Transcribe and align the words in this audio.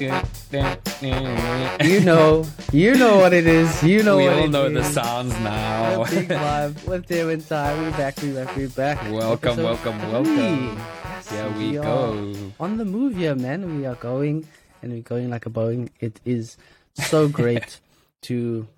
You 0.00 0.10
know, 2.04 2.44
you 2.72 2.94
know 2.96 3.16
what 3.18 3.32
it 3.32 3.46
is. 3.48 3.82
You 3.82 4.04
know 4.04 4.16
we 4.18 4.24
what 4.24 4.32
all 4.34 4.44
it 4.44 4.50
know 4.50 4.68
the 4.70 4.84
sounds 4.84 5.32
now. 5.40 6.04
Big 6.04 6.28
vibe 6.28 6.86
with 6.86 7.06
Tim 7.06 7.30
and 7.30 7.44
Ty. 7.44 7.74
We're 7.74 7.90
back, 7.90 8.16
we're 8.22 8.44
back, 8.44 8.56
we're 8.56 8.68
back. 8.68 9.02
Welcome, 9.10 9.58
Episode 9.58 9.64
welcome, 9.64 9.98
three. 9.98 10.10
welcome. 10.12 10.76
Yes, 10.76 11.30
Here 11.30 11.50
we 11.58 11.78
are 11.78 11.82
go. 11.82 12.34
On 12.60 12.76
the 12.76 12.84
move 12.84 13.16
here, 13.16 13.34
man. 13.34 13.76
We 13.76 13.86
are 13.86 13.96
going 13.96 14.46
and 14.82 14.92
we're 14.92 15.02
going 15.02 15.30
like 15.30 15.46
a 15.46 15.50
Boeing. 15.50 15.88
It 15.98 16.20
is 16.24 16.56
so 16.94 17.26
great 17.40 17.80
to 18.22 18.68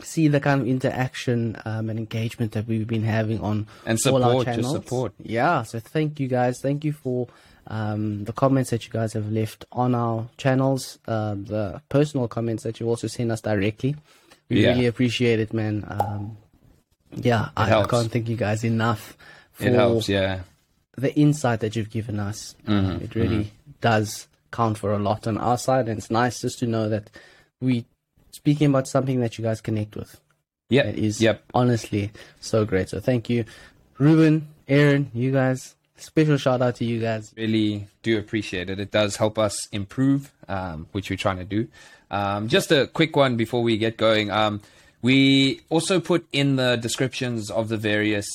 see 0.00 0.26
the 0.26 0.40
kind 0.40 0.62
of 0.62 0.66
interaction 0.66 1.60
um, 1.64 1.88
and 1.90 1.96
engagement 1.98 2.52
that 2.52 2.66
we've 2.66 2.88
been 2.88 3.04
having 3.04 3.40
on 3.40 3.68
And 3.86 3.98
all 4.06 4.24
our 4.24 4.30
support, 4.30 4.46
just 4.46 4.56
channels. 4.56 4.72
support. 4.74 5.12
Yeah, 5.22 5.62
so 5.62 5.78
thank 5.78 6.18
you 6.18 6.26
guys. 6.26 6.58
Thank 6.60 6.84
you 6.84 6.92
for 6.92 7.28
um, 7.70 8.24
the 8.24 8.32
comments 8.32 8.70
that 8.70 8.84
you 8.84 8.92
guys 8.92 9.12
have 9.14 9.30
left 9.32 9.64
on 9.72 9.94
our 9.94 10.28
channels, 10.36 10.98
uh, 11.08 11.34
the 11.34 11.80
personal 11.88 12.28
comments 12.28 12.64
that 12.64 12.80
you 12.80 12.88
also 12.88 13.06
send 13.06 13.30
us 13.32 13.40
directly. 13.40 13.96
We 14.48 14.62
Yeah. 14.64 14.70
really 14.72 14.86
appreciate 14.86 15.38
it, 15.40 15.54
man. 15.54 15.84
Um, 15.88 16.36
yeah, 17.14 17.50
I, 17.56 17.72
I 17.72 17.86
can't 17.86 18.10
thank 18.10 18.28
you 18.28 18.36
guys 18.36 18.64
enough 18.64 19.16
for 19.52 19.68
It 19.68 19.74
helps, 19.74 20.08
yeah. 20.08 20.40
the 20.98 21.14
insight 21.14 21.60
that 21.60 21.76
you've 21.76 21.90
given 21.90 22.18
us. 22.20 22.56
Mm-hmm, 22.66 22.90
Um, 22.90 23.00
it 23.00 23.14
really 23.14 23.52
does 23.80 24.26
count 24.52 24.76
for 24.78 24.92
a 24.92 24.98
lot 24.98 25.26
on 25.26 25.38
our 25.38 25.56
side, 25.56 25.88
and 25.88 25.98
it's 25.98 26.10
nice 26.10 26.40
just 26.40 26.58
to 26.58 26.66
know 26.66 26.88
that 26.88 27.08
we 27.60 27.84
speaking 28.32 28.68
about 28.68 28.88
something 28.88 29.20
that 29.20 29.38
you 29.38 29.44
guys 29.44 29.60
connect 29.60 29.94
with. 29.96 30.20
Yeah. 30.68 30.86
It 30.86 30.98
is 30.98 31.20
Yep. 31.20 31.42
honestly 31.54 32.10
so 32.40 32.64
great. 32.64 32.88
So 32.88 33.00
thank 33.00 33.28
you, 33.30 33.44
Ruben, 33.98 34.48
Aaron, 34.68 35.10
you 35.14 35.30
guys. 35.32 35.74
Special 36.00 36.36
shout 36.38 36.62
out 36.62 36.76
to 36.76 36.84
you 36.84 37.00
guys. 37.00 37.32
Really 37.36 37.86
do 38.02 38.18
appreciate 38.18 38.70
it. 38.70 38.80
It 38.80 38.90
does 38.90 39.16
help 39.16 39.38
us 39.38 39.68
improve, 39.70 40.32
um, 40.48 40.86
which 40.92 41.10
we're 41.10 41.16
trying 41.16 41.36
to 41.38 41.44
do. 41.44 41.68
Um, 42.10 42.48
just 42.48 42.72
a 42.72 42.86
quick 42.86 43.14
one 43.14 43.36
before 43.36 43.62
we 43.62 43.76
get 43.78 43.96
going. 43.96 44.30
Um, 44.30 44.60
we 45.02 45.60
also 45.68 46.00
put 46.00 46.26
in 46.32 46.56
the 46.56 46.76
descriptions 46.76 47.50
of 47.50 47.68
the 47.68 47.76
various 47.76 48.28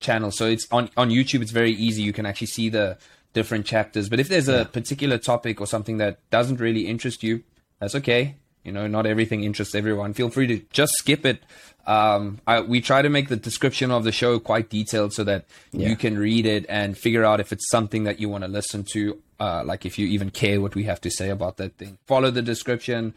channels. 0.00 0.36
So 0.36 0.46
it's 0.46 0.66
on, 0.70 0.90
on 0.96 1.10
YouTube, 1.10 1.42
it's 1.42 1.50
very 1.50 1.72
easy. 1.72 2.02
You 2.02 2.12
can 2.12 2.26
actually 2.26 2.48
see 2.48 2.68
the 2.68 2.98
different 3.32 3.66
chapters. 3.66 4.08
But 4.08 4.20
if 4.20 4.28
there's 4.28 4.48
a 4.48 4.64
particular 4.66 5.18
topic 5.18 5.60
or 5.60 5.66
something 5.66 5.98
that 5.98 6.18
doesn't 6.30 6.60
really 6.60 6.86
interest 6.86 7.22
you, 7.22 7.42
that's 7.78 7.94
okay. 7.96 8.36
You 8.64 8.72
know, 8.72 8.86
not 8.86 9.06
everything 9.06 9.42
interests 9.42 9.74
everyone. 9.74 10.14
Feel 10.14 10.30
free 10.30 10.46
to 10.46 10.60
just 10.72 10.92
skip 10.94 11.26
it. 11.26 11.42
Um, 11.84 12.40
I, 12.46 12.60
we 12.60 12.80
try 12.80 13.02
to 13.02 13.08
make 13.08 13.28
the 13.28 13.36
description 13.36 13.90
of 13.90 14.04
the 14.04 14.12
show 14.12 14.38
quite 14.38 14.70
detailed 14.70 15.12
so 15.12 15.24
that 15.24 15.46
you 15.72 15.96
can 15.96 16.16
read 16.16 16.46
it 16.46 16.64
and 16.68 16.96
figure 16.96 17.24
out 17.24 17.40
if 17.40 17.52
it's 17.52 17.68
something 17.70 18.04
that 18.04 18.20
you 18.20 18.28
want 18.28 18.44
to 18.44 18.48
listen 18.48 18.84
to. 18.92 19.20
Uh, 19.40 19.64
like 19.64 19.84
if 19.84 19.98
you 19.98 20.06
even 20.06 20.30
care 20.30 20.60
what 20.60 20.76
we 20.76 20.84
have 20.84 21.00
to 21.00 21.10
say 21.10 21.28
about 21.28 21.56
that 21.56 21.76
thing. 21.76 21.98
Follow 22.06 22.30
the 22.30 22.42
description. 22.42 23.14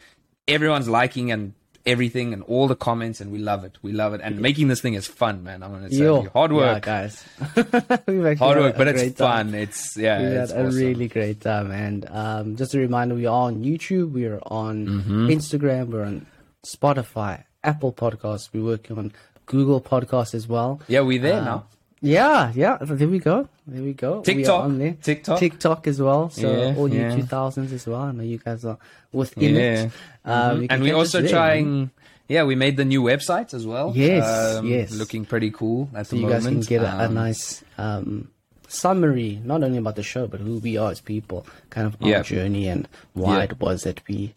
Everyone's 0.48 0.90
liking 0.90 1.32
and 1.32 1.54
everything 1.86 2.34
and 2.34 2.42
all 2.44 2.68
the 2.68 2.76
comments, 2.76 3.22
and 3.22 3.32
we 3.32 3.38
love 3.38 3.64
it. 3.64 3.78
We 3.82 3.92
love 3.92 4.14
it. 4.14 4.22
And 4.24 4.40
making 4.40 4.68
this 4.70 4.82
thing 4.82 4.96
is 4.96 5.08
fun, 5.08 5.44
man. 5.44 5.62
I'm 5.64 5.72
gonna 5.72 5.90
say 5.90 5.98
Yo, 5.98 6.28
hard 6.30 6.52
yeah, 6.52 6.58
work, 6.58 6.84
guys. 6.84 7.24
We've 8.08 8.38
hard 8.40 8.58
work, 8.58 8.76
but 8.78 8.88
it's 8.88 9.18
time. 9.18 9.52
fun. 9.52 9.56
It's 9.56 9.96
yeah, 9.98 10.20
We 10.20 10.26
it's 10.28 10.52
had 10.52 10.60
a 10.62 10.68
awesome. 10.68 10.80
really 10.80 11.08
great 11.08 11.42
time, 11.42 11.72
and 11.72 12.08
um, 12.10 12.56
just 12.56 12.74
a 12.74 12.80
reminder: 12.80 13.16
we 13.16 13.26
are 13.26 13.44
on 13.48 13.64
YouTube, 13.64 14.12
we 14.14 14.26
are 14.26 14.40
on 14.48 14.86
Mm-hmm. 14.88 15.28
Instagram, 15.28 15.88
we're 15.88 16.04
on 16.06 16.26
Spotify, 16.66 17.44
Apple 17.64 17.94
Podcasts. 17.94 18.50
We're 18.54 18.64
working 18.64 18.98
on 18.98 19.12
Google 19.46 19.80
Podcasts 19.82 20.34
as 20.34 20.48
well. 20.48 20.82
yeah. 20.88 21.02
we're 21.02 21.22
there 21.22 21.42
Uh, 21.42 21.46
now. 21.46 21.66
Yeah, 22.06 22.52
yeah. 22.56 22.78
There 22.82 23.08
we 23.08 23.20
go. 23.20 23.48
There 23.66 23.82
we 23.82 23.94
go. 23.94 24.18
We 24.20 24.24
TikTok. 24.24 24.64
on 24.64 24.78
there. 24.80 24.96
TikTok. 25.02 25.40
TikTok 25.40 25.88
as 25.88 26.00
well. 26.02 26.30
So 26.30 26.52
Yeah, 26.52 26.76
all 26.78 26.88
you 26.88 27.12
two 27.16 27.24
thousands 27.24 27.74
as 27.74 27.88
well. 27.88 28.02
I 28.02 28.12
know 28.12 28.24
you 28.24 28.38
guys 28.38 28.64
are 28.64 28.78
within 29.12 29.56
Yeah. 29.56 29.62
it. 29.86 29.92
Um, 30.24 30.62
you 30.62 30.68
can 30.68 30.76
and 30.76 30.84
we 30.84 30.92
us 30.92 30.98
also 30.98 31.22
there, 31.22 31.30
trying. 31.30 31.90
Yeah, 32.28 32.44
we 32.44 32.56
made 32.56 32.78
the 32.78 32.86
new 32.86 33.02
website 33.04 33.54
as 33.54 33.66
well. 33.68 33.92
Yes, 33.96 34.26
Um, 34.58 34.68
yes. 34.68 34.92
looking 34.92 35.26
pretty 35.26 35.52
cool 35.52 35.90
at 35.96 36.08
So 36.08 36.16
the 36.16 36.22
you 36.22 36.28
moment. 36.28 36.44
guys 36.44 36.68
can 36.68 36.78
get 36.78 36.82
a, 36.84 37.02
a 37.04 37.06
Um, 37.08 37.14
nice 37.14 37.64
um, 37.78 38.30
summary, 38.68 39.40
not 39.44 39.64
only 39.64 39.78
about 39.78 39.96
the 39.96 40.04
show, 40.04 40.28
but 40.28 40.40
who 40.42 40.58
we 40.60 40.78
are 40.78 40.92
as 40.92 41.02
people, 41.02 41.46
kind 41.70 41.86
of 41.88 41.96
our 42.02 42.08
Yeah. 42.10 42.22
journey 42.24 42.68
and 42.68 42.88
why 43.14 43.38
Yeah. 43.38 43.44
it 43.44 43.60
was 43.60 43.84
that 43.84 44.02
we 44.08 44.34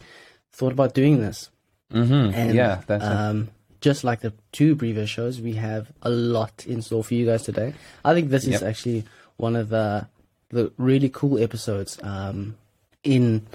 thought 0.53 0.73
about 0.73 0.95
doing 0.95 1.21
this. 1.21 1.51
mhm, 1.93 2.33
And 2.35 2.55
yeah, 2.55 2.81
that's 2.87 3.05
it. 3.05 3.09
um, 3.11 3.49
just 3.81 4.05
like 4.05 4.21
the 4.21 4.33
two 4.53 4.77
previous 4.77 5.09
shows, 5.11 5.41
we 5.41 5.55
have 5.55 5.91
a 6.03 6.11
lot 6.11 6.65
in 6.67 6.83
store 6.83 7.05
for 7.05 7.15
you 7.15 7.27
guys 7.27 7.43
today. 7.43 7.75
I 8.05 8.15
think 8.15 8.31
this 8.31 8.47
is 8.47 8.63
actually 8.63 9.05
one 9.37 9.57
of 9.57 9.69
the 9.69 10.07
the 10.51 10.73
really 10.79 11.09
cool 11.11 11.39
episodes 11.39 11.99
um, 12.03 12.57
in 13.05 13.47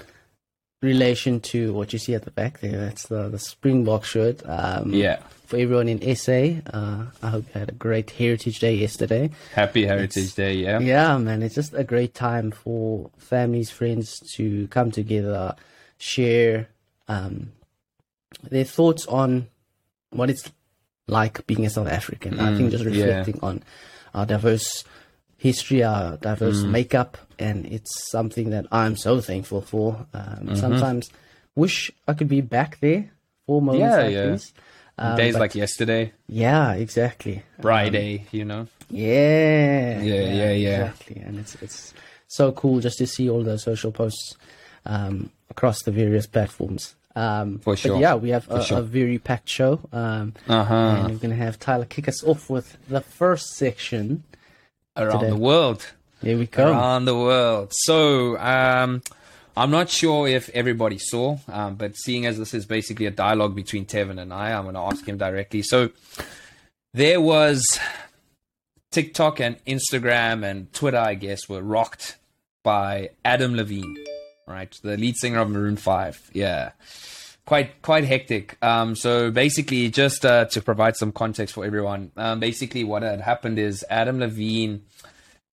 relation 0.80 1.40
to 1.40 1.72
what 1.72 1.92
you 1.92 1.98
see 1.98 2.14
at 2.14 2.24
the 2.24 2.30
back 2.30 2.60
there. 2.60 2.78
That's 2.78 3.08
the 3.08 3.28
the 3.28 3.38
Springbok 3.38 4.04
shirt. 4.04 4.42
Um, 4.44 4.92
Yeah. 4.92 5.18
For 5.46 5.58
everyone 5.58 5.88
in 5.88 6.16
SA, 6.16 6.62
uh, 6.72 7.04
I 7.22 7.28
hope 7.28 7.44
you 7.52 7.60
had 7.60 7.68
a 7.68 7.72
great 7.72 8.10
Heritage 8.12 8.60
Day 8.60 8.74
yesterday. 8.76 9.30
Happy 9.54 9.84
Heritage 9.86 10.34
Day. 10.34 10.54
Yeah. 10.54 10.78
Yeah, 10.80 11.18
man, 11.18 11.42
it's 11.42 11.54
just 11.54 11.74
a 11.74 11.84
great 11.84 12.14
time 12.14 12.50
for 12.50 13.10
families, 13.18 13.70
friends 13.70 14.18
to 14.36 14.66
come 14.68 14.90
together, 14.90 15.54
share 15.98 16.68
um, 17.08 17.52
their 18.50 18.64
thoughts 18.64 19.04
on 19.06 19.48
what 20.14 20.30
it's 20.30 20.50
like 21.06 21.46
being 21.46 21.66
a 21.66 21.70
South 21.70 21.88
African. 21.88 22.40
I 22.40 22.56
think 22.56 22.70
just 22.70 22.84
Mm, 22.84 22.94
yeah. 22.94 23.04
reflecting 23.04 23.38
on 23.42 23.62
our 24.14 24.24
diverse 24.26 24.84
history, 25.36 25.82
our 25.82 26.16
diverse 26.16 26.62
Mm. 26.62 26.70
makeup, 26.70 27.18
and 27.38 27.66
it's 27.66 27.92
something 28.10 28.50
that 28.50 28.66
I'm 28.72 28.96
so 28.96 29.20
thankful 29.20 29.60
for. 29.60 30.06
Um, 30.14 30.22
Mm-hmm. 30.22 30.54
Sometimes 30.56 31.10
wish 31.54 31.90
I 32.08 32.14
could 32.14 32.28
be 32.28 32.40
back 32.40 32.80
there 32.80 33.10
for 33.46 33.60
moments 33.60 33.80
Yeah, 33.96 34.02
like 34.02 34.12
yeah. 34.14 34.30
these. 34.30 34.52
Um, 34.96 35.16
Days 35.16 35.34
but- 35.34 35.40
like 35.40 35.54
yesterday, 35.56 36.12
yeah, 36.28 36.72
exactly. 36.74 37.42
Friday. 37.60 38.26
you 38.30 38.44
know. 38.44 38.68
Yeah, 38.90 40.00
Yeah, 40.00 40.14
yeah, 40.40 40.52
yeah. 40.52 40.80
Exactly, 40.86 41.16
and 41.26 41.38
it's 41.38 41.54
it's 41.60 41.92
so 42.28 42.52
cool 42.52 42.80
just 42.80 42.98
to 42.98 43.06
see 43.06 43.28
all 43.28 43.42
the 43.42 43.58
social 43.58 43.90
posts 43.92 44.36
um, 44.86 45.30
across 45.50 45.82
the 45.82 45.90
various 45.90 46.26
platforms. 46.26 46.94
Um, 47.16 47.58
For 47.58 47.72
but 47.74 47.78
sure. 47.78 48.00
yeah, 48.00 48.14
we 48.16 48.30
have 48.30 48.50
a, 48.50 48.64
sure. 48.64 48.78
a 48.78 48.82
very 48.82 49.18
packed 49.18 49.48
show, 49.48 49.80
um, 49.92 50.34
Uh-huh. 50.48 50.74
and 50.74 51.10
we're 51.12 51.18
gonna 51.18 51.34
have 51.36 51.58
Tyler 51.60 51.84
kick 51.84 52.08
us 52.08 52.24
off 52.24 52.50
with 52.50 52.76
the 52.88 53.00
first 53.00 53.50
section. 53.54 54.24
Around 54.96 55.20
today. 55.20 55.30
the 55.30 55.36
world. 55.36 55.92
Here 56.22 56.38
we 56.38 56.46
go. 56.46 56.70
around 56.70 57.04
the 57.04 57.16
world. 57.16 57.72
So, 57.72 58.38
um, 58.38 59.02
I'm 59.56 59.70
not 59.70 59.90
sure 59.90 60.26
if 60.26 60.48
everybody 60.50 60.98
saw, 60.98 61.38
um, 61.48 61.74
but 61.76 61.96
seeing 61.96 62.26
as 62.26 62.38
this 62.38 62.54
is 62.54 62.64
basically 62.66 63.06
a 63.06 63.10
dialogue 63.10 63.54
between 63.54 63.86
Tevin 63.86 64.20
and 64.20 64.32
I, 64.32 64.52
I'm 64.52 64.62
going 64.64 64.74
to 64.74 64.80
ask 64.80 65.06
him 65.06 65.18
directly. 65.18 65.62
So, 65.62 65.90
there 66.92 67.20
was 67.20 67.62
TikTok 68.92 69.40
and 69.40 69.62
Instagram 69.64 70.44
and 70.48 70.72
Twitter, 70.72 70.98
I 70.98 71.14
guess, 71.14 71.48
were 71.48 71.62
rocked 71.62 72.16
by 72.62 73.10
Adam 73.24 73.54
Levine, 73.54 73.96
right? 74.46 74.76
The 74.82 74.96
lead 74.96 75.16
singer 75.16 75.40
of 75.40 75.50
Maroon 75.50 75.76
5. 75.76 76.30
Yeah. 76.32 76.72
Quite 77.46 77.82
quite 77.82 78.04
hectic. 78.04 78.56
Um, 78.62 78.96
so 78.96 79.30
basically, 79.30 79.90
just 79.90 80.24
uh, 80.24 80.46
to 80.46 80.62
provide 80.62 80.96
some 80.96 81.12
context 81.12 81.54
for 81.54 81.66
everyone, 81.66 82.10
um, 82.16 82.40
basically 82.40 82.84
what 82.84 83.02
had 83.02 83.20
happened 83.20 83.58
is 83.58 83.84
Adam 83.90 84.18
Levine 84.18 84.82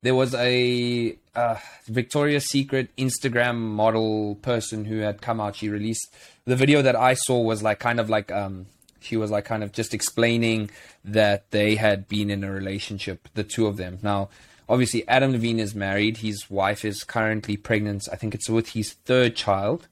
there 0.04 0.16
was 0.16 0.34
a 0.34 1.16
uh, 1.36 1.58
Victoria's 1.88 2.46
Secret 2.46 2.90
Instagram 2.98 3.58
model 3.58 4.36
person 4.36 4.86
who 4.86 5.00
had 5.00 5.22
come 5.22 5.40
out. 5.40 5.56
She 5.56 5.70
released 5.70 6.14
the 6.46 6.56
video 6.56 6.82
that 6.82 6.96
I 6.96 7.14
saw 7.14 7.42
was 7.42 7.62
like 7.62 7.80
kind 7.80 8.00
of 8.00 8.10
like 8.10 8.32
um 8.32 8.66
she 9.00 9.18
was 9.18 9.32
like 9.32 9.46
kind 9.46 9.64
of 9.64 9.72
just 9.72 9.94
explaining 9.94 10.70
that 11.06 11.50
they 11.52 11.76
had 11.76 12.08
been 12.08 12.30
in 12.30 12.44
a 12.44 12.52
relationship, 12.52 13.28
the 13.34 13.44
two 13.44 13.68
of 13.68 13.78
them. 13.78 14.00
Now, 14.02 14.30
obviously, 14.68 15.08
Adam 15.08 15.32
Levine 15.32 15.60
is 15.60 15.76
married. 15.76 16.18
His 16.18 16.50
wife 16.50 16.86
is 16.86 17.04
currently 17.04 17.58
pregnant. 17.58 18.08
I 18.12 18.16
think 18.16 18.36
it's 18.36 18.50
with 18.50 18.70
his 18.70 18.94
third 18.94 19.36
child. 19.36 19.88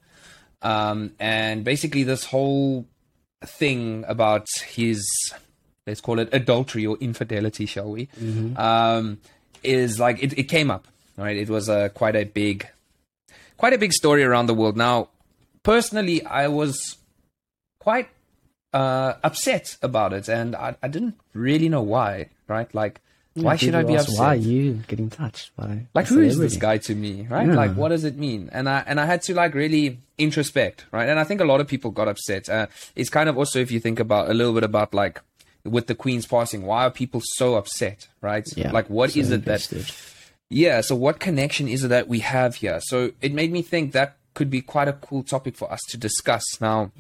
Um, 0.62 1.14
and 1.20 1.64
basically, 1.64 2.04
this 2.04 2.26
whole 2.26 2.86
thing 3.46 4.04
about 4.08 4.48
his 4.66 5.06
let's 5.90 6.02
call 6.02 6.20
it 6.20 6.30
adultery 6.32 6.86
or 6.86 6.98
infidelity, 6.98 7.66
shall 7.66 7.92
we? 7.92 8.08
Um, 8.58 9.20
is 9.64 10.00
like 10.00 10.24
it, 10.24 10.38
it 10.38 10.44
came 10.44 10.72
up, 10.72 10.88
right? 11.18 11.36
It 11.36 11.50
was 11.50 11.68
a 11.68 11.90
quite 11.90 12.16
a 12.16 12.24
big, 12.24 12.68
quite 13.58 13.74
a 13.74 13.78
big 13.78 13.92
story 13.94 14.24
around 14.24 14.46
the 14.46 14.54
world. 14.54 14.78
Now, 14.78 15.10
personally, 15.64 16.24
I 16.26 16.48
was 16.48 16.98
quite 17.80 18.10
uh, 18.74 19.14
upset 19.24 19.78
about 19.82 20.14
it, 20.14 20.30
and 20.30 20.56
I, 20.56 20.76
I 20.82 20.88
didn't 20.88 21.16
really 21.34 21.70
know 21.70 21.82
why, 21.82 22.30
right? 22.48 22.74
Like, 22.74 23.02
why 23.44 23.56
should 23.56 23.76
I 23.76 23.84
be 23.84 23.96
upset? 23.96 24.18
Why 24.20 24.28
are 24.28 24.36
you 24.36 24.74
getting 24.88 25.10
touched 25.10 25.56
by 25.56 25.86
like 25.94 26.08
who 26.08 26.22
is 26.22 26.38
this 26.38 26.58
guy 26.58 26.78
to 26.80 26.96
me 26.96 27.28
right? 27.30 27.48
Yeah. 27.48 27.56
like 27.56 27.74
what 27.76 27.90
does 27.90 28.04
it 28.04 28.18
mean? 28.18 28.50
And 28.52 28.68
i 28.70 28.84
and 28.86 29.00
i 29.00 29.06
had 29.06 29.22
to 29.24 29.34
like 29.34 29.54
really 29.54 30.00
introspect 30.18 30.86
right? 30.92 31.08
And 31.10 31.20
i 31.20 31.24
think 31.24 31.42
a 31.42 31.46
lot 31.46 31.60
of 31.62 31.68
people 31.68 31.92
got 31.92 32.08
upset. 32.08 32.50
Uh, 32.50 32.68
it's 32.96 33.10
kind 33.10 33.30
of 33.30 33.38
also 33.38 33.60
if 33.60 33.72
you 33.72 33.80
think 33.80 34.00
about 34.00 34.30
a 34.30 34.34
little 34.34 34.54
bit 34.54 34.64
about 34.64 34.94
like 34.94 35.22
with 35.66 35.88
the 35.88 35.96
queen's 35.96 36.26
passing 36.26 36.64
why 36.66 36.86
are 36.86 36.92
people 36.92 37.22
so 37.24 37.56
upset 37.56 38.08
right? 38.22 38.48
Yeah, 38.56 38.72
like 38.72 38.90
what 38.90 39.12
so 39.12 39.20
is 39.20 39.32
it 39.32 39.46
that 39.46 39.68
yeah 40.50 40.82
so 40.82 40.96
what 40.96 41.20
connection 41.20 41.68
is 41.68 41.84
it 41.84 41.90
that 41.90 42.08
we 42.08 42.20
have 42.20 42.56
here? 42.56 42.80
So 42.82 43.12
it 43.22 43.34
made 43.34 43.52
me 43.52 43.62
think 43.62 43.92
that 43.94 44.18
could 44.34 44.50
be 44.50 44.62
quite 44.62 44.88
a 44.88 44.94
cool 44.94 45.24
topic 45.24 45.56
for 45.56 45.72
us 45.72 45.82
to 45.90 45.98
discuss. 45.98 46.44
Now, 46.62 46.92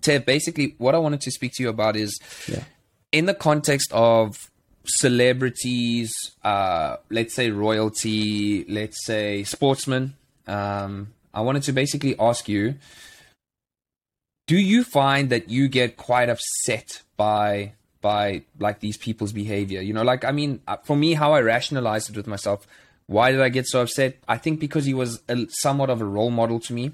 Tev, 0.00 0.24
basically, 0.24 0.74
what 0.78 0.94
I 0.94 0.98
wanted 0.98 1.20
to 1.20 1.30
speak 1.30 1.52
to 1.54 1.62
you 1.62 1.68
about 1.68 1.94
is 1.94 2.18
Yeah. 2.48 2.64
in 3.12 3.26
the 3.26 3.34
context 3.34 3.92
of 3.92 4.50
celebrities, 4.88 6.12
uh, 6.42 6.96
let's 7.10 7.34
say 7.34 7.50
royalty, 7.50 8.64
let's 8.68 9.04
say 9.04 9.44
sportsmen. 9.44 10.14
Um, 10.46 11.12
I 11.32 11.42
wanted 11.42 11.62
to 11.64 11.72
basically 11.72 12.16
ask 12.18 12.48
you 12.48 12.74
do 14.48 14.56
you 14.56 14.82
find 14.82 15.28
that 15.30 15.50
you 15.50 15.68
get 15.68 15.96
quite 15.96 16.28
upset 16.30 17.02
by 17.16 17.72
by 18.00 18.42
like 18.58 18.80
these 18.80 18.96
people's 18.96 19.32
behavior 19.32 19.80
you 19.80 19.92
know 19.92 20.02
like 20.02 20.24
i 20.24 20.32
mean 20.32 20.60
uh, 20.66 20.76
for 20.78 20.96
me 20.96 21.12
how 21.14 21.32
i 21.34 21.40
rationalized 21.40 22.08
it 22.10 22.16
with 22.16 22.26
myself 22.26 22.66
why 23.06 23.30
did 23.30 23.40
i 23.40 23.48
get 23.48 23.66
so 23.66 23.82
upset 23.82 24.16
i 24.26 24.36
think 24.38 24.58
because 24.58 24.84
he 24.84 24.94
was 24.94 25.20
a, 25.28 25.46
somewhat 25.50 25.90
of 25.90 26.00
a 26.00 26.04
role 26.04 26.30
model 26.30 26.58
to 26.58 26.72
me 26.72 26.92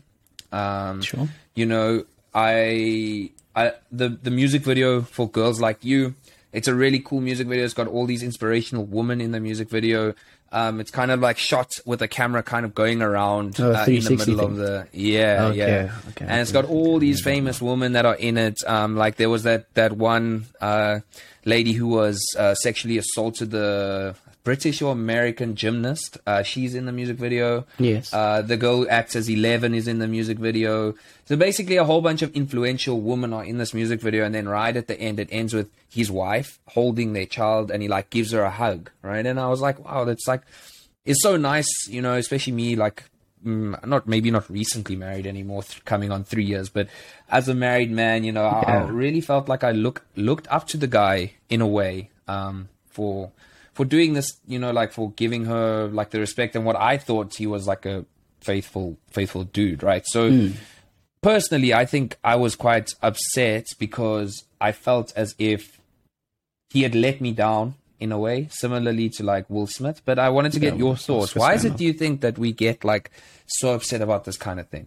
um 0.52 1.00
Sure. 1.00 1.29
you 1.55 1.64
know 1.67 2.05
i 2.35 3.31
i 3.55 3.73
the 3.93 4.08
the 4.08 4.31
music 4.31 4.62
video 4.62 5.02
for 5.02 5.29
girls 5.29 5.61
like 5.61 5.85
you 5.85 6.14
it's 6.55 6.69
a 6.69 6.75
really 6.75 7.01
cool 7.01 7.21
music 7.21 7.47
video. 7.47 7.65
It's 7.65 7.75
got 7.75 7.87
all 7.89 8.06
these 8.06 8.23
inspirational 8.23 8.85
women 8.85 9.21
in 9.21 9.33
the 9.33 9.41
music 9.41 9.69
video. 9.69 10.15
Um 10.53 10.81
it's 10.81 10.91
kind 10.91 11.11
of 11.11 11.21
like 11.21 11.37
shot 11.37 11.73
with 11.85 12.01
a 12.01 12.09
camera 12.09 12.43
kind 12.43 12.65
of 12.65 12.75
going 12.75 13.03
around 13.03 13.56
Oh, 13.61 13.65
uh, 13.65 13.85
in 13.87 13.95
the 13.97 14.01
360 14.01 14.31
middle 14.31 14.47
of 14.47 14.56
the 14.56 14.87
yeah 14.93 15.47
Okay, 15.51 15.59
yeah. 15.59 15.95
okay, 16.11 16.27
and 16.29 16.41
it's 16.41 16.53
got 16.53 16.65
all 16.65 16.99
these 17.01 17.21
famous 17.23 17.61
women 17.61 17.93
that 17.93 18.06
are 18.06 18.15
in 18.15 18.39
it. 18.39 18.59
Um, 18.67 18.97
like 18.97 19.17
there 19.17 19.29
was 19.31 19.43
that 19.43 19.73
that 19.75 19.93
one 19.97 20.47
uh, 20.61 21.01
lady 21.45 21.73
who 21.73 21.89
was 21.89 22.19
uh, 22.39 22.55
sexually 22.55 22.99
assaulted 22.99 23.50
the 23.50 24.15
British 24.44 24.82
or 24.82 24.93
American 24.93 25.56
gymnast. 25.56 26.19
Uh, 26.26 26.43
she's 26.43 26.75
in 26.75 26.85
the 26.85 26.93
music 26.93 27.17
video. 27.17 27.64
Yes. 27.79 28.12
Uh, 28.12 28.43
the 28.43 28.58
girl 28.58 28.76
who 28.76 28.88
acts 28.88 29.17
as 29.17 29.29
Eleven 29.29 29.75
is 29.75 29.88
in 29.88 29.99
the 29.99 30.06
music 30.06 30.38
video. 30.38 30.94
So 31.25 31.35
basically, 31.37 31.76
a 31.79 31.85
whole 31.85 32.02
bunch 32.02 32.20
of 32.20 32.31
influential 32.37 33.00
women 33.00 33.32
are 33.32 33.44
in 33.44 33.56
this 33.56 33.73
music 33.73 34.00
video, 34.00 34.25
and 34.25 34.35
then 34.35 34.46
right 34.46 34.76
at 34.76 34.87
the 34.87 35.00
end, 35.00 35.19
it 35.19 35.29
ends 35.32 35.55
with 35.55 35.70
his 35.91 36.11
wife 36.11 36.58
holding 36.69 37.14
their 37.14 37.26
child, 37.26 37.70
and 37.70 37.82
he 37.82 37.88
like 37.88 38.11
gives 38.11 38.32
her 38.32 38.43
a 38.43 38.50
hug, 38.50 38.91
right? 39.02 39.25
And 39.25 39.41
I 39.41 39.49
was 39.49 39.62
like, 39.62 39.82
wow, 39.82 40.05
that's 40.05 40.29
like, 40.29 40.43
it's 41.06 41.23
so 41.23 41.37
nice, 41.38 41.88
you 41.88 42.02
know, 42.02 42.14
especially 42.14 42.52
me, 42.52 42.76
like 42.76 43.05
mm, 43.44 43.82
not 43.87 44.06
maybe 44.06 44.31
not 44.31 44.49
recently 44.50 44.97
married 44.97 45.26
anymore, 45.26 45.62
th- 45.62 45.85
coming 45.87 46.11
on 46.11 46.23
three 46.25 46.44
years, 46.44 46.69
but 46.69 46.88
as 47.31 47.49
a 47.49 47.55
married 47.55 47.90
man, 47.90 48.25
you 48.25 48.32
know, 48.32 48.44
I, 48.44 48.61
I 48.61 48.82
really 48.88 49.23
felt 49.23 49.49
like 49.49 49.64
I 49.64 49.70
look 49.70 50.05
looked 50.17 50.47
up 50.50 50.67
to 50.69 50.76
the 50.76 50.87
guy 50.87 51.32
in 51.49 51.62
a 51.62 51.67
way 51.67 52.11
um, 52.29 52.69
for 52.90 53.31
for 53.75 53.85
doing 53.85 54.15
this, 54.15 54.31
you 54.47 54.59
know, 54.59 54.71
like 54.71 54.93
for 54.93 55.11
giving 55.12 55.44
her 55.47 55.88
like 55.88 56.11
the 56.11 56.21
respect 56.21 56.56
and 56.56 56.65
what 56.65 56.76
I 56.76 56.97
thought 56.97 57.35
he 57.37 57.47
was 57.47 57.67
like 57.67 57.85
a 57.87 58.05
faithful 58.41 58.99
faithful 59.11 59.44
dude, 59.44 59.82
right? 59.82 60.03
So 60.06 60.31
hmm. 60.31 60.49
personally, 61.21 61.75
I 61.75 61.85
think 61.85 62.17
I 62.25 62.37
was 62.37 62.56
quite 62.56 62.91
upset 63.03 63.67
because 63.79 64.44
I 64.61 64.73
felt 64.73 65.12
as 65.17 65.35
if 65.38 65.81
he 66.71 66.82
had 66.82 66.94
let 66.94 67.21
me 67.21 67.32
down 67.32 67.75
in 68.00 68.12
a 68.12 68.19
way, 68.19 68.49
similarly 68.50 69.09
to 69.09 69.23
like 69.23 69.49
Will 69.49 69.67
Smith. 69.67 70.03
But 70.05 70.19
I 70.19 70.29
wanted 70.29 70.53
to 70.53 70.61
get 70.61 70.75
Yeah, 70.75 70.81
your 70.81 70.97
thoughts. 70.97 71.35
Why 71.35 71.55
is 71.55 71.65
it, 71.65 71.76
do 71.76 71.85
you 71.85 71.93
think, 71.93 72.21
that 72.23 72.38
we 72.38 72.53
get 72.53 72.85
like 72.85 73.11
so 73.47 73.75
upset 73.75 74.03
about 74.03 74.25
this 74.25 74.37
kind 74.37 74.59
of 74.61 74.69
thing? 74.69 74.87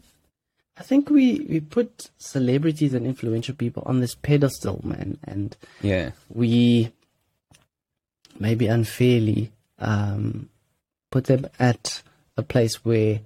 I 0.79 0.83
think 0.83 1.09
we, 1.09 1.39
we 1.49 1.59
put 1.59 2.11
celebrities 2.19 2.93
and 2.93 3.07
influential 3.07 3.55
people 3.55 3.81
on 3.85 3.99
this 3.99 4.13
pedestal, 4.13 4.81
man, 4.83 5.17
and 5.23 5.55
Yeah. 5.81 6.11
we 6.29 6.91
maybe 8.39 8.67
unfairly 8.67 9.51
um, 9.79 10.49
put 11.11 11.25
them 11.25 11.47
at 11.59 12.01
a 12.35 12.43
place 12.43 12.83
where 12.85 13.19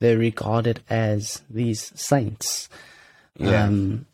they're 0.00 0.18
regarded 0.18 0.80
as 0.88 1.42
these 1.50 1.92
saints. 1.94 2.68
Yeah. 3.36 3.64
Um, 3.64 4.06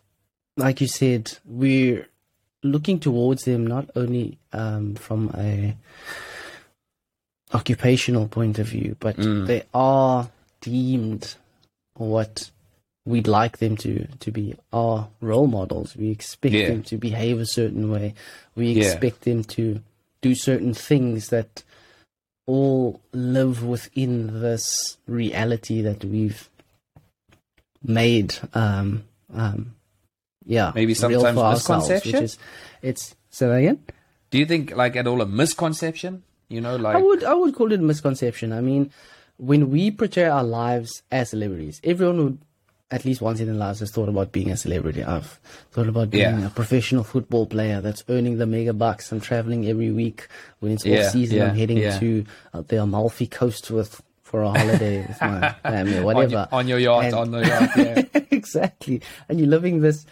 like 0.56 0.81
you 0.81 0.87
said, 0.87 1.37
we're 1.45 2.06
looking 2.62 2.99
towards 3.01 3.45
them 3.45 3.67
not 3.67 3.91
only 3.97 4.39
um, 4.53 4.95
from 4.95 5.31
a 5.37 5.77
occupational 7.53 8.29
point 8.29 8.59
of 8.59 8.67
view, 8.69 8.97
but 9.01 9.17
Mm. 9.17 9.47
they 9.47 9.62
are 9.73 10.31
deemed 10.61 11.35
what 11.95 12.51
we'd 13.06 13.29
like 13.29 13.59
them 13.59 13.77
to 13.77 14.06
to 14.19 14.31
be 14.31 14.55
our 14.73 15.09
role 15.21 15.47
models. 15.47 15.95
We 15.97 16.11
expect 16.11 16.55
Yeah. 16.55 16.69
them 16.69 16.83
to 16.85 16.97
behave 16.97 17.39
a 17.39 17.47
certain 17.47 17.91
way. 17.91 18.15
We 18.56 18.73
Yeah. 18.73 18.85
expect 18.85 19.23
them 19.23 19.45
to 19.45 19.81
do 20.25 20.35
certain 20.35 20.73
things 20.73 21.29
that 21.29 21.62
all 22.47 23.03
live 23.12 23.62
within 23.62 24.41
this 24.41 24.97
reality 25.06 25.82
that 25.82 26.03
we've 26.03 26.49
made. 27.82 28.35
Um, 28.55 29.05
um, 29.35 29.75
yeah, 30.47 30.73
Maybe 30.75 30.94
real 30.94 31.21
sometimes 31.21 31.37
misconception? 31.37 32.12
Which 32.12 32.23
is, 32.23 32.38
it's 32.81 33.15
that 33.38 33.50
again. 33.53 33.81
Do 34.31 34.38
you 34.38 34.47
think 34.47 34.75
like 34.75 34.97
at 34.97 35.06
all 35.06 35.21
a 35.21 35.26
misconception? 35.26 36.23
You 36.49 36.62
know, 36.62 36.77
like 36.77 36.97
I 36.97 37.03
would 37.03 37.23
I 37.23 37.35
would 37.35 37.55
call 37.55 37.70
it 37.73 37.81
a 37.81 37.82
misconception. 37.82 38.53
I 38.53 38.62
mean, 38.62 38.91
when 39.37 39.70
we 39.70 39.91
portray 39.91 40.25
our 40.25 40.44
lives 40.44 41.03
as 41.11 41.31
celebrities, 41.31 41.82
everyone 41.85 42.25
would 42.25 42.38
at 42.94 43.05
least 43.05 43.20
once 43.20 43.41
in 43.41 43.46
their 43.46 43.55
lives 43.56 43.81
has 43.81 43.91
thought 43.91 44.08
about 44.08 44.31
being 44.32 44.50
a 44.50 44.56
celebrity. 44.56 45.02
I've 45.02 45.38
thought 45.73 45.88
about 45.88 46.11
being 46.11 46.38
Yeah. 46.41 46.46
a 46.46 46.50
professional 46.50 47.05
football 47.05 47.46
player 47.46 47.81
that's 47.81 48.05
earning 48.08 48.38
the 48.38 48.46
mega 48.46 48.73
bucks. 48.73 49.11
I'm 49.12 49.20
traveling 49.20 49.67
every 49.69 49.91
week 49.91 50.29
when 50.61 50.73
it's 50.73 50.85
Yeah, 50.87 51.06
off 51.06 51.12
season. 51.12 51.38
yeah, 51.38 51.46
I'm 51.50 51.56
heading 51.56 51.79
to 52.00 52.25
uh, 52.55 52.62
the 52.69 52.82
Amalfi 52.82 53.26
Coast 53.26 53.70
with 53.70 54.00
for 54.23 54.43
a 54.43 54.49
holiday 54.50 54.99
with 55.08 55.20
my 55.20 55.50
family, 55.62 55.96
or 55.96 55.99
on, 55.99 56.05
whatever. 56.05 56.32
your, 56.32 56.49
on 56.52 56.69
your 56.69 56.79
yacht, 56.79 57.05
And- 57.05 57.14
on 57.14 57.31
the 57.32 57.41
yacht. 57.46 57.70
Yeah. 57.76 58.20
exactly. 58.31 59.02
And 59.29 59.38
you're 59.38 59.49
living 59.49 59.81
this 59.81 60.06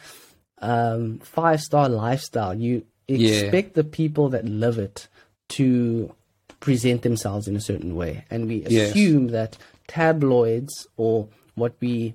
um, 0.60 1.18
five 1.20 1.60
star 1.60 1.88
lifestyle. 1.88 2.54
You 2.54 2.84
expect 3.08 3.74
the 3.74 3.84
people 3.84 4.28
that 4.30 4.44
live 4.44 4.78
it 4.78 5.08
to 5.50 6.14
present 6.60 7.02
themselves 7.02 7.48
in 7.48 7.56
a 7.56 7.60
certain 7.60 7.94
way. 7.96 8.24
And 8.30 8.46
we 8.48 8.64
Yes. 8.68 8.90
assume 8.90 9.28
that 9.28 9.56
tabloids 9.88 10.86
or 10.96 11.28
what 11.54 11.74
we 11.80 12.14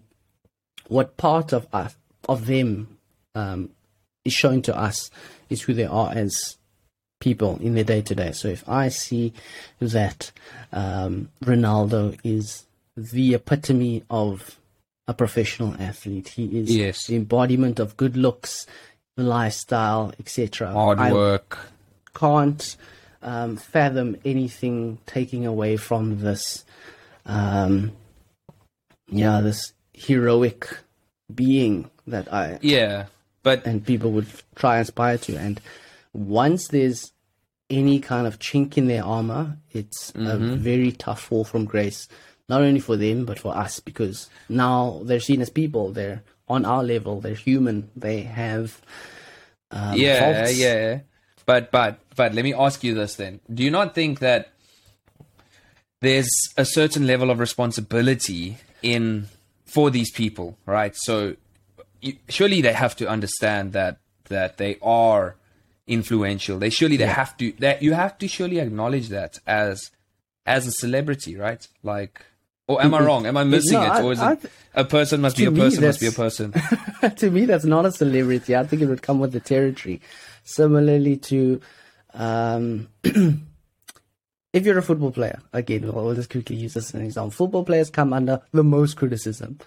what 0.87 1.17
part 1.17 1.53
of 1.53 1.67
us 1.73 1.95
of 2.29 2.45
them 2.45 2.97
um, 3.35 3.69
is 4.25 4.33
shown 4.33 4.61
to 4.63 4.77
us 4.77 5.09
is 5.49 5.61
who 5.61 5.73
they 5.73 5.85
are 5.85 6.11
as 6.13 6.57
people 7.19 7.57
in 7.61 7.73
their 7.75 7.83
day 7.83 8.01
to 8.01 8.13
day. 8.15 8.31
So 8.31 8.47
if 8.47 8.67
I 8.67 8.89
see 8.89 9.33
that 9.79 10.31
um, 10.71 11.29
Ronaldo 11.43 12.19
is 12.23 12.65
the 12.95 13.33
epitome 13.35 14.03
of 14.09 14.59
a 15.07 15.13
professional 15.13 15.73
athlete, 15.79 16.27
he 16.29 16.59
is 16.59 16.75
Yes. 16.75 17.07
the 17.07 17.15
embodiment 17.15 17.79
of 17.79 17.95
good 17.97 18.17
looks, 18.17 18.65
lifestyle, 19.15 20.11
etc. 20.19 20.71
Hard 20.71 20.99
I 20.99 21.13
work. 21.13 21.57
can't 22.13 22.75
um, 23.21 23.55
fathom 23.57 24.17
anything 24.25 24.99
taking 25.05 25.45
away 25.45 25.77
from 25.77 26.19
this, 26.19 26.65
um, 27.25 27.93
yeah, 29.09 29.41
this 29.41 29.73
heroic 29.97 30.67
being 31.33 31.89
that 32.05 32.31
I 32.31 32.59
Yeah. 32.61 33.05
But 33.43 33.65
and 33.65 33.85
people 33.85 34.11
would 34.11 34.27
try 34.55 34.75
and 34.77 34.83
aspire 34.83 35.17
to. 35.19 35.37
And 35.37 35.59
once 36.13 36.67
there's 36.69 37.11
any 37.69 37.99
kind 37.99 38.27
of 38.27 38.39
chink 38.39 38.77
in 38.77 38.87
their 38.87 39.03
armor, 39.03 39.57
it's 39.71 40.11
a 40.11 40.13
Mm-hmm. 40.37 40.55
very 40.55 40.91
tough 40.91 41.21
fall 41.21 41.43
from 41.43 41.65
grace, 41.65 42.07
not 42.47 42.61
only 42.61 42.79
for 42.79 42.95
them 42.97 43.25
but 43.25 43.39
for 43.39 43.55
us, 43.55 43.79
because 43.79 44.29
now 44.49 45.01
they're 45.03 45.19
seen 45.19 45.41
as 45.41 45.49
people. 45.49 45.91
They're 45.91 46.23
on 46.47 46.63
our 46.65 46.83
level. 46.83 47.19
They're 47.21 47.35
human. 47.35 47.89
They 47.95 48.21
have 48.21 48.79
um, 49.71 49.95
yeah, 49.97 50.19
faults. 50.45 50.57
yeah. 50.57 50.99
But 51.45 51.71
but 51.71 51.99
but 52.15 52.33
let 52.33 52.43
me 52.43 52.53
ask 52.53 52.83
you 52.83 52.93
this 52.93 53.15
then: 53.15 53.39
Do 53.53 53.63
you 53.63 53.71
not 53.71 53.95
think 53.95 54.19
that 54.19 54.49
there's 55.99 56.29
a 56.57 56.65
certain 56.65 57.07
level 57.07 57.29
of 57.31 57.39
responsibility 57.39 58.57
in 58.81 59.27
for 59.67 59.91
these 59.91 60.11
people, 60.11 60.57
right? 60.65 60.95
So 60.95 61.35
you, 62.01 62.15
surely 62.29 62.61
they 62.61 62.73
have 62.73 62.95
to 62.97 63.07
understand 63.07 63.73
that 63.73 63.99
that 64.29 64.57
they 64.57 64.77
are 64.81 65.35
influential. 65.85 66.57
They 66.57 66.69
surely 66.69 66.97
they 66.97 67.05
have 67.05 67.37
to 67.37 67.51
that 67.59 67.83
you 67.83 67.93
have 67.93 68.17
to 68.19 68.27
surely 68.27 68.59
acknowledge 68.59 69.09
that 69.09 69.39
as 69.45 69.91
as 70.45 70.65
a 70.65 70.71
celebrity, 70.71 71.35
right? 71.35 71.65
Like. 71.83 72.21
Or 72.69 72.83
am 72.83 72.93
I 72.93 72.99
wrong? 72.99 73.25
Am 73.25 73.37
I 73.37 73.45
missing 73.45 73.79
No, 73.79 73.93
it? 73.93 74.03
Or 74.03 74.11
is 74.11 74.19
I 74.19 74.33
it 74.33 74.51
a 74.73 74.83
person 74.83 75.21
must 75.21 75.37
be 75.37 75.45
a 75.45 75.51
person 75.53 75.85
must 75.85 76.01
be 76.01 76.07
a 76.07 76.11
person? 76.11 76.53
to 77.15 77.31
me, 77.31 77.45
that's 77.45 77.63
not 77.63 77.85
a 77.85 77.93
celebrity. 77.93 78.57
I 78.57 78.65
think 78.65 78.81
it 78.81 78.87
would 78.87 79.01
come 79.01 79.19
with 79.19 79.31
the 79.31 79.39
territory. 79.39 80.01
Similarly 80.43 81.15
to, 81.15 81.61
um, 82.13 82.89
if 84.53 84.65
you're 84.65 84.77
a 84.77 84.81
football 84.83 85.11
player, 85.11 85.39
again, 85.53 85.81
we'll, 85.91 86.15
just 86.15 86.29
quickly 86.29 86.55
use 86.55 86.73
this 86.73 86.89
as 86.89 86.93
an 86.95 87.01
example. 87.05 87.31
Football 87.31 87.63
players 87.65 87.89
come 87.89 88.13
under 88.13 88.41
the 88.51 88.63
most 88.63 88.95
criticism 88.95 89.59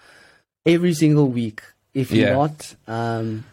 every 0.65 0.93
single 0.93 1.27
week. 1.27 1.61
If 1.93 2.11
you're 2.11 2.27
Yeah. 2.29 2.33
not 2.35 2.75
um, 2.87 3.43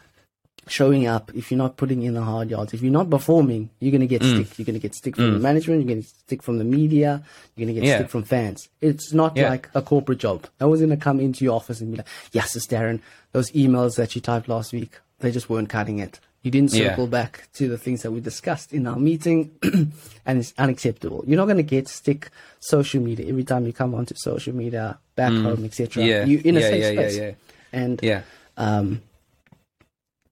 showing 0.67 1.07
up, 1.07 1.31
if 1.35 1.51
you're 1.51 1.59
not 1.59 1.77
putting 1.77 2.03
in 2.03 2.15
the 2.15 2.23
hard 2.23 2.51
yards, 2.51 2.75
if 2.75 2.83
you're 2.83 2.93
not 2.93 3.09
performing, 3.11 3.71
you're 3.81 3.91
going 3.91 4.01
to 4.03 4.07
get 4.07 4.23
Mm. 4.23 4.45
stick. 4.45 4.59
You're 4.59 4.67
going 4.67 4.75
to 4.75 4.81
get 4.81 4.95
stick 4.95 5.17
from 5.17 5.33
the 5.35 5.39
management. 5.41 5.81
You're 5.81 5.89
going 5.89 6.03
to 6.03 6.09
get 6.09 6.19
stick 6.21 6.43
from 6.43 6.59
the 6.59 6.65
media. 6.65 7.23
You're 7.57 7.67
going 7.67 7.75
to 7.75 7.81
get 7.81 7.89
Yeah. 7.89 7.99
stick 7.99 8.11
from 8.11 8.23
fans. 8.25 8.69
It's 8.81 9.13
not 9.13 9.37
Yeah. 9.37 9.49
like 9.51 9.69
a 9.75 9.83
corporate 9.83 10.19
job. 10.19 10.47
No 10.61 10.69
one's 10.69 10.81
going 10.81 10.91
to 10.91 10.97
come 10.97 11.21
into 11.21 11.45
your 11.45 11.55
office 11.57 11.81
and 11.81 11.91
be 11.91 11.97
like, 11.99 12.07
yes, 12.33 12.55
it's 12.55 12.67
Darren. 12.67 13.01
Those 13.33 13.51
emails 13.53 13.97
that 13.97 14.15
you 14.15 14.21
typed 14.21 14.49
last 14.49 14.73
week, 14.73 14.99
they 15.21 15.31
just 15.31 15.49
weren't 15.51 15.69
cutting 15.69 15.99
it. 16.01 16.21
You 16.42 16.50
didn't 16.52 16.73
Yeah. 16.73 16.90
circle 16.90 17.07
back 17.09 17.49
to 17.54 17.68
the 17.68 17.76
things 17.78 18.02
that 18.02 18.12
we 18.12 18.21
discussed 18.21 18.73
in 18.73 18.87
our 18.87 18.99
meeting, 18.99 19.50
and 20.26 20.38
it's 20.38 20.54
unacceptable. 20.57 21.25
You're 21.26 21.37
not 21.37 21.47
going 21.47 21.57
to 21.57 21.62
get 21.64 21.88
stick 21.88 22.30
social 22.61 23.02
media 23.02 23.26
every 23.28 23.45
time 23.45 23.66
you 23.66 23.73
come 23.73 23.95
onto 23.95 24.14
social 24.16 24.54
media, 24.54 24.99
back 25.16 25.33
home, 25.33 25.64
etc. 25.64 26.02
Mm. 26.02 26.07
Yeah. 26.07 26.25
You 26.25 26.40
in 26.45 26.57
a 26.57 26.61
Yeah, 26.61 26.68
safe 26.68 26.83
yeah, 26.83 26.90
yeah, 26.90 27.00
space, 27.00 27.18
yeah. 27.18 27.33
and 27.73 28.00
Yeah. 28.02 28.23
um, 28.57 29.02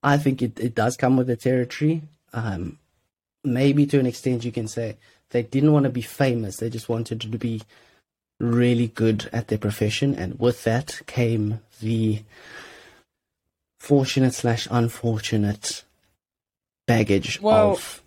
I 0.01 0.17
think 0.17 0.41
it, 0.41 0.57
it 0.59 0.73
does 0.75 0.95
come 0.95 1.17
with 1.17 1.27
the 1.27 1.35
territory. 1.35 2.01
Um, 2.33 2.79
maybe 3.43 3.85
to 3.87 3.99
an 3.99 4.05
extent, 4.05 4.45
you 4.45 4.51
can 4.51 4.67
say 4.67 4.95
they 5.31 5.43
didn't 5.43 5.73
want 5.73 5.83
to 5.83 5.89
be 5.89 6.01
famous; 6.01 6.57
they 6.57 6.69
just 6.69 6.87
wanted 6.87 7.19
to 7.21 7.27
be 7.27 7.61
really 8.39 8.87
good 8.87 9.29
at 9.33 9.49
their 9.49 9.57
profession, 9.57 10.15
and 10.15 10.39
with 10.39 10.63
that 10.63 11.01
came 11.05 11.59
the 11.81 12.21
fortunate 13.79 14.33
slash 14.33 14.67
unfortunate 14.71 15.83
baggage 16.87 17.39
Well, 17.41 17.73
of 17.73 18.01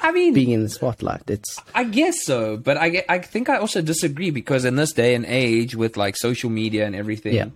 I 0.00 0.10
mean, 0.12 0.32
being 0.34 0.50
in 0.50 0.62
the 0.62 0.68
spotlight. 0.68 1.28
It's 1.30 1.60
I 1.74 1.84
guess 1.84 2.24
so, 2.24 2.56
but 2.56 2.76
I, 2.76 3.04
I 3.08 3.18
think 3.18 3.48
I 3.48 3.56
also 3.58 3.80
disagree 3.82 4.30
because 4.30 4.64
in 4.64 4.76
this 4.76 4.92
day 4.92 5.14
and 5.14 5.24
age 5.26 5.74
with 5.76 5.96
like 5.96 6.16
social 6.16 6.50
media 6.50 6.86
and 6.86 6.94
everything, 6.96 7.34
Yeah. 7.34 7.48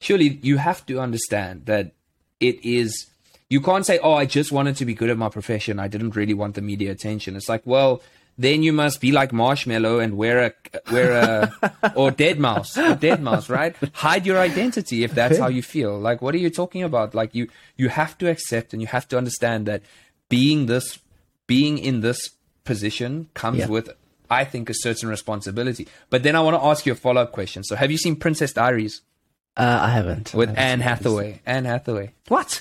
surely 0.00 0.38
you 0.42 0.56
have 0.58 0.84
to 0.86 1.00
understand 1.00 1.66
that 1.66 1.92
it 2.40 2.64
is. 2.64 3.06
You 3.48 3.60
can't 3.60 3.86
say, 3.86 3.98
"Oh, 4.00 4.12
I 4.14 4.26
just 4.26 4.50
wanted 4.52 4.76
to 4.76 4.84
be 4.84 4.92
good 4.94 5.08
at 5.10 5.16
my 5.16 5.28
profession. 5.28 5.78
I 5.78 5.88
didn't 5.88 6.16
really 6.16 6.34
want 6.34 6.54
the 6.56 6.62
media 6.62 6.90
attention." 6.90 7.36
It's 7.36 7.48
like, 7.48 7.62
well, 7.64 8.02
then 8.38 8.62
you 8.62 8.72
must 8.72 9.00
be 9.00 9.12
like 9.12 9.30
Marshmello 9.32 10.02
and 10.02 10.16
wear 10.16 10.38
a 10.46 10.52
wear 10.92 11.12
a 11.12 11.92
or 11.96 12.10
deadmau5, 12.10 12.92
or 12.92 12.96
deadmau5, 12.96 13.48
right? 13.48 13.76
Hide 13.94 14.26
your 14.26 14.38
identity 14.38 15.04
if 15.04 15.12
that's 15.12 15.38
how 15.38 15.48
you 15.48 15.62
feel. 15.62 15.98
Like, 15.98 16.20
what 16.22 16.34
are 16.34 16.38
you 16.38 16.50
talking 16.50 16.82
about? 16.82 17.14
Like, 17.14 17.34
you 17.34 17.48
you 17.76 17.88
have 17.88 18.16
to 18.18 18.28
accept 18.30 18.72
and 18.72 18.82
you 18.82 18.88
have 18.88 19.08
to 19.08 19.16
understand 19.18 19.66
that 19.66 19.82
being 20.28 20.66
this 20.66 20.98
being 21.46 21.78
in 21.78 22.00
this 22.00 22.30
position 22.64 23.28
comes 23.34 23.58
Yeah. 23.60 23.68
with, 23.68 23.88
I 24.28 24.44
think, 24.44 24.68
a 24.68 24.74
certain 24.74 25.08
responsibility. 25.08 25.86
But 26.10 26.22
then 26.24 26.34
I 26.36 26.40
want 26.40 26.56
to 26.56 26.62
ask 26.64 26.84
you 26.84 26.92
a 26.92 26.96
follow 26.96 27.22
up 27.22 27.32
question. 27.32 27.62
So, 27.64 27.76
have 27.76 27.90
you 27.90 27.98
seen 27.98 28.16
Princess 28.16 28.52
Diaries 28.52 29.02
uh, 29.56 29.78
I 29.82 29.88
haven't 29.90 30.34
with 30.34 30.50
I 30.50 30.52
haven't 30.52 30.58
Anne 30.62 30.70
seen 30.72 30.78
this. 30.78 30.86
Hathaway? 30.88 31.40
Anne 31.46 31.64
Hathaway. 31.64 32.10
What? 32.28 32.60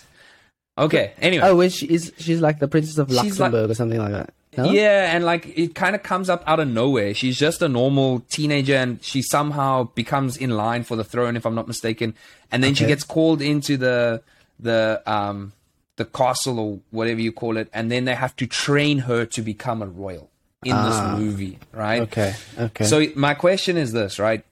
Okay. 0.78 1.14
Anyway. 1.20 1.44
Oh, 1.46 1.56
when 1.58 1.70
she 1.70 1.86
is 1.88 2.14
she's 2.18 2.40
like 2.40 2.60
the 2.60 2.68
princess 2.70 2.98
of 2.98 3.08
She's 3.10 3.18
like- 3.18 3.26
Luxembourg 3.26 3.70
or 3.72 3.74
something 3.74 4.00
like 4.00 4.12
that. 4.12 4.34
No? 4.58 4.72
Yeah, 4.72 5.16
and 5.16 5.24
like 5.24 5.58
it 5.58 5.76
kind 5.76 5.96
of 5.96 6.04
comes 6.04 6.30
up 6.30 6.44
out 6.48 6.60
of 6.60 6.68
nowhere. 6.68 7.14
She's 7.14 7.38
just 7.38 7.62
a 7.62 7.68
normal 7.70 8.22
teenager, 8.30 8.76
and 8.76 9.04
she 9.04 9.22
somehow 9.22 9.86
becomes 9.96 10.38
in 10.38 10.52
line 10.52 10.84
for 10.84 10.96
the 10.96 11.04
throne, 11.04 11.36
if 11.36 11.46
I'm 11.46 11.56
not 11.56 11.68
mistaken. 11.68 12.16
And 12.52 12.64
then 12.64 12.74
she 12.76 12.86
gets 12.86 13.04
called 13.04 13.42
into 13.42 13.78
the 13.78 14.22
the 14.60 15.02
um 15.06 15.54
the 15.98 16.06
castle 16.06 16.60
or 16.60 16.80
whatever 16.92 17.22
you 17.22 17.32
call 17.32 17.58
it, 17.58 17.70
and 17.74 17.92
then 17.92 18.06
they 18.06 18.16
have 18.16 18.36
to 18.38 18.48
train 18.48 19.00
her 19.00 19.26
to 19.26 19.42
become 19.42 19.82
a 19.82 19.88
royal 19.88 20.30
in 20.64 20.76
this 20.84 21.02
movie, 21.20 21.60
right? 21.72 22.02
Okay. 22.02 22.34
Okay. 22.58 22.86
So 22.86 23.06
my 23.16 23.34
question 23.34 23.78
is 23.78 23.92
this, 23.92 24.20
right? 24.20 24.44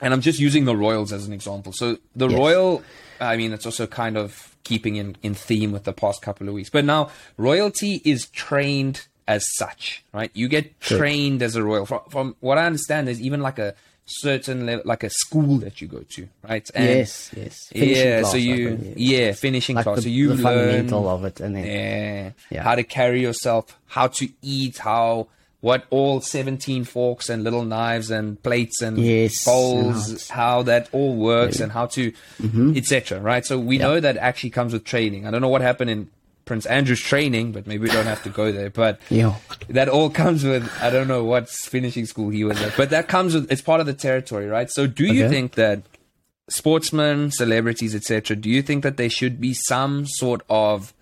And 0.00 0.12
I'm 0.12 0.20
just 0.20 0.40
using 0.40 0.64
the 0.64 0.76
royals 0.76 1.12
as 1.12 1.26
an 1.26 1.32
example. 1.32 1.72
So 1.72 1.98
the 2.16 2.28
Yes. 2.28 2.38
royal, 2.38 2.82
I 3.20 3.36
mean, 3.36 3.52
it's 3.52 3.66
also 3.66 3.86
kind 3.86 4.16
of 4.16 4.56
keeping 4.64 4.96
in, 4.96 5.16
in 5.22 5.34
theme 5.34 5.70
with 5.70 5.84
the 5.84 5.92
past 5.92 6.22
couple 6.22 6.48
of 6.48 6.54
weeks. 6.54 6.70
But 6.70 6.84
now 6.84 7.10
royalty 7.36 8.00
is 8.04 8.26
trained 8.26 9.06
as 9.26 9.44
such, 9.56 10.04
right? 10.12 10.30
You 10.34 10.48
get 10.48 10.80
trained 10.80 11.42
as 11.42 11.56
a 11.56 11.62
royal. 11.62 11.86
From, 11.86 12.00
from 12.10 12.36
what 12.40 12.58
I 12.58 12.66
understand, 12.66 13.08
there's 13.08 13.20
even 13.20 13.40
like 13.40 13.58
a 13.58 13.74
certain 14.06 14.66
level, 14.66 14.82
like 14.84 15.02
a 15.02 15.10
school 15.10 15.58
that 15.58 15.80
you 15.80 15.88
go 15.88 16.04
to, 16.10 16.28
right? 16.46 16.68
And 16.74 16.98
yes, 16.98 17.30
yes. 17.34 17.68
Finishing 17.72 18.06
yeah, 18.06 18.20
class, 18.20 18.32
so 18.32 18.36
you, 18.36 18.76
think, 18.76 18.94
yeah, 18.96 19.32
finishing 19.32 19.76
like 19.76 19.84
class. 19.84 19.96
the, 19.96 20.02
so 20.02 20.08
you 20.08 20.28
learn 20.28 20.36
the 20.36 20.42
learn 20.42 20.52
fundamental 20.54 21.08
of 21.08 21.24
it, 21.24 21.40
and 21.40 21.56
then 21.56 21.64
yeah. 21.66 22.30
Yeah. 22.50 22.62
How 22.62 22.74
to 22.74 22.82
carry 22.82 23.22
yourself, 23.22 23.78
how 23.86 24.08
to 24.08 24.28
eat, 24.42 24.78
how 24.78 25.28
what 25.60 25.86
all 25.88 26.20
17 26.20 26.84
forks 26.84 27.30
and 27.30 27.42
little 27.42 27.64
knives 27.64 28.10
and 28.10 28.42
plates 28.42 28.82
and 28.82 28.98
Yes, 28.98 29.46
bowls, 29.46 30.10
and 30.10 30.20
how 30.28 30.62
that 30.64 30.90
all 30.92 31.16
works 31.16 31.58
and 31.60 31.72
how 31.72 31.86
to 31.86 32.12
Mm-hmm. 32.42 32.76
etc. 32.76 33.18
Right? 33.20 33.46
So 33.46 33.58
we 33.58 33.78
know 33.78 33.98
that 33.98 34.18
actually 34.18 34.50
comes 34.50 34.74
with 34.74 34.84
training. 34.84 35.26
I 35.26 35.30
don't 35.30 35.40
know 35.40 35.48
what 35.48 35.62
happened 35.62 35.88
in 35.88 36.10
Prince 36.44 36.66
Andrew's 36.66 37.00
training, 37.00 37.52
but 37.52 37.66
maybe 37.66 37.84
we 37.84 37.88
don't 37.90 38.06
have 38.06 38.22
to 38.24 38.28
go 38.30 38.52
there. 38.52 38.70
But 38.70 39.00
Yeah. 39.10 39.36
that 39.68 39.88
all 39.88 40.10
comes 40.10 40.44
with 40.44 40.70
I 40.80 40.90
don't 40.90 41.08
know 41.08 41.24
what 41.24 41.48
finishing 41.48 42.06
school 42.06 42.30
he 42.30 42.44
was 42.44 42.60
at, 42.62 42.76
but 42.76 42.90
that 42.90 43.08
comes 43.08 43.34
with 43.34 43.50
it's 43.50 43.62
part 43.62 43.80
of 43.80 43.86
the 43.86 43.94
territory, 43.94 44.46
right? 44.46 44.70
So 44.70 44.86
do 44.86 45.04
you 45.04 45.24
Okay. 45.24 45.34
think 45.34 45.54
that 45.54 45.82
sportsmen, 46.48 47.30
celebrities, 47.30 47.94
etc., 47.94 48.36
do 48.36 48.50
you 48.50 48.62
think 48.62 48.82
that 48.82 48.96
there 48.96 49.10
should 49.10 49.40
be 49.40 49.54
some 49.54 50.06
sort 50.06 50.42
of 50.48 50.92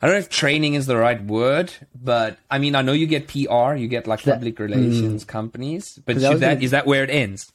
I 0.00 0.06
don't 0.06 0.16
know 0.16 0.20
if 0.20 0.28
training 0.28 0.74
is 0.74 0.84
the 0.86 0.96
right 0.98 1.22
word, 1.24 1.72
but 1.94 2.38
I 2.50 2.58
mean 2.58 2.74
I 2.74 2.82
know 2.82 2.92
you 2.92 3.06
get 3.06 3.28
PR, 3.28 3.74
you 3.74 3.88
get 3.88 4.06
like 4.06 4.22
That- 4.22 4.34
public 4.34 4.58
relations 4.58 5.24
mm. 5.24 5.28
companies, 5.28 5.98
but 6.04 6.14
was 6.16 6.22
that 6.24 6.40
gonna- 6.40 6.60
is 6.60 6.72
that 6.72 6.86
where 6.86 7.04
it 7.04 7.10
ends? 7.10 7.46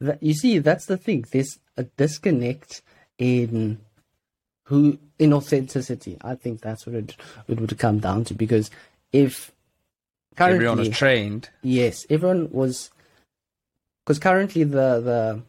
That, 0.00 0.22
you 0.22 0.32
see, 0.32 0.58
that's 0.58 0.86
the 0.86 0.96
thing. 0.96 1.24
There's 1.32 1.58
a 1.76 1.82
disconnect 1.82 2.82
in 3.18 3.78
who 4.68 4.98
in 5.18 5.32
authenticity. 5.32 6.16
I 6.22 6.34
think 6.34 6.60
that's 6.60 6.86
what 6.86 6.94
it, 6.94 7.16
it 7.48 7.60
would 7.60 7.76
come 7.78 7.98
down 7.98 8.24
to 8.24 8.34
because 8.34 8.70
if 9.12 9.50
currently, 10.36 10.56
Everyone 10.66 10.78
was 10.78 10.90
trained. 10.90 11.48
yes, 11.62 12.06
everyone 12.10 12.50
was 12.52 12.90
because 14.04 14.18
currently 14.18 14.64
the 14.64 15.00
the 15.10 15.42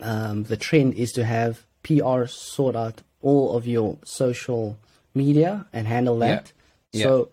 um, 0.00 0.44
the 0.44 0.56
trend 0.56 0.94
is 0.94 1.12
to 1.12 1.24
have 1.24 1.64
PR 1.82 2.26
sort 2.26 2.76
out 2.76 3.00
all 3.22 3.56
of 3.56 3.66
your 3.66 3.96
social 4.04 4.78
media 5.14 5.66
and 5.72 5.86
handle 5.86 6.18
that. 6.18 6.52
Yeah. 6.92 7.04
So, 7.04 7.28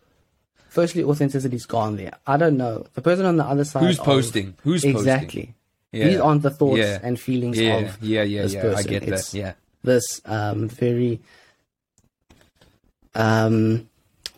firstly, 0.69 1.03
authenticity 1.03 1.55
is 1.57 1.65
gone 1.65 1.97
there. 1.97 2.13
I 2.25 2.37
don't 2.37 2.57
know 2.57 2.85
the 2.93 3.01
person 3.01 3.25
on 3.25 3.35
the 3.37 3.43
other 3.45 3.65
side. 3.65 3.83
Who's 3.83 3.99
of- 3.99 4.05
posting? 4.05 4.55
Who's 4.63 4.83
posting? 4.83 4.97
exactly? 4.97 5.53
Yeah. 5.91 6.07
These 6.07 6.19
aren't 6.19 6.41
the 6.43 6.49
thoughts 6.51 6.79
Yeah. 6.79 6.99
and 7.03 7.19
feelings 7.19 7.59
Yeah, 7.59 7.75
of 7.77 8.03
yeah, 8.03 8.23
yeah, 8.23 8.41
this 8.43 8.53
yeah. 8.53 8.73
I 8.75 8.83
get 8.83 9.03
It's 9.03 9.31
that. 9.31 9.37
Yeah. 9.37 9.53
This 9.87 10.21
um, 10.25 10.67
very 10.69 11.19
um, 13.15 13.89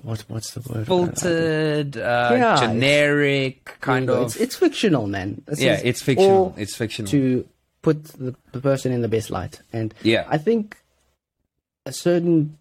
what 0.04 0.22
what's 0.30 0.52
the 0.54 0.62
word? 0.74 0.88
filtered, 0.88 1.98
uh, 1.98 2.30
Yeah, 2.32 2.38
it's- 2.54 2.60
generic 2.62 3.78
kind 3.82 4.10
of. 4.10 4.28
It's, 4.28 4.36
it's 4.38 4.56
fictional, 4.56 5.08
man. 5.08 5.42
This 5.46 5.60
yeah, 5.60 5.80
it's 5.84 6.02
fictional. 6.02 6.56
It's 6.58 6.76
fictional. 6.76 7.12
to 7.12 7.48
put 7.82 8.06
the, 8.06 8.36
the 8.54 8.62
person 8.62 8.92
in 8.92 9.02
the 9.02 9.10
best 9.10 9.30
light, 9.30 9.62
and 9.74 9.94
yeah, 10.02 10.26
I 10.30 10.38
think 10.38 10.78
a 11.86 11.92
certain 11.92 12.58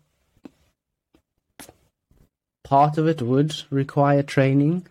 part 2.64 2.99
of 2.99 3.07
it 3.07 3.23
would 3.23 3.54
require 3.71 4.23
training. 4.23 4.87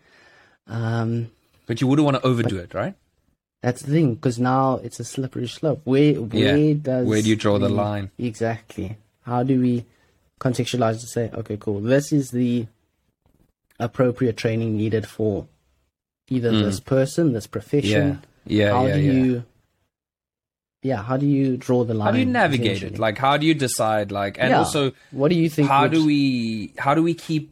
Um, 0.68 1.32
but 1.66 1.82
you 1.82 1.88
wouldn't 1.88 2.06
want 2.06 2.16
to 2.18 2.26
overdo 2.26 2.58
it, 2.58 2.74
right? 2.74 2.96
That's 3.62 3.82
the 3.82 3.92
thing, 3.92 4.16
because 4.16 4.40
now 4.40 4.80
it's 4.84 5.00
a 5.00 5.04
slippery 5.04 5.48
slope. 5.48 5.82
Where 5.84 6.14
where 6.16 6.58
Yeah. 6.58 6.74
does 6.82 7.08
Where 7.08 7.22
do 7.22 7.30
you 7.30 7.36
draw 7.36 7.58
the 7.60 7.70
line? 7.70 8.12
Exactly. 8.18 8.98
How 9.24 9.44
do 9.44 9.60
we 9.60 9.86
contextualize 10.40 11.00
to 11.02 11.08
say, 11.08 11.32
okay, 11.34 11.58
cool, 11.58 11.82
this 11.82 12.12
is 12.14 12.32
the 12.32 12.68
appropriate 13.80 14.38
training 14.38 14.78
needed 14.78 15.08
for 15.08 15.48
either 16.30 16.52
hmm. 16.52 16.62
this 16.64 16.80
person, 16.80 17.34
this 17.34 17.46
Yeah, 17.46 17.52
profession. 17.52 18.22
yeah, 18.46 18.72
how 18.72 18.86
yeah. 18.86 18.96
do 18.96 19.02
yeah. 19.02 19.12
you 19.12 19.44
yeah, 20.84 21.02
how 21.04 21.18
do 21.18 21.26
you 21.26 21.58
draw 21.58 21.84
the 21.84 21.94
line? 21.94 22.06
how 22.06 22.12
do 22.12 22.20
you 22.20 22.26
navigate 22.26 22.84
it? 22.84 23.00
Like, 23.00 23.18
how 23.18 23.36
do 23.36 23.46
you 23.46 23.54
decide? 23.56 24.12
Like, 24.12 24.38
and 24.40 24.52
Yeah. 24.52 24.60
also, 24.60 24.94
what 25.12 25.30
do 25.30 25.36
you 25.36 25.50
think 25.50 25.68
how 25.68 25.82
would- 25.84 25.92
do 25.92 26.06
we 26.06 26.72
how 26.78 26.94
do 26.94 27.04
we 27.04 27.14
keep 27.14 27.52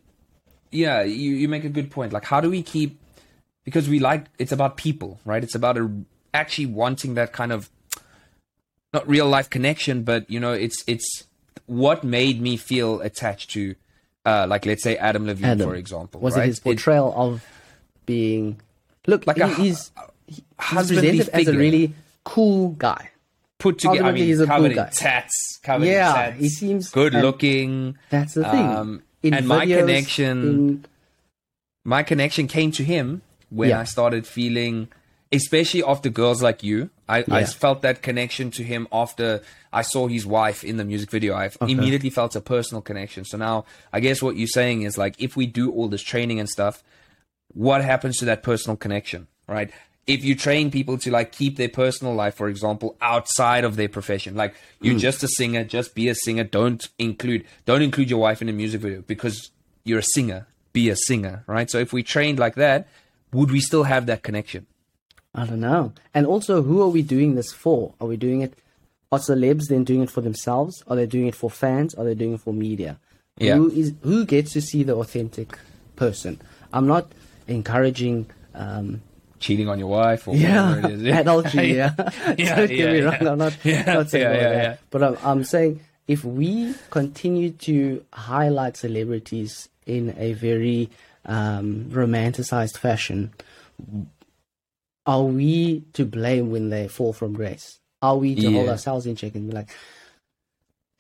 yeah 0.72 1.02
you, 1.04 1.32
you 1.34 1.48
make 1.48 1.64
a 1.64 1.70
good 1.70 1.90
point 1.90 2.12
like 2.14 2.26
how 2.26 2.42
do 2.42 2.50
we 2.50 2.62
keep 2.62 2.98
because 3.66 3.90
we 3.90 4.00
like 4.00 4.26
it's 4.40 4.52
about 4.54 4.78
people 4.78 5.20
right 5.26 5.44
it's 5.44 5.56
about 5.56 5.78
a, 5.78 5.92
actually 6.34 6.66
wanting 6.68 7.16
that 7.16 7.34
kind 7.34 7.52
of 7.52 7.70
not 8.94 9.08
real 9.08 9.28
life 9.28 9.50
connection 9.50 10.04
but 10.04 10.30
you 10.30 10.40
know 10.40 10.54
it's 10.54 10.84
it's 10.88 11.26
what 11.66 12.04
made 12.04 12.40
me 12.42 12.56
feel 12.58 13.02
attached 13.02 13.50
to 13.52 13.76
uh 14.26 14.46
like 14.48 14.66
let's 14.66 14.84
say 14.84 14.96
adam 14.98 15.26
levine 15.26 15.46
Adam. 15.52 15.68
for 15.70 15.76
example 15.76 16.22
was 16.22 16.36
right? 16.36 16.44
it 16.44 16.48
his 16.48 16.60
portrayal 16.60 17.14
of 17.18 17.44
being 18.06 18.58
look 19.08 19.26
Like 19.28 19.38
he, 19.38 19.42
a 19.44 19.48
he's 19.50 19.92
he's 20.28 20.42
presented 20.58 21.30
as 21.30 21.48
a 21.48 21.54
really 21.58 21.94
cool 22.24 22.70
guy. 22.70 23.10
put 23.60 23.80
together 23.80 24.06
I 24.06 24.12
mean 24.12 24.26
he's 24.26 24.40
a 24.40 24.46
covered 24.48 24.72
cool 24.74 24.80
in 24.80 24.86
guy. 24.86 24.90
tats 24.94 25.60
covered 25.64 25.86
Yeah, 25.88 26.10
in 26.10 26.16
tats 26.32 26.40
he 26.40 26.50
seems- 26.50 26.90
good 26.92 27.14
looking 27.14 27.98
That's 28.10 28.34
the 28.36 28.44
thing. 28.44 28.66
Um, 28.66 29.02
In 29.24 29.34
and 29.34 29.48
my 29.48 29.66
connection 29.66 30.38
in- 30.44 30.86
my 31.84 32.02
connection 32.04 32.48
came 32.48 32.72
to 32.72 32.84
him 32.84 33.22
when 33.50 33.70
Yeah. 33.70 33.80
I 33.80 33.84
started 33.84 34.28
feeling 34.28 34.90
especially 35.32 35.84
after 35.84 36.10
girls 36.10 36.42
like 36.42 36.64
you. 36.64 36.90
I, 37.08 37.24
I 37.30 37.44
felt 37.46 37.82
that 37.84 38.02
connection 38.02 38.50
to 38.52 38.64
him 38.64 38.88
after 38.92 39.42
I 39.72 39.84
saw 39.84 40.08
his 40.08 40.26
wife 40.26 40.64
in 40.64 40.78
the 40.78 40.86
music 40.86 41.12
video. 41.12 41.36
I 41.36 41.52
immediately 41.62 42.10
felt 42.10 42.36
a 42.36 42.42
personal 42.42 42.82
connection. 42.82 43.26
So 43.26 43.38
now 43.38 43.66
I 43.94 44.00
guess 44.00 44.22
what 44.22 44.38
you're 44.38 44.48
saying 44.48 44.84
is 44.84 44.98
like 44.98 45.16
if 45.20 45.36
we 45.36 45.46
do 45.46 45.72
all 45.72 45.88
this 45.88 46.02
training 46.02 46.40
and 46.40 46.50
stuff, 46.50 46.84
what 47.54 47.84
happens 47.84 48.18
to 48.18 48.26
that 48.26 48.44
personal 48.44 48.76
connection, 48.76 49.28
right? 49.48 49.72
If 50.08 50.24
you 50.24 50.36
train 50.36 50.72
people 50.72 50.98
to 51.00 51.12
like 51.12 51.32
keep 51.32 51.58
their 51.58 51.70
personal 51.70 52.14
life, 52.14 52.36
for 52.36 52.48
example, 52.48 52.96
outside 53.02 53.64
of 53.64 53.76
their 53.76 53.90
profession, 53.90 54.36
like 54.36 54.56
you're 54.80 54.96
mm. 54.96 55.00
just 55.00 55.24
a 55.24 55.28
singer, 55.28 55.64
just 55.64 55.96
be 55.96 56.10
a 56.10 56.16
singer. 56.16 56.44
Don't 56.44 56.88
include 57.00 57.46
don't 57.66 57.82
include 57.82 58.10
your 58.10 58.20
wife 58.20 58.42
in 58.42 58.50
a 58.50 58.54
music 58.54 58.82
video 58.82 59.02
because 59.02 59.52
you're 59.84 60.00
a 60.00 60.04
singer. 60.14 60.48
Be 60.74 60.90
a 60.90 60.96
singer, 60.96 61.44
right? 61.48 61.70
So 61.70 61.80
if 61.80 61.94
we 61.94 62.04
trained 62.04 62.38
like 62.38 62.56
that, 62.56 62.88
would 63.36 63.52
we 63.52 63.60
still 63.60 63.84
have 63.84 64.06
that 64.08 64.24
connection? 64.24 64.66
I 65.34 65.46
don't 65.46 65.60
know. 65.60 65.94
And 66.14 66.26
also, 66.26 66.62
who 66.62 66.82
are 66.82 66.88
we 66.90 67.02
doing 67.02 67.36
this 67.36 67.52
for? 67.52 67.94
Are 68.00 68.08
we 68.08 68.18
doing 68.18 68.42
it? 68.42 68.54
Are 69.12 69.20
celebs 69.20 69.68
then 69.70 69.84
doing 69.84 70.02
it 70.02 70.10
for 70.10 70.22
themselves? 70.22 70.84
Are 70.88 70.96
they 70.96 71.06
doing 71.06 71.28
it 71.28 71.36
for 71.36 71.50
fans? 71.50 71.94
Are 71.96 72.04
they 72.06 72.16
doing 72.16 72.34
it 72.34 72.42
for 72.42 72.54
media? 72.54 72.98
Yeah. 73.38 73.56
Who 73.58 73.70
is 73.70 73.94
who 74.02 74.26
gets 74.26 74.54
to 74.54 74.62
see 74.62 74.84
the 74.84 74.96
authentic 74.96 75.58
person? 75.96 76.42
I'm 76.74 76.88
not 76.88 77.12
encouraging. 77.48 78.28
Um, 78.54 79.02
Cheating 79.40 79.68
on 79.68 79.78
your 79.80 79.90
wife 79.90 80.28
or 80.28 80.36
yeah, 80.36 80.76
whatever 80.76 80.94
it 80.94 81.02
is. 81.08 81.16
adultery. 81.24 81.74
Yeah, 81.76 81.92
Yeah, 82.38 82.56
don't 82.56 82.68
get 82.70 82.92
me 82.94 83.02
wrong. 83.02 83.28
I'm 83.28 83.38
not, 83.38 83.58
Yeah, 83.66 83.94
not 83.94 84.10
saying 84.10 84.24
yeah, 84.24 84.30
all 84.30 84.36
yeah, 84.42 84.50
that. 84.50 84.64
yeah. 84.64 84.76
But 84.90 85.04
I'm, 85.04 85.18
I'm 85.24 85.44
saying 85.44 85.82
if 86.08 86.24
we 86.24 86.74
continue 86.90 87.52
to 87.68 88.04
highlight 88.14 88.78
celebrities 88.78 89.68
in 89.86 90.16
a 90.18 90.34
very 90.34 90.90
um, 91.26 91.86
romanticized 91.90 92.78
fashion, 92.78 93.34
are 95.06 95.24
we 95.24 95.84
to 95.94 96.06
blame 96.06 96.52
when 96.52 96.70
they 96.70 96.88
fall 96.88 97.14
from 97.14 97.34
grace? 97.34 97.80
Are 98.02 98.18
we 98.18 98.36
to 98.36 98.52
hold 98.52 98.70
ourselves 98.70 99.06
in 99.06 99.16
check 99.16 99.36
and 99.36 99.50
be 99.50 99.56
like, 99.56 99.70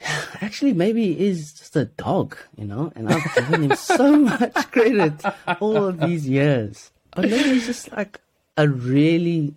actually, 0.41 0.73
maybe 0.73 1.13
he 1.13 1.27
is 1.27 1.53
just 1.53 1.75
a 1.75 1.85
dog, 1.85 2.37
you 2.57 2.65
know? 2.65 2.91
And 2.95 3.11
I've 3.11 3.35
given 3.35 3.63
him 3.63 3.75
so 3.75 4.15
much 4.17 4.71
credit 4.71 5.13
all 5.59 5.85
of 5.85 5.99
these 5.99 6.27
years. 6.27 6.91
But 7.15 7.29
maybe 7.29 7.49
he's 7.49 7.65
just 7.65 7.91
like 7.91 8.19
a 8.57 8.67
really, 8.67 9.55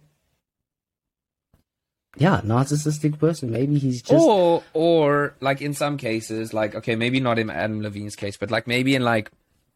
yeah, 2.17 2.41
narcissistic 2.45 3.19
person. 3.19 3.51
Maybe 3.51 3.79
he's 3.79 4.03
just. 4.03 4.25
or 4.25 4.63
or 4.73 5.35
like 5.41 5.61
in 5.61 5.75
some 5.75 5.97
cases, 5.97 6.55
like 6.55 6.75
okay, 6.75 6.95
maybe 6.95 7.21
not 7.21 7.39
in 7.39 7.51
Adam 7.51 7.83
Levine's 7.83 8.17
case, 8.17 8.37
but 8.37 8.51
like 8.51 8.67
maybe 8.67 8.95
in 8.95 9.03
like 9.03 9.31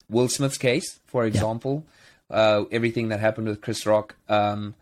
Will 0.09 0.28
Smith's 0.28 0.59
case, 0.59 1.00
for 1.06 1.25
example, 1.25 1.85
uh, 2.30 2.64
everything 2.71 3.09
that 3.09 3.21
happened 3.21 3.49
with 3.49 3.61
Chris 3.61 3.85
Rock. 3.87 4.16
Um, 4.28 4.75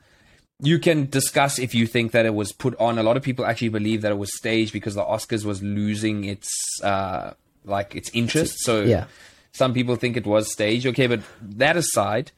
you 0.63 0.79
can 0.79 1.09
discuss 1.09 1.59
if 1.59 1.75
you 1.75 1.87
think 1.87 2.13
that 2.13 2.27
it 2.27 2.35
was 2.35 2.53
put 2.53 2.79
on. 2.79 2.99
A 2.99 3.03
lot 3.03 3.17
of 3.17 3.23
people 3.23 3.45
actually 3.47 3.71
believe 3.71 4.03
that 4.03 4.13
it 4.13 4.19
was 4.19 4.37
staged 4.37 4.73
because 4.73 4.95
the 4.95 5.03
Oscars 5.05 5.45
was 5.45 5.63
losing 5.63 6.25
its 6.25 6.49
uh, 6.83 7.33
like 7.65 7.95
its 7.97 8.11
interest. 8.13 8.59
So 8.61 8.83
Yeah. 8.83 9.07
some 9.53 9.73
people 9.73 9.97
think 9.97 10.17
it 10.17 10.27
was 10.27 10.53
staged. 10.53 10.87
Okay, 10.87 11.07
but 11.07 11.21
that 11.41 11.77
aside, 11.77 12.31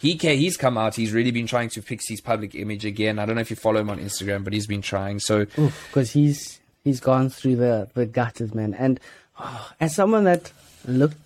he 0.00 0.18
ca- 0.18 0.36
he's 0.36 0.56
come 0.56 0.76
out. 0.76 0.96
He's 0.96 1.12
really 1.12 1.30
been 1.30 1.46
trying 1.46 1.68
to 1.70 1.82
fix 1.82 2.08
his 2.08 2.20
public 2.20 2.54
image 2.56 2.84
again. 2.84 3.18
I 3.20 3.24
don't 3.26 3.36
know 3.36 3.40
if 3.42 3.50
you 3.50 3.56
follow 3.56 3.80
him 3.80 3.90
on 3.90 3.98
Instagram, 4.00 4.42
but 4.44 4.52
he's 4.52 4.66
been 4.66 4.82
trying. 4.82 5.20
So 5.20 5.44
because 5.46 6.10
he's 6.10 6.58
he's 6.82 6.98
gone 7.00 7.30
through 7.30 7.56
the 7.56 7.88
the 7.94 8.04
gutters, 8.06 8.52
man. 8.52 8.74
And 8.74 8.98
oh, 9.38 9.70
as 9.78 9.94
someone 9.94 10.24
that 10.24 10.50
looked 10.88 11.18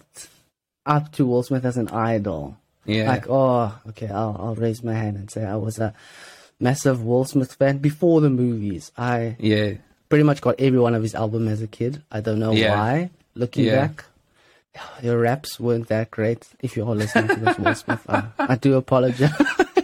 up 0.86 1.12
to 1.12 1.26
Will 1.26 1.42
Smith 1.42 1.64
as 1.64 1.76
an 1.76 1.88
idol, 1.88 2.56
yeah, 2.84 3.08
like 3.08 3.26
oh, 3.28 3.76
okay, 3.88 4.08
I'll 4.08 4.36
I'll 4.38 4.54
raise 4.54 4.82
my 4.82 4.94
hand 4.94 5.16
and 5.16 5.30
say 5.30 5.44
I 5.44 5.56
was 5.56 5.78
a 5.78 5.94
massive 6.60 7.02
Will 7.02 7.24
Smith 7.24 7.54
fan 7.54 7.78
before 7.78 8.20
the 8.20 8.30
movies. 8.30 8.92
I 8.96 9.36
yeah, 9.38 9.74
pretty 10.08 10.24
much 10.24 10.40
got 10.40 10.60
every 10.60 10.78
one 10.78 10.94
of 10.94 11.02
his 11.02 11.14
album 11.14 11.48
as 11.48 11.62
a 11.62 11.66
kid. 11.66 12.02
I 12.10 12.20
don't 12.20 12.38
know 12.38 12.52
Yeah. 12.52 12.70
why. 12.70 13.10
Looking 13.34 13.64
Yeah. 13.64 13.86
back. 13.86 14.04
Your 15.02 15.18
raps 15.20 15.60
weren't 15.60 15.86
that 15.88 16.10
great. 16.10 16.46
If 16.60 16.76
you're 16.76 16.86
all 16.86 16.96
listening 16.96 17.28
to 17.28 17.36
this, 17.36 17.58
Will 17.58 17.74
Smith, 17.76 18.04
I, 18.08 18.24
I 18.38 18.56
do 18.56 18.74
apologize. 18.74 19.30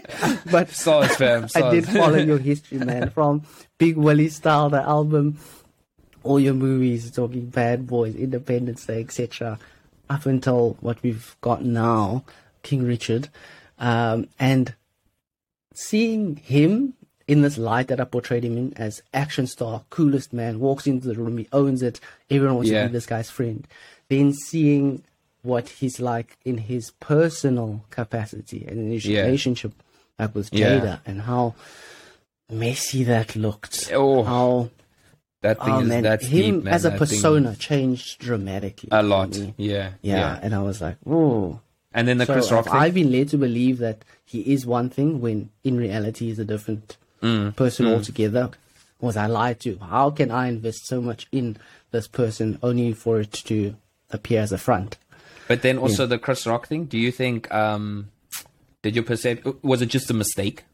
but 0.51 0.69
SARS 0.71 1.15
fam. 1.15 1.47
I 1.55 1.71
did 1.71 1.87
follow 1.87 2.17
your 2.19 2.39
history, 2.51 2.79
man. 2.79 3.11
From 3.11 3.43
Big 3.79 3.97
Willie 3.97 4.29
style, 4.31 4.69
the 4.69 4.83
album, 4.83 5.39
all 6.25 6.41
your 6.41 6.55
movies, 6.55 7.09
talking 7.13 7.47
Bad 7.47 7.87
Boys, 7.87 8.17
Independence 8.17 8.85
Day, 8.85 9.01
etc., 9.01 9.61
up 10.11 10.27
until 10.27 10.77
what 10.81 11.03
we've 11.03 11.37
got 11.41 11.65
now, 11.65 12.25
King 12.63 12.83
Richard, 12.85 13.29
um, 13.79 14.29
and 14.39 14.75
seeing 15.73 16.37
him 16.37 16.95
in 17.29 17.43
this 17.43 17.57
light 17.57 17.87
that 17.89 18.01
I 18.01 18.05
portrayed 18.05 18.45
him 18.45 18.59
in 18.59 18.75
as 18.77 19.03
action 19.15 19.47
star, 19.47 19.85
coolest 19.89 20.33
man, 20.33 20.59
walks 20.59 20.87
into 20.89 21.07
the 21.07 21.15
room, 21.15 21.39
he 21.39 21.47
owns 21.53 21.81
it. 21.81 22.01
Everyone 22.29 22.57
wants 22.57 22.71
Yeah. 22.71 22.83
to 22.83 22.89
be 22.89 22.93
this 22.93 23.07
guy's 23.07 23.31
friend. 23.31 23.67
Then 24.09 24.35
seeing 24.35 25.05
what 25.43 25.69
he's 25.69 26.01
like 26.01 26.37
in 26.45 26.59
his 26.59 26.91
personal 26.99 27.85
capacity 27.91 28.67
and 28.69 28.79
in 28.81 28.91
his 28.91 29.07
Yeah. 29.07 29.23
relationship, 29.23 29.73
like 30.19 30.35
with 30.35 30.53
Yeah. 30.53 30.81
Jada, 30.81 31.01
and 31.07 31.23
how 31.23 31.55
messy 32.51 33.05
that 33.05 33.37
looked. 33.37 33.91
Oh, 33.95 34.25
How 34.25 34.71
that 35.43 35.59
thing 35.59 35.73
oh 35.75 35.81
is 35.81 35.89
man, 35.89 36.03
that's 36.03 36.27
him 36.27 36.57
deep, 36.57 36.65
man. 36.65 36.75
as 36.75 36.85
a 36.85 36.91
That 36.91 36.99
thing- 36.99 37.09
persona 37.09 37.57
changed 37.57 38.19
dramatically 38.21 38.89
a 38.93 39.03
lot. 39.03 39.31
me. 39.31 39.55
Yeah, 39.57 39.93
Yeah, 40.03 40.39
and 40.43 40.55
I 40.55 40.63
was 40.63 40.81
like, 40.81 40.97
oh. 41.07 41.61
And 41.93 42.07
then 42.07 42.19
the 42.19 42.27
So 42.27 42.35
Chris 42.35 42.53
Rock 42.53 42.67
thing. 42.67 42.75
I've 42.75 42.95
been 42.95 43.11
led 43.11 43.31
to 43.31 43.39
believe 43.39 43.79
that 43.79 44.05
he 44.25 44.41
is 44.53 44.65
one 44.65 44.91
thing 44.91 45.21
when 45.21 45.51
in 45.65 45.77
reality 45.77 46.27
he's 46.27 46.39
a 46.39 46.45
different 46.45 46.97
Mm, 47.23 47.55
person 47.55 47.87
altogether. 47.87 48.51
Was 49.01 49.17
I 49.17 49.27
lied 49.27 49.61
to? 49.61 49.77
How 49.79 50.09
can 50.11 50.31
I 50.31 50.49
invest 50.49 50.87
so 50.87 51.03
much 51.03 51.27
in 51.33 51.57
this 51.91 52.07
person 52.09 52.59
only 52.63 52.93
for 52.95 53.21
it 53.21 53.33
to 53.33 53.75
appear 54.11 54.41
as 54.41 54.53
a 54.53 54.59
front? 54.59 54.97
But 55.49 55.61
then 55.63 55.77
also 55.79 56.07
the 56.07 56.19
Chris 56.19 56.47
Rock 56.47 56.67
thing. 56.69 56.85
Do 56.85 56.97
you 56.99 57.11
think 57.13 57.53
um 57.53 58.09
did 58.83 58.95
you 58.97 59.03
perceive 59.03 59.43
was 59.63 59.83
it 59.83 59.87
just 59.87 60.11
a 60.11 60.15
mistake? 60.15 60.65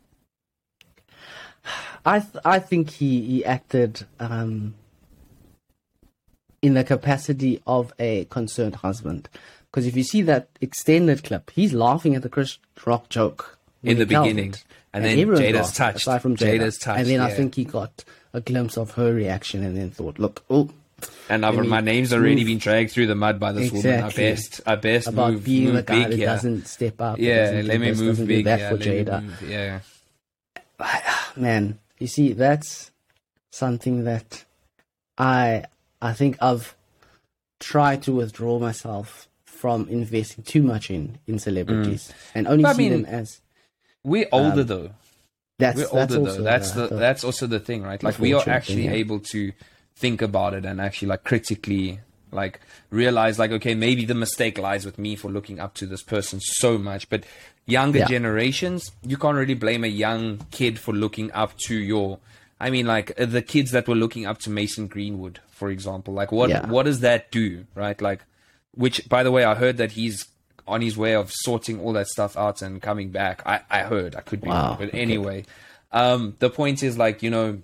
I 2.06 2.20
th- 2.20 2.42
I 2.44 2.58
think 2.60 2.90
he 2.90 3.20
he 3.22 3.44
acted 3.44 4.06
um, 4.20 4.74
in 6.62 6.74
the 6.74 6.84
capacity 6.84 7.60
of 7.66 7.92
a 7.98 8.24
concerned 8.26 8.76
husband. 8.76 9.28
Because 9.70 9.86
if 9.86 9.96
you 9.96 10.04
see 10.04 10.22
that 10.22 10.48
extended 10.60 11.24
clip, 11.24 11.50
he's 11.50 11.74
laughing 11.74 12.14
at 12.14 12.22
the 12.22 12.28
Chris 12.30 12.58
Rock 12.86 13.08
joke 13.10 13.58
In 13.82 13.98
the 13.98 14.06
beginning. 14.06 14.50
it. 14.50 14.64
And 14.94 15.04
then 15.04 15.18
Jada's 15.18 15.52
laughing, 15.54 15.74
touched. 15.74 15.96
Aside 15.98 16.22
from 16.22 16.36
Jada. 16.36 16.58
Jada's 16.60 16.78
touched, 16.78 17.00
And 17.00 17.08
then 17.08 17.20
I 17.20 17.30
think 17.30 17.56
he 17.56 17.64
got 17.64 18.02
a 18.32 18.40
glimpse 18.40 18.78
of 18.78 18.92
her 18.92 19.12
reaction, 19.12 19.62
and 19.62 19.76
then 19.76 19.90
thought, 19.90 20.18
"Look, 20.18 20.42
oh, 20.48 20.70
And 21.28 21.44
I've, 21.44 21.56
my 21.66 21.80
name's 21.82 22.14
already 22.14 22.36
move. 22.36 22.46
been 22.46 22.58
dragged 22.58 22.92
through 22.92 23.08
the 23.08 23.14
mud 23.14 23.38
by 23.38 23.52
this 23.52 23.70
woman. 23.72 24.04
I 24.04 24.10
best 24.10 24.60
I 24.64 24.76
best 24.76 25.08
about 25.08 25.32
move, 25.32 25.44
being 25.44 25.64
move 25.64 25.74
the 25.74 25.82
guy 25.82 26.08
big 26.08 26.20
that 26.20 26.24
doesn't 26.26 26.66
step 26.68 27.00
up. 27.02 27.18
yeah, 27.18 27.60
let 27.64 27.80
me 27.80 27.92
move 27.92 28.26
big. 28.26 28.44
that 28.46 28.60
yeah, 28.60 28.70
for 28.70 28.76
Jada. 28.78 29.20
yeah. 29.46 29.80
man 31.36 31.78
you 31.98 32.06
see 32.06 32.32
that's 32.32 32.90
something 33.52 34.04
that 34.04 34.44
i 35.18 35.64
i 36.02 36.12
think 36.12 36.36
i've 36.40 36.74
tried 37.60 38.02
to 38.02 38.12
withdraw 38.12 38.58
myself 38.58 39.28
from 39.44 39.88
investing 39.88 40.44
too 40.44 40.62
much 40.62 40.90
in 40.90 41.18
in 41.26 41.38
celebrities 41.38 42.08
mm. 42.08 42.14
and 42.34 42.46
only 42.46 42.62
But 42.62 42.68
I 42.68 42.72
see 42.74 42.90
mean, 42.90 43.02
them 43.02 43.04
as 43.06 43.40
We're 44.04 44.28
older 44.30 44.60
um, 44.60 44.66
though. 44.66 44.90
that's 45.58 45.78
We're 45.78 45.88
that's 45.88 46.14
older 46.14 46.32
though. 46.32 46.42
That's 46.42 46.70
the- 46.72 46.88
that's 46.88 47.24
also 47.24 47.46
the 47.46 47.58
thing, 47.58 47.82
right? 47.82 48.02
Like 48.02 48.18
we 48.18 48.34
are 48.34 48.48
actually 48.48 48.84
yeah. 48.84 48.92
able 48.92 49.20
to 49.32 49.52
think 49.96 50.20
about 50.20 50.52
it 50.52 50.66
and 50.66 50.80
actually 50.80 51.08
like 51.08 51.24
critically 51.24 52.00
like 52.32 52.60
realize 52.90 53.38
like 53.38 53.50
okay 53.52 53.74
maybe 53.74 54.04
the 54.04 54.14
mistake 54.14 54.58
lies 54.58 54.84
with 54.84 54.98
me 54.98 55.16
for 55.16 55.30
looking 55.30 55.60
up 55.60 55.74
to 55.74 55.86
this 55.86 56.02
person 56.02 56.40
so 56.40 56.76
much 56.78 57.08
but 57.08 57.24
younger 57.66 58.00
Yeah. 58.00 58.06
generations 58.06 58.90
you 59.04 59.16
can't 59.16 59.36
really 59.36 59.54
blame 59.54 59.84
a 59.84 59.88
young 59.88 60.40
kid 60.50 60.78
for 60.78 60.92
looking 60.92 61.30
up 61.32 61.56
to 61.66 61.74
your 61.76 62.18
i 62.60 62.68
mean 62.70 62.86
like 62.86 63.12
uh, 63.20 63.26
the 63.26 63.42
kids 63.42 63.70
that 63.70 63.86
were 63.88 63.94
looking 63.94 64.26
up 64.26 64.38
to 64.38 64.50
mason 64.50 64.86
greenwood 64.88 65.40
for 65.50 65.70
example 65.70 66.12
like 66.14 66.32
what 66.32 66.50
Yeah. 66.50 66.66
what 66.68 66.84
does 66.84 67.00
that 67.00 67.30
do 67.30 67.64
right 67.74 68.00
like 68.00 68.24
which 68.74 69.08
by 69.08 69.22
the 69.22 69.30
way 69.30 69.44
i 69.44 69.54
heard 69.54 69.76
that 69.78 69.92
he's 69.92 70.26
on 70.68 70.80
his 70.82 70.96
way 70.96 71.14
of 71.14 71.30
sorting 71.32 71.80
all 71.80 71.92
that 71.92 72.08
stuff 72.08 72.36
out 72.36 72.60
and 72.60 72.82
coming 72.82 73.10
back 73.10 73.42
i 73.46 73.60
i 73.70 73.82
heard 73.82 74.16
i 74.16 74.20
could 74.20 74.40
be 74.40 74.48
Wow, 74.48 74.70
wrong 74.70 74.76
but 74.78 74.88
okay. 74.88 75.00
anyway 75.00 75.44
um 75.92 76.34
the 76.40 76.50
point 76.50 76.82
is 76.82 76.98
like 76.98 77.22
you 77.22 77.30
know 77.30 77.58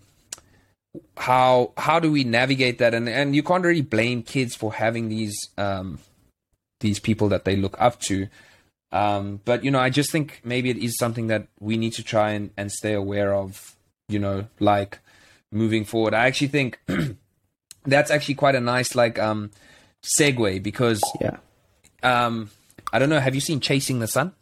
how 1.16 1.72
how 1.76 1.98
do 1.98 2.12
we 2.12 2.24
navigate 2.24 2.78
that 2.78 2.92
and 2.92 3.08
and 3.08 3.34
you 3.34 3.42
can't 3.42 3.64
really 3.64 3.82
blame 3.82 4.22
kids 4.22 4.54
for 4.54 4.74
having 4.74 5.08
these 5.08 5.34
um 5.56 5.98
these 6.80 6.98
people 6.98 7.28
that 7.28 7.44
they 7.44 7.56
look 7.56 7.74
up 7.78 7.98
to 8.00 8.28
um 8.92 9.40
but 9.44 9.64
you 9.64 9.70
know 9.70 9.78
i 9.78 9.88
just 9.88 10.10
think 10.10 10.40
maybe 10.44 10.68
it 10.68 10.76
is 10.76 10.96
something 10.98 11.28
that 11.28 11.46
we 11.60 11.76
need 11.76 11.92
to 11.92 12.02
try 12.02 12.32
and, 12.32 12.50
and 12.56 12.70
stay 12.70 12.92
aware 12.92 13.34
of 13.34 13.74
you 14.08 14.18
know 14.18 14.46
like 14.60 14.98
moving 15.50 15.84
forward 15.84 16.12
i 16.12 16.26
actually 16.26 16.48
think 16.48 16.78
that's 17.84 18.10
actually 18.10 18.34
quite 18.34 18.54
a 18.54 18.60
nice 18.60 18.94
like 18.94 19.18
um 19.18 19.50
segue 20.18 20.62
because 20.62 21.00
yeah 21.22 21.36
um 22.02 22.50
i 22.92 22.98
don't 22.98 23.08
know 23.08 23.20
have 23.20 23.34
you 23.34 23.40
seen 23.40 23.60
chasing 23.60 23.98
the 24.00 24.06
sun 24.06 24.32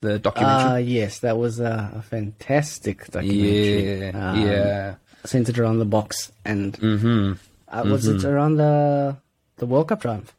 the 0.00 0.18
documentary? 0.18 0.70
Uh, 0.70 0.76
yes, 0.76 1.18
that 1.20 1.38
was 1.38 1.58
a, 1.58 1.90
a 1.96 2.02
fantastic 2.02 3.06
documentary. 3.08 4.12
yeah, 4.12 4.30
Um, 4.30 4.46
yeah. 4.46 4.94
Centered 5.24 5.58
around 5.58 5.78
the 5.78 5.86
Boks 5.86 6.30
and 6.44 6.72
Mm-hmm. 6.74 7.32
uh, 7.68 7.82
was 7.84 8.06
it 8.06 8.24
around 8.24 8.56
the 8.56 9.16
the 9.56 9.66
World 9.66 9.88
Cup 9.88 10.00
triumph? 10.02 10.32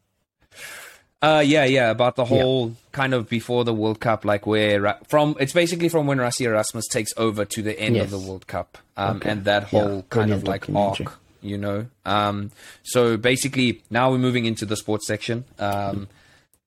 Uh, 1.22 1.44
yeah, 1.46 1.66
yeah, 1.66 1.90
about 1.92 2.16
the 2.16 2.24
whole 2.24 2.74
kind 2.94 3.14
of 3.14 3.28
before 3.28 3.66
the 3.66 3.74
World 3.74 4.00
Cup, 4.00 4.24
like 4.24 4.48
where 4.48 4.98
from 5.10 5.36
it's 5.38 5.52
basically 5.52 5.90
from 5.90 6.08
when 6.08 6.18
Rassie 6.18 6.46
Erasmus 6.46 6.88
takes 6.88 7.12
over 7.18 7.44
to 7.44 7.62
the 7.62 7.78
end 7.78 7.98
of 7.98 8.10
the 8.10 8.18
World 8.20 8.48
Cup, 8.48 8.78
um, 8.96 9.18
Okay. 9.18 9.30
and 9.32 9.44
that 9.44 9.64
Yeah, 9.64 9.82
whole 9.82 10.04
kind 10.10 10.32
of 10.32 10.46
like 10.46 10.66
arc, 10.74 11.20
you 11.42 11.58
know. 11.58 11.88
Um, 12.06 12.52
so 12.84 13.18
basically, 13.18 13.84
now 13.90 14.12
we're 14.12 14.18
moving 14.18 14.46
into 14.46 14.66
the 14.66 14.78
sports 14.78 15.06
section. 15.08 15.44
Um, 15.60 16.08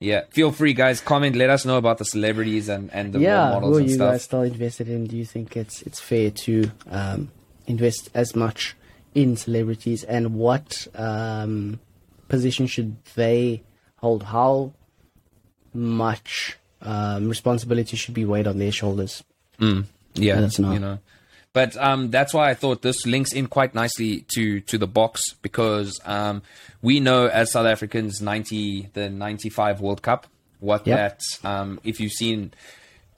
yeah, 0.00 0.24
feel 0.30 0.52
free, 0.52 0.74
guys, 0.74 1.00
comment, 1.00 1.34
let 1.36 1.48
us 1.48 1.64
know 1.64 1.78
about 1.78 1.96
the 1.96 2.04
celebrities 2.04 2.68
and 2.68 2.92
and 2.92 3.14
the 3.14 3.20
role 3.20 3.24
yeah, 3.28 3.50
models 3.52 3.70
who 3.70 3.76
are 3.76 3.80
and 3.80 3.88
you 3.88 3.94
stuff. 3.94 4.12
guys 4.12 4.22
still 4.24 4.42
invested 4.42 4.88
in? 4.90 5.06
Do 5.06 5.16
you 5.16 5.24
think 5.24 5.56
it's 5.56 5.80
it's 5.82 5.98
fair 6.00 6.30
to 6.30 6.70
um, 6.90 7.30
invest 7.66 8.10
as 8.14 8.34
much 8.36 8.76
in 9.14 9.36
celebrities, 9.36 10.04
and 10.04 10.34
what 10.34 10.86
um, 10.94 11.78
position 12.28 12.66
should 12.66 12.96
they 13.14 13.62
hold? 13.96 14.22
How 14.24 14.72
much 15.74 16.58
um, 16.80 17.28
responsibility 17.28 17.96
should 17.96 18.14
be 18.14 18.24
weighed 18.24 18.46
on 18.46 18.58
their 18.58 18.72
shoulders? 18.72 19.22
Mm, 19.58 19.84
yeah, 20.14 20.40
That's 20.40 20.58
not- 20.58 20.72
you 20.74 20.78
know. 20.80 20.98
But 21.54 21.76
um, 21.76 22.10
that's 22.10 22.32
why 22.32 22.48
I 22.48 22.54
thought 22.54 22.80
this 22.80 23.04
links 23.04 23.34
in 23.34 23.46
quite 23.46 23.74
nicely 23.74 24.24
to 24.36 24.60
to 24.60 24.78
the 24.78 24.88
Boks 24.88 25.20
because 25.42 26.00
um, 26.06 26.40
we 26.80 26.98
know 26.98 27.26
as 27.26 27.52
South 27.52 27.66
Africans, 27.66 28.22
ninety 28.22 28.88
the 28.94 29.10
ninety 29.10 29.50
five 29.50 29.82
World 29.82 30.00
Cup, 30.00 30.26
what 30.60 30.86
Yep. 30.86 30.96
that 30.98 31.46
um, 31.46 31.78
if 31.84 32.00
you've 32.00 32.12
seen 32.12 32.54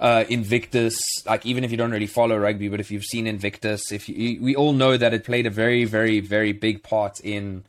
uh, 0.01 0.25
Invictus, 0.29 0.99
like 1.27 1.47
even 1.47 1.65
if 1.65 1.71
you 1.71 1.77
don't 1.77 1.93
really 1.93 2.07
follow 2.07 2.37
rugby, 2.37 2.69
but 2.69 2.81
if 2.81 2.91
you've 2.91 3.05
seen 3.05 3.27
Invictus, 3.27 3.93
if 3.93 4.09
you, 4.09 4.43
we 4.43 4.57
all 4.57 4.73
know 4.73 4.97
that 4.97 5.15
it 5.15 5.25
played 5.25 5.47
a 5.47 5.51
very, 5.51 5.85
very, 5.85 6.21
very 6.21 6.53
big 6.53 6.83
part 6.83 7.21
in 7.21 7.65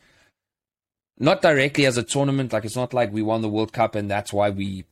not 1.17 1.41
directly 1.41 1.85
as 1.85 1.97
a 1.97 2.03
tournament. 2.03 2.51
Like 2.51 2.65
it's 2.65 2.75
not 2.75 2.93
like 2.93 3.13
we 3.13 3.21
won 3.21 3.41
the 3.41 3.49
World 3.49 3.73
Cup 3.73 3.95
and 3.95 4.09
that's 4.09 4.33
why 4.33 4.49
we 4.49 4.85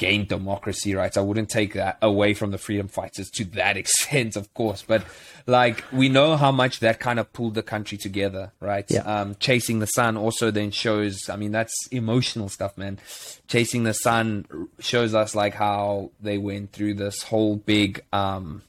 gained 0.00 0.28
democracy 0.28 0.94
rights. 0.94 1.18
I 1.18 1.20
wouldn't 1.20 1.50
take 1.50 1.74
that 1.74 1.98
away 2.00 2.32
from 2.32 2.52
the 2.52 2.58
freedom 2.58 2.88
fighters 2.88 3.30
to 3.32 3.44
that 3.56 3.76
extent, 3.82 4.34
of 4.34 4.52
course. 4.54 4.82
But 4.82 5.04
like 5.46 5.84
we 5.92 6.08
know 6.08 6.36
how 6.36 6.50
much 6.50 6.80
that 6.80 6.98
kind 6.98 7.20
of 7.20 7.32
pulled 7.32 7.54
the 7.54 7.62
country 7.62 7.98
together, 7.98 8.50
right? 8.60 8.86
Yeah. 8.88 9.02
Um, 9.02 9.36
Chasing 9.38 9.78
the 9.78 9.86
Sun 9.86 10.16
also 10.16 10.50
then 10.50 10.70
shows. 10.70 11.28
I 11.28 11.36
mean, 11.36 11.52
that's 11.52 11.74
emotional 11.92 12.48
stuff, 12.48 12.76
man. 12.76 12.98
Chasing 13.46 13.84
the 13.84 13.92
Sun 13.92 14.46
shows 14.80 15.14
us 15.14 15.34
like 15.34 15.54
how 15.54 16.10
they 16.20 16.38
went 16.38 16.72
through 16.72 16.94
this 16.94 17.22
whole 17.22 17.56
big. 17.56 18.02
Um, 18.12 18.62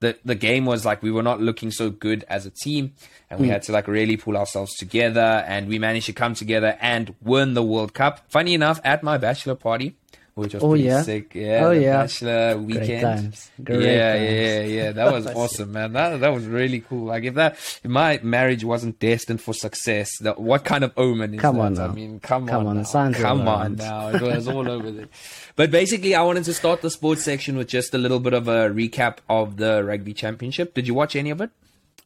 the 0.00 0.18
the 0.24 0.34
game 0.34 0.66
was 0.66 0.84
like 0.84 1.02
we 1.02 1.12
were 1.12 1.22
not 1.22 1.40
looking 1.40 1.70
so 1.70 1.88
good 1.88 2.24
as 2.28 2.46
a 2.46 2.50
team, 2.50 2.94
and 3.30 3.38
we 3.38 3.48
had 3.48 3.62
to 3.62 3.72
like 3.72 3.86
really 3.86 4.16
pull 4.16 4.36
ourselves 4.36 4.74
together, 4.74 5.44
and 5.46 5.68
we 5.68 5.78
managed 5.78 6.06
to 6.06 6.12
come 6.12 6.34
together 6.34 6.76
and 6.80 7.14
win 7.22 7.54
the 7.54 7.62
World 7.62 7.94
Cup. 7.94 8.28
Funny 8.28 8.54
enough, 8.54 8.80
at 8.82 9.04
my 9.04 9.16
bachelor 9.18 9.54
party, 9.54 9.94
which 10.34 10.52
was 10.54 10.62
Oh, 10.64 10.70
pretty 10.70 10.84
yeah? 10.84 11.02
sick. 11.02 11.34
Yeah, 11.34 11.60
Oh, 11.66 11.70
yeah. 11.70 12.02
bachelor 12.02 12.58
weekend. 12.58 13.02
times. 13.02 13.50
Great 13.62 13.82
yeah, 13.82 14.12
times. 14.14 14.30
yeah, 14.32 14.60
yeah. 14.62 14.92
That 14.92 15.12
was 15.12 15.26
awesome, 15.34 15.72
man. 15.72 15.92
That 15.92 16.20
that 16.20 16.28
was 16.34 16.44
really 16.46 16.80
cool. 16.80 17.06
Like 17.06 17.24
if 17.24 17.34
that 17.34 17.52
if 17.54 17.84
my 17.86 18.18
marriage 18.22 18.64
wasn't 18.64 18.98
destined 18.98 19.40
for 19.40 19.54
success, 19.54 20.10
that 20.20 20.40
what 20.40 20.64
kind 20.64 20.82
of 20.84 20.92
omen 20.96 21.34
is 21.34 21.40
Come 21.40 21.56
that? 21.56 21.62
on 21.62 21.78
I 21.78 21.88
mean, 21.88 22.20
come, 22.20 22.44
on. 22.44 22.48
Come 22.48 22.66
on, 22.66 22.78
on, 22.78 23.12
now. 23.12 23.18
come 23.18 23.48
on 23.48 23.76
now. 23.76 24.08
It 24.08 24.22
was 24.22 24.48
all 24.48 24.68
over 24.68 24.90
there. 24.90 25.08
But 25.56 25.70
basically, 25.70 26.16
I 26.16 26.22
wanted 26.22 26.42
to 26.44 26.52
start 26.54 26.82
the 26.82 26.90
sports 26.90 27.22
section 27.22 27.56
with 27.56 27.68
just 27.68 27.94
a 27.94 27.98
little 27.98 28.18
bit 28.18 28.32
of 28.34 28.48
a 28.48 28.70
recap 28.70 29.18
of 29.30 29.56
the 29.56 29.84
rugby 29.84 30.12
championship. 30.12 30.74
Did 30.74 30.88
you 30.88 30.94
watch 30.94 31.14
any 31.14 31.30
of 31.30 31.40
it? 31.40 31.50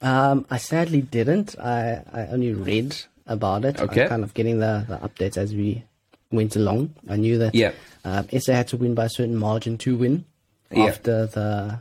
Um, 0.03 0.45
I 0.51 0.59
sadly 0.59 1.01
didn't. 1.01 1.59
I, 1.59 2.03
I 2.12 2.27
only 2.27 2.53
read 2.53 2.95
about 3.27 3.64
it. 3.64 3.81
Okay. 3.81 4.03
I'm 4.03 4.09
kind 4.11 4.23
of 4.25 4.35
getting 4.35 4.59
the, 4.61 4.85
the 4.87 4.97
updates 4.99 5.38
as 5.38 5.55
we 5.55 5.83
went 6.31 6.57
along. 6.57 6.95
I 7.09 7.17
knew 7.17 7.38
that 7.38 7.55
Yeah. 7.55 7.73
um, 8.05 8.29
SA 8.33 8.53
had 8.53 8.69
to 8.69 8.77
win 8.77 8.95
by 8.95 9.07
a 9.07 9.11
certain 9.11 9.37
margin 9.37 9.79
to 9.79 9.97
win 9.97 10.25
Yeah. 10.71 10.85
after 10.87 11.27
the 11.27 11.81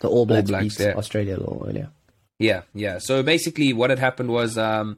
the 0.00 0.08
All 0.08 0.24
Blacks, 0.24 0.48
Blacks, 0.48 0.76
beat 0.78 0.84
yeah. 0.84 0.94
Australia 0.94 1.36
a 1.36 1.40
little 1.40 1.62
earlier. 1.68 1.90
Yeah, 2.38 2.62
yeah. 2.74 2.96
So 2.98 3.22
basically, 3.22 3.74
what 3.74 3.90
had 3.90 3.98
happened 3.98 4.30
was 4.30 4.56
um, 4.56 4.96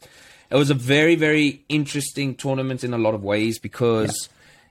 it 0.49 0.55
was 0.55 0.71
a 0.71 0.75
very, 0.75 1.17
very 1.17 1.65
interesting 1.69 2.37
tournament 2.37 2.85
in 2.85 2.95
a 2.95 2.99
lot 2.99 3.13
of 3.15 3.25
ways 3.25 3.59
because 3.59 4.29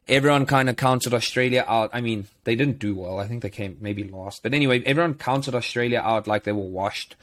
everyone 0.07 0.45
kind 0.45 0.69
of 0.69 0.77
counted 0.77 1.13
Australia 1.13 1.65
out. 1.67 1.89
I 1.91 1.99
mean, 1.99 2.27
they 2.45 2.55
didn't 2.55 2.79
do 2.79 2.95
well. 2.95 3.19
I 3.19 3.27
think 3.27 3.41
they 3.43 3.49
came 3.49 3.75
maybe 3.81 4.05
last, 4.05 4.41
but 4.41 4.53
anyway, 4.53 4.81
everyone 4.85 5.15
counted 5.15 5.53
Australia 5.53 5.99
out 6.01 6.27
like 6.27 6.43
they 6.45 6.53
were 6.53 6.61
washed. 6.61 7.17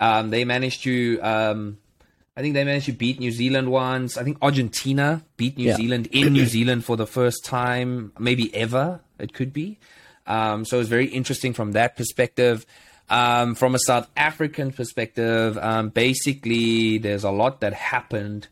Um, 0.00 0.28
they 0.30 0.44
managed 0.44 0.82
to. 0.82 1.18
Um, 1.20 1.78
I 2.36 2.42
think 2.42 2.54
they 2.54 2.64
managed 2.64 2.86
to 2.86 2.92
beat 2.92 3.18
New 3.18 3.32
Zealand 3.32 3.70
once. 3.70 4.16
I 4.16 4.22
think 4.22 4.38
Argentina 4.40 5.22
beat 5.36 5.58
New 5.58 5.66
Yeah. 5.66 5.76
Zealand 5.76 6.08
in 6.12 6.32
New 6.32 6.46
Zealand 6.46 6.84
for 6.84 6.96
the 6.96 7.06
first 7.06 7.44
time, 7.44 8.12
maybe 8.18 8.54
ever. 8.54 9.00
It 9.18 9.34
could 9.34 9.52
be. 9.52 9.78
Um, 10.26 10.64
so 10.64 10.76
it 10.76 10.80
was 10.80 10.88
very 10.88 11.06
interesting 11.06 11.52
from 11.52 11.72
that 11.72 11.96
perspective. 11.96 12.64
Um, 13.08 13.56
from 13.56 13.74
a 13.74 13.78
South 13.80 14.08
African 14.16 14.70
perspective, 14.70 15.58
um, 15.58 15.88
basically, 15.88 16.98
there's 16.98 17.24
a 17.24 17.30
lot 17.32 17.60
that 17.60 17.72
happened 17.74 18.46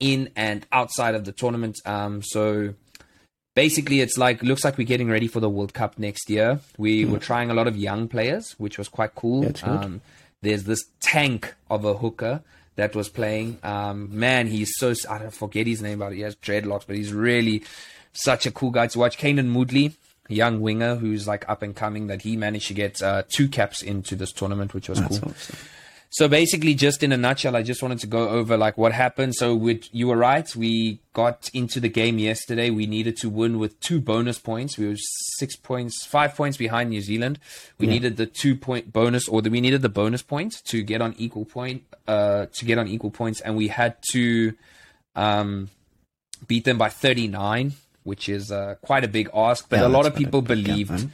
in 0.00 0.30
and 0.34 0.66
outside 0.72 1.14
of 1.14 1.24
the 1.24 1.30
tournament. 1.30 1.76
Um, 1.86 2.22
so 2.24 2.74
basically, 3.54 4.00
it's 4.00 4.18
like 4.18 4.42
looks 4.42 4.64
like 4.64 4.76
we're 4.76 4.86
getting 4.86 5.08
ready 5.08 5.28
for 5.28 5.38
the 5.38 5.48
World 5.48 5.72
Cup 5.72 5.96
next 6.00 6.28
year. 6.28 6.58
We 6.76 7.04
were 7.04 7.20
trying 7.20 7.50
a 7.50 7.54
lot 7.54 7.68
of 7.68 7.76
young 7.76 8.08
players, 8.08 8.56
which 8.58 8.76
was 8.76 8.88
quite 8.88 9.14
cool. 9.14 9.52
Um, 9.62 10.00
there's 10.42 10.64
this 10.64 10.82
tank 11.00 11.54
of 11.70 11.84
a 11.84 11.94
hooker 11.94 12.42
that 12.76 12.94
was 12.94 13.08
playing. 13.08 13.58
Um, 13.62 14.08
man, 14.18 14.46
he's 14.46 14.72
so 14.76 14.94
I 15.08 15.18
don't 15.18 15.32
forget 15.34 15.66
his 15.66 15.82
name, 15.82 15.98
but 15.98 16.12
he 16.12 16.20
has 16.22 16.36
dreadlocks, 16.36 16.86
but 16.86 16.96
he's 16.96 17.12
really 17.12 17.62
such 18.12 18.46
a 18.46 18.50
cool 18.50 18.70
guy 18.70 18.86
to 18.88 18.98
watch. 18.98 19.18
Kanan 19.18 19.50
Moodley, 19.52 19.94
young 20.28 20.60
winger 20.60 20.96
who's 20.96 21.26
like 21.26 21.48
up 21.48 21.62
and 21.62 21.74
coming, 21.76 22.06
that 22.08 22.22
he 22.22 22.36
managed 22.36 22.68
to 22.68 22.74
get 22.74 23.02
uh, 23.02 23.22
two 23.28 23.48
caps 23.48 23.82
into 23.82 24.16
this 24.16 24.32
tournament, 24.32 24.74
which 24.74 24.88
was 24.88 25.00
That's 25.00 25.18
cool. 25.18 25.30
awesome. 25.30 25.56
So 26.12 26.28
basically, 26.28 26.74
just 26.74 27.02
in 27.02 27.10
a 27.10 27.16
nutshell, 27.16 27.56
I 27.56 27.62
just 27.62 27.82
wanted 27.82 28.00
to 28.00 28.06
go 28.06 28.28
over 28.28 28.58
like 28.58 28.76
what 28.76 28.92
happened. 28.92 29.34
So 29.34 29.54
with, 29.54 29.88
you 29.94 30.08
were 30.08 30.16
right. 30.18 30.54
We 30.54 31.00
got 31.14 31.48
into 31.54 31.80
the 31.80 31.88
game 31.88 32.18
yesterday. 32.18 32.68
We 32.68 32.84
needed 32.86 33.16
to 33.18 33.30
win 33.30 33.58
with 33.58 33.80
two 33.80 33.98
bonus 33.98 34.38
points. 34.38 34.76
We 34.76 34.88
were 34.88 34.96
six 35.38 35.56
points, 35.56 36.04
five 36.04 36.36
points 36.36 36.58
behind 36.58 36.90
New 36.90 37.00
Zealand. 37.00 37.38
We 37.78 37.86
needed 37.86 38.18
the 38.18 38.26
two 38.26 38.54
point 38.56 38.92
bonus, 38.92 39.26
or 39.26 39.40
the, 39.40 39.48
we 39.48 39.62
needed 39.62 39.80
the 39.80 39.88
bonus 39.88 40.20
point 40.20 40.62
to 40.66 40.82
get 40.82 41.00
on 41.00 41.14
equal 41.16 41.46
point, 41.46 41.84
uh, 42.06 42.44
to 42.52 42.64
get 42.66 42.76
on 42.76 42.88
equal 42.88 43.10
points, 43.10 43.40
and 43.40 43.56
we 43.56 43.68
had 43.68 43.96
to 44.10 44.52
um, 45.16 45.70
beat 46.46 46.64
them 46.64 46.76
by 46.76 46.90
thirty 46.90 47.26
nine, 47.26 47.72
which 48.02 48.28
is 48.28 48.52
uh, 48.52 48.74
quite 48.82 49.02
a 49.02 49.08
big 49.08 49.30
ask. 49.32 49.66
But 49.66 49.78
Yeah, 49.80 49.86
a 49.86 49.88
lot 49.88 50.04
of 50.04 50.14
people 50.14 50.42
believed. 50.42 51.08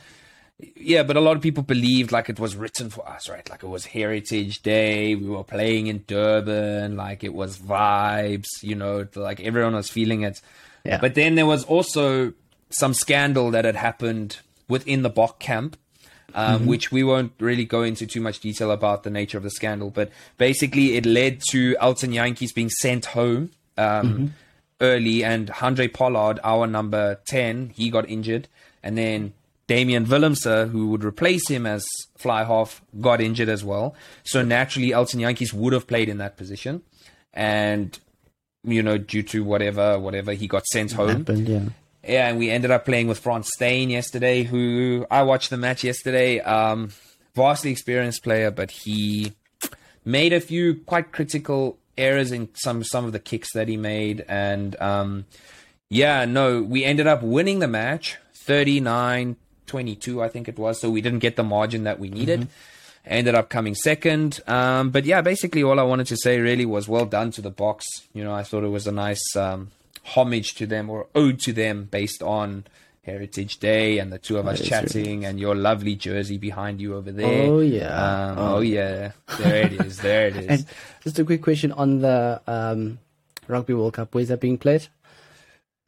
Yeah, 0.60 1.04
but 1.04 1.16
a 1.16 1.20
lot 1.20 1.36
of 1.36 1.42
people 1.42 1.62
believed 1.62 2.10
like 2.10 2.28
it 2.28 2.40
was 2.40 2.56
written 2.56 2.90
for 2.90 3.08
us, 3.08 3.28
right? 3.28 3.48
Like 3.48 3.62
it 3.62 3.68
was 3.68 3.86
Heritage 3.86 4.60
Day, 4.62 5.14
we 5.14 5.28
were 5.28 5.44
playing 5.44 5.86
in 5.86 6.02
Durban, 6.06 6.96
like 6.96 7.22
it 7.22 7.32
was 7.32 7.58
vibes, 7.58 8.48
you 8.62 8.74
know, 8.74 9.06
like 9.14 9.40
everyone 9.40 9.74
was 9.74 9.88
feeling 9.88 10.22
it. 10.22 10.40
Yeah. 10.84 10.98
But 11.00 11.14
then 11.14 11.36
there 11.36 11.46
was 11.46 11.64
also 11.64 12.32
some 12.70 12.92
scandal 12.92 13.52
that 13.52 13.64
had 13.64 13.76
happened 13.76 14.38
within 14.68 15.02
the 15.02 15.10
Bok 15.10 15.38
camp, 15.38 15.76
um, 16.34 16.66
which 16.66 16.90
we 16.90 17.04
won't 17.04 17.32
really 17.38 17.64
go 17.64 17.82
into 17.82 18.06
too 18.06 18.20
much 18.20 18.40
detail 18.40 18.70
about 18.70 19.02
the 19.02 19.10
nature 19.10 19.38
of 19.38 19.44
the 19.44 19.50
scandal. 19.50 19.90
But 19.90 20.10
basically, 20.36 20.96
it 20.96 21.06
led 21.06 21.40
to 21.50 21.76
Elton 21.80 22.12
Jantjies 22.12 22.54
being 22.54 22.70
sent 22.70 23.06
home 23.06 23.50
um, 23.76 24.34
early, 24.80 25.24
and 25.24 25.50
Andre 25.60 25.88
Pollard, 25.88 26.40
our 26.42 26.66
number 26.66 27.20
10, 27.28 27.70
he 27.74 27.90
got 27.90 28.08
injured. 28.08 28.48
And 28.82 28.96
then 28.98 29.32
Damian 29.68 30.06
Willemse, 30.06 30.70
who 30.70 30.88
would 30.88 31.04
replace 31.04 31.48
him 31.48 31.66
as 31.66 31.86
fly 32.16 32.42
half, 32.42 32.82
got 33.00 33.20
injured 33.20 33.48
as 33.48 33.62
well. 33.62 33.94
So 34.24 34.42
naturally, 34.42 34.92
Elton 34.92 35.20
Jantjies 35.20 35.52
would 35.52 35.72
have 35.72 35.86
played 35.86 36.08
in 36.08 36.18
that 36.18 36.36
position. 36.36 36.82
And, 37.32 37.96
you 38.64 38.82
know, 38.82 38.98
due 38.98 39.22
to 39.24 39.44
whatever, 39.44 40.00
whatever, 40.00 40.32
he 40.32 40.48
got 40.48 40.66
sent 40.66 40.92
home. 40.92 41.18
Happened, 41.18 41.48
yeah. 41.48 41.60
Yeah, 42.02 42.28
and 42.28 42.38
we 42.38 42.50
ended 42.50 42.70
up 42.70 42.86
playing 42.86 43.06
with 43.06 43.18
Frans 43.18 43.50
Steyn 43.54 43.90
yesterday, 43.90 44.42
who 44.42 45.06
I 45.10 45.22
watched 45.22 45.50
the 45.50 45.58
match 45.58 45.84
yesterday. 45.84 46.40
Um, 46.40 46.90
vastly 47.34 47.70
experienced 47.70 48.24
player, 48.24 48.50
but 48.50 48.70
he 48.70 49.34
made 50.04 50.32
a 50.32 50.40
few 50.40 50.76
quite 50.86 51.12
critical 51.12 51.78
errors 51.98 52.32
in 52.32 52.48
some 52.54 52.82
some 52.82 53.04
of 53.04 53.12
the 53.12 53.18
kicks 53.18 53.52
that 53.52 53.68
he 53.68 53.76
made, 53.76 54.24
and 54.28 54.80
um, 54.80 55.26
yeah, 55.90 56.24
no, 56.24 56.62
we 56.62 56.84
ended 56.84 57.06
up 57.06 57.22
winning 57.22 57.58
the 57.58 57.68
match 57.68 58.16
39-22, 59.68 60.22
I 60.24 60.28
think 60.28 60.48
it 60.48 60.58
was. 60.58 60.80
So 60.80 60.90
we 60.90 61.00
didn't 61.00 61.20
get 61.20 61.36
the 61.36 61.44
margin 61.44 61.84
that 61.84 61.98
we 61.98 62.08
needed. 62.10 62.48
Ended 63.06 63.34
up 63.34 63.48
coming 63.48 63.74
second. 63.74 64.40
Um, 64.46 64.90
but 64.90 65.04
yeah, 65.04 65.20
basically 65.22 65.62
all 65.62 65.78
I 65.80 65.82
wanted 65.84 66.06
to 66.08 66.16
say 66.16 66.40
really 66.40 66.66
was 66.66 66.88
well 66.88 67.06
done 67.06 67.30
to 67.32 67.40
the 67.40 67.50
Boks. 67.50 67.84
You 68.12 68.22
know, 68.24 68.34
I 68.34 68.42
thought 68.42 68.64
it 68.64 68.68
was 68.68 68.86
a 68.86 68.92
nice 68.92 69.34
um, 69.36 69.70
homage 70.04 70.54
to 70.56 70.66
them 70.66 70.90
or 70.90 71.06
ode 71.14 71.40
to 71.40 71.52
them 71.52 71.84
based 71.84 72.22
on 72.22 72.64
Heritage 73.06 73.58
Day 73.58 73.98
and 73.98 74.12
the 74.12 74.18
two 74.18 74.36
of 74.36 74.46
us 74.46 74.60
is 74.60 74.68
chatting 74.68 75.24
and 75.24 75.40
your 75.40 75.54
lovely 75.54 75.94
jersey 75.94 76.36
behind 76.36 76.80
you 76.82 76.94
over 76.96 77.10
there. 77.10 77.44
Oh, 77.50 77.60
yeah. 77.60 77.86
Um, 78.32 78.38
Oh. 78.38 78.56
oh. 78.56 78.60
yeah. 78.60 79.12
There 79.38 79.64
it 79.66 79.72
is. 79.72 79.98
There 80.00 80.26
it 80.26 80.36
is. 80.50 80.66
Just 81.02 81.18
a 81.18 81.24
quick 81.24 81.40
question 81.42 81.72
on 81.72 82.00
the 82.00 82.42
um, 82.46 82.98
Rugby 83.46 83.72
World 83.72 83.94
Cup. 83.94 84.14
Where's 84.14 84.28
that 84.28 84.40
being 84.40 84.58
played? 84.58 84.88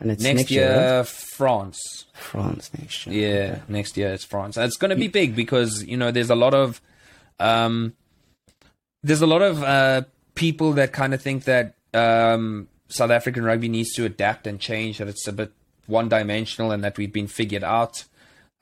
And 0.00 0.10
it's 0.10 0.22
next, 0.22 0.36
next, 0.36 0.50
year, 0.50 0.98
right? 0.98 1.06
France. 1.06 2.06
France 2.14 2.70
next 2.78 3.06
year. 3.06 3.44
Yeah, 3.44 3.58
next 3.68 3.96
year 3.96 4.12
it's 4.12 4.24
France. 4.24 4.56
It's 4.56 4.76
going 4.76 4.88
to 4.90 4.96
be 4.96 5.08
big 5.08 5.36
because 5.36 5.84
you 5.84 5.96
know 5.96 6.10
there's 6.10 6.30
a 6.30 6.34
lot 6.34 6.54
of 6.54 6.80
um, 7.38 7.94
there's 9.02 9.22
a 9.22 9.26
lot 9.26 9.42
of 9.42 9.62
uh, 9.62 10.02
people 10.34 10.72
that 10.72 10.92
kind 10.92 11.12
of 11.12 11.20
think 11.20 11.44
that 11.44 11.74
um, 11.92 12.68
South 12.88 13.10
African 13.10 13.44
rugby 13.44 13.68
needs 13.68 13.92
to 13.94 14.06
adapt 14.06 14.46
and 14.46 14.58
change. 14.58 14.98
That 14.98 15.08
it's 15.08 15.28
a 15.28 15.32
bit 15.32 15.52
one 15.86 16.08
dimensional 16.08 16.70
and 16.70 16.82
that 16.82 16.96
we've 16.96 17.12
been 17.12 17.26
figured 17.26 17.64
out. 17.64 18.04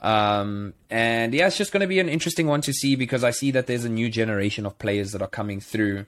Um, 0.00 0.74
and 0.90 1.34
yeah, 1.34 1.48
it's 1.48 1.58
just 1.58 1.72
going 1.72 1.80
to 1.80 1.86
be 1.86 2.00
an 2.00 2.08
interesting 2.08 2.46
one 2.46 2.60
to 2.62 2.72
see 2.72 2.94
because 2.94 3.24
I 3.24 3.30
see 3.30 3.50
that 3.52 3.66
there's 3.66 3.84
a 3.84 3.88
new 3.88 4.08
generation 4.08 4.64
of 4.64 4.78
players 4.78 5.12
that 5.12 5.22
are 5.22 5.28
coming 5.28 5.60
through. 5.60 6.06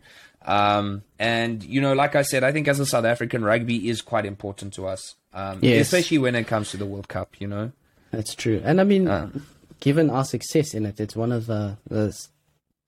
Um, 0.51 1.03
and 1.19 1.63
you 1.63 1.81
know, 1.81 1.93
like 1.95 2.17
I 2.17 2.23
said, 2.23 2.43
I 2.45 2.51
think 2.53 2.67
as 2.69 2.81
a 2.81 2.87
South 2.87 3.05
African, 3.05 3.45
rugby 3.45 3.89
is 3.89 4.03
quite 4.03 4.27
important 4.27 4.73
to 4.75 4.87
us, 4.87 5.15
um, 5.33 5.59
Yes. 5.63 5.87
especially 5.87 6.19
when 6.19 6.35
it 6.35 6.47
comes 6.47 6.71
to 6.73 6.77
the 6.77 6.87
World 6.87 7.09
Cup. 7.09 7.41
You 7.41 7.47
know. 7.49 7.73
That's 8.11 8.35
true. 8.35 8.61
And 8.65 8.81
I 8.81 8.85
mean, 8.85 9.07
Uh. 9.09 9.31
given 9.79 10.11
our 10.11 10.25
success 10.25 10.75
in 10.75 10.85
it, 10.87 10.99
it's 10.99 11.15
one 11.15 11.31
of 11.33 11.47
the, 11.47 11.77
the 11.89 12.13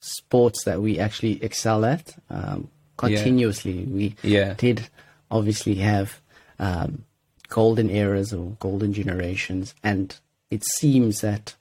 sports 0.00 0.64
that 0.64 0.82
we 0.82 0.98
actually 0.98 1.42
excel 1.42 1.84
at 1.84 2.16
um, 2.30 2.68
continuously. 2.96 3.84
We 3.84 4.16
Yeah. 4.22 4.54
did 4.54 4.88
obviously 5.30 5.76
have 5.76 6.20
um, 6.58 7.04
golden 7.48 7.88
eras 7.90 8.32
or 8.32 8.56
golden 8.58 8.92
generations, 8.92 9.74
and 9.84 10.14
it 10.50 10.64
seems 10.78 11.20
that 11.20 11.54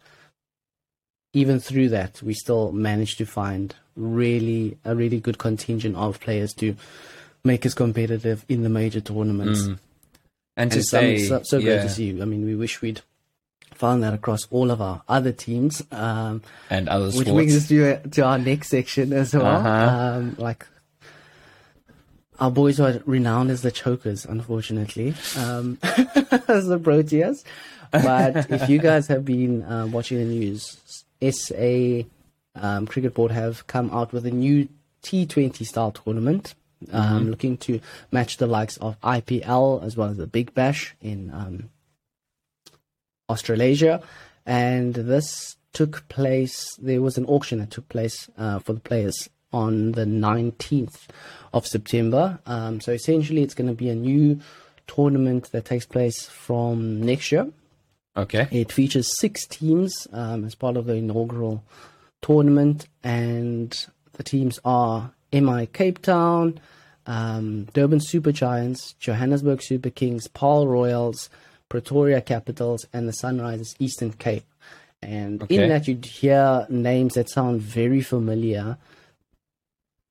even 1.33 1.59
through 1.59 1.89
that, 1.89 2.21
we 2.21 2.33
still 2.33 2.71
managed 2.71 3.17
to 3.19 3.25
find 3.25 3.75
really 3.95 4.77
a 4.85 4.95
really 4.95 5.19
good 5.19 5.37
contingent 5.37 5.95
of 5.95 6.19
players 6.19 6.53
to 6.55 6.75
make 7.43 7.65
us 7.65 7.73
competitive 7.73 8.45
in 8.49 8.63
the 8.63 8.69
major 8.69 9.01
tournaments. 9.01 9.63
Mm. 9.63 9.79
And 10.57 10.71
to 10.71 10.77
And 10.77 10.85
so, 10.85 10.99
say, 10.99 11.17
so, 11.27 11.41
so 11.43 11.57
yeah, 11.57 11.65
great 11.65 11.81
to 11.83 11.89
see. 11.89 12.05
You. 12.05 12.21
I 12.21 12.25
mean, 12.25 12.45
we 12.45 12.55
wish 12.55 12.81
we'd 12.81 13.01
found 13.73 14.03
that 14.03 14.13
across 14.13 14.47
all 14.51 14.69
of 14.69 14.81
our 14.81 15.01
other 15.07 15.31
teams, 15.31 15.81
um, 15.91 16.41
and 16.69 16.87
other 16.89 17.05
which 17.05 17.13
sports. 17.13 17.31
brings 17.31 17.55
us 17.55 17.67
to, 17.69 18.09
to 18.09 18.21
our 18.23 18.37
next 18.37 18.69
section 18.69 19.13
as 19.13 19.33
well. 19.33 19.45
Uh-huh. 19.45 20.17
Um, 20.17 20.35
like 20.37 20.67
our 22.39 22.51
boys 22.51 22.79
are 22.79 23.01
renowned 23.05 23.49
as 23.49 23.61
the 23.61 23.71
chokers, 23.71 24.25
unfortunately, 24.25 25.15
um, 25.37 25.77
as 25.83 26.67
the 26.67 26.79
Proteas. 26.79 27.43
But 27.91 28.49
if 28.51 28.69
you 28.69 28.79
guys 28.79 29.07
have 29.07 29.25
been 29.25 29.63
uh, 29.63 29.87
watching 29.87 30.17
the 30.17 30.25
news, 30.25 30.77
SA 31.21 32.03
um, 32.55 32.87
Cricket 32.87 33.13
Board 33.13 33.31
have 33.31 33.67
come 33.67 33.89
out 33.91 34.13
with 34.13 34.25
a 34.25 34.31
new 34.31 34.67
T20 35.03 35.65
style 35.65 35.91
tournament, 35.91 36.55
um, 36.91 37.29
looking 37.29 37.57
to 37.57 37.79
match 38.11 38.37
the 38.37 38.47
likes 38.47 38.77
of 38.77 38.99
IPL 39.01 39.83
as 39.83 39.95
well 39.95 40.09
as 40.09 40.17
the 40.17 40.27
Big 40.27 40.53
Bash 40.53 40.95
in 41.01 41.31
um, 41.33 41.69
Australasia. 43.29 44.01
And 44.45 44.93
this 44.93 45.57
took 45.73 46.07
place, 46.09 46.75
there 46.81 47.01
was 47.01 47.17
an 47.17 47.25
auction 47.25 47.59
that 47.59 47.71
took 47.71 47.87
place 47.87 48.29
uh, 48.37 48.59
for 48.59 48.73
the 48.73 48.79
players 48.79 49.29
on 49.53 49.93
the 49.93 50.05
19th 50.05 51.07
of 51.53 51.67
September. 51.67 52.39
Um, 52.45 52.81
so 52.81 52.91
essentially, 52.91 53.43
it's 53.43 53.53
going 53.53 53.67
to 53.69 53.75
be 53.75 53.89
a 53.89 53.95
new 53.95 54.39
tournament 54.87 55.51
that 55.51 55.65
takes 55.65 55.85
place 55.85 56.25
from 56.25 57.01
next 57.01 57.31
year. 57.31 57.47
Okay. 58.15 58.47
It 58.51 58.71
features 58.71 59.17
six 59.19 59.45
teams 59.45 60.07
um, 60.11 60.43
as 60.43 60.55
part 60.55 60.77
of 60.77 60.85
the 60.85 60.95
inaugural 60.95 61.63
tournament, 62.21 62.87
and 63.03 63.73
the 64.13 64.23
teams 64.23 64.59
are 64.65 65.11
MI 65.31 65.65
Cape 65.67 66.01
Town, 66.01 66.59
um, 67.07 67.65
Durban 67.73 67.99
Super 68.01 68.31
Giants, 68.31 68.93
Johannesburg 68.99 69.61
Super 69.61 69.89
Kings, 69.89 70.27
Paarl 70.27 70.67
Royals, 70.67 71.29
Pretoria 71.69 72.21
Capitals, 72.21 72.85
and 72.91 73.07
the 73.07 73.13
Sunrisers 73.13 73.75
Eastern 73.79 74.11
Cape. 74.11 74.45
And 75.01 75.41
Okay. 75.43 75.55
in 75.63 75.69
that, 75.69 75.87
you'd 75.87 76.05
hear 76.05 76.67
names 76.69 77.13
that 77.15 77.29
sound 77.29 77.61
very 77.61 78.01
familiar 78.01 78.77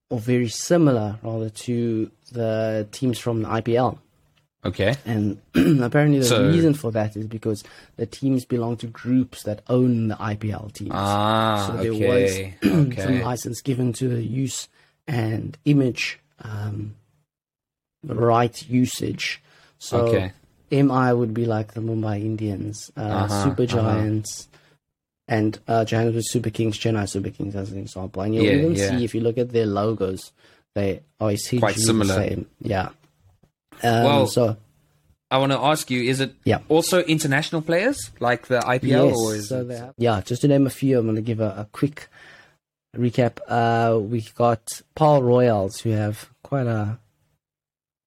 or 0.09 0.19
very 0.19 0.49
similar, 0.49 1.19
rather, 1.23 1.51
to 1.51 2.11
the 2.33 2.89
teams 2.91 3.19
from 3.19 3.43
the 3.43 3.49
IPL. 3.49 3.99
Okay. 4.65 4.95
And 5.07 5.41
apparently, 5.83 6.19
the 6.19 6.25
So- 6.27 6.49
reason 6.49 6.75
for 6.75 6.91
that 6.93 7.17
is 7.17 7.27
because 7.27 7.65
the 7.97 8.07
teams 8.07 8.45
belong 8.45 8.77
to 8.79 8.87
groups 8.87 9.43
that 9.45 9.63
own 9.69 10.09
the 10.09 10.17
IPL 10.17 10.73
teams. 10.73 10.91
Ah, 10.93 11.67
so 11.67 11.83
there 11.83 11.93
okay. 11.93 12.55
was 12.63 12.97
some 13.05 13.21
license 13.23 13.63
given 13.63 13.93
to 13.95 14.09
the 14.09 14.23
use 14.23 14.69
and 15.09 15.57
image 15.65 16.19
um, 16.43 16.95
right 18.05 18.69
usage. 18.69 19.43
So 19.79 20.07
Okay. 20.09 20.33
MI 20.71 21.13
would 21.13 21.35
be 21.35 21.47
like 21.47 21.73
the 21.75 21.81
Mumbai 21.81 22.21
Indians, 22.21 22.91
uh, 22.97 23.01
Uh-huh, 23.01 23.45
Super 23.45 23.63
uh-huh. 23.65 23.77
Giants, 23.83 24.49
and 25.27 25.59
uh, 25.67 25.85
Johannesburg 25.85 26.23
Super 26.27 26.51
Kings, 26.51 26.79
Chennai 26.79 27.09
Super 27.09 27.31
Kings 27.31 27.57
as 27.57 27.73
an 27.73 27.79
example. 27.79 28.23
And 28.23 28.35
you'll 28.35 28.45
Yeah, 28.45 28.53
even 28.53 28.75
yeah. 28.75 28.91
see 28.91 29.05
if 29.05 29.15
you 29.15 29.21
look 29.21 29.39
at 29.39 29.51
their 29.51 29.67
logos, 29.67 30.33
they 30.75 31.01
are 31.19 31.33
essentially 31.33 31.61
Quite 31.61 31.77
similar. 31.77 32.15
the 32.15 32.29
same. 32.29 32.47
Yeah. 32.61 32.91
Um, 33.83 34.05
Well, 34.05 34.27
so 34.27 34.57
I 35.31 35.39
want 35.39 35.53
to 35.53 35.59
ask 35.59 35.91
you: 35.91 36.03
Is 36.03 36.21
it 36.21 36.35
Yeah. 36.45 36.61
also 36.69 37.01
international 37.03 37.63
players 37.63 38.11
like 38.21 38.47
the 38.49 38.61
IPL, 38.61 39.09
Yes, 39.09 39.17
or 39.19 39.35
is 39.37 39.49
so 39.49 39.67
it? 39.69 39.95
yeah, 39.99 40.21
just 40.21 40.43
to 40.43 40.49
name 40.49 40.67
a 40.67 40.71
few, 40.71 40.99
I'm 40.99 41.07
going 41.07 41.17
to 41.17 41.23
give 41.23 41.41
a, 41.41 41.55
a 41.59 41.69
quick 41.73 42.09
recap. 42.97 43.39
Uh, 43.47 43.99
we 44.01 44.23
got 44.35 44.83
Paarl 44.95 45.23
Royals, 45.23 45.81
who 45.81 45.91
have 45.91 46.29
quite 46.43 46.67
a 46.67 46.99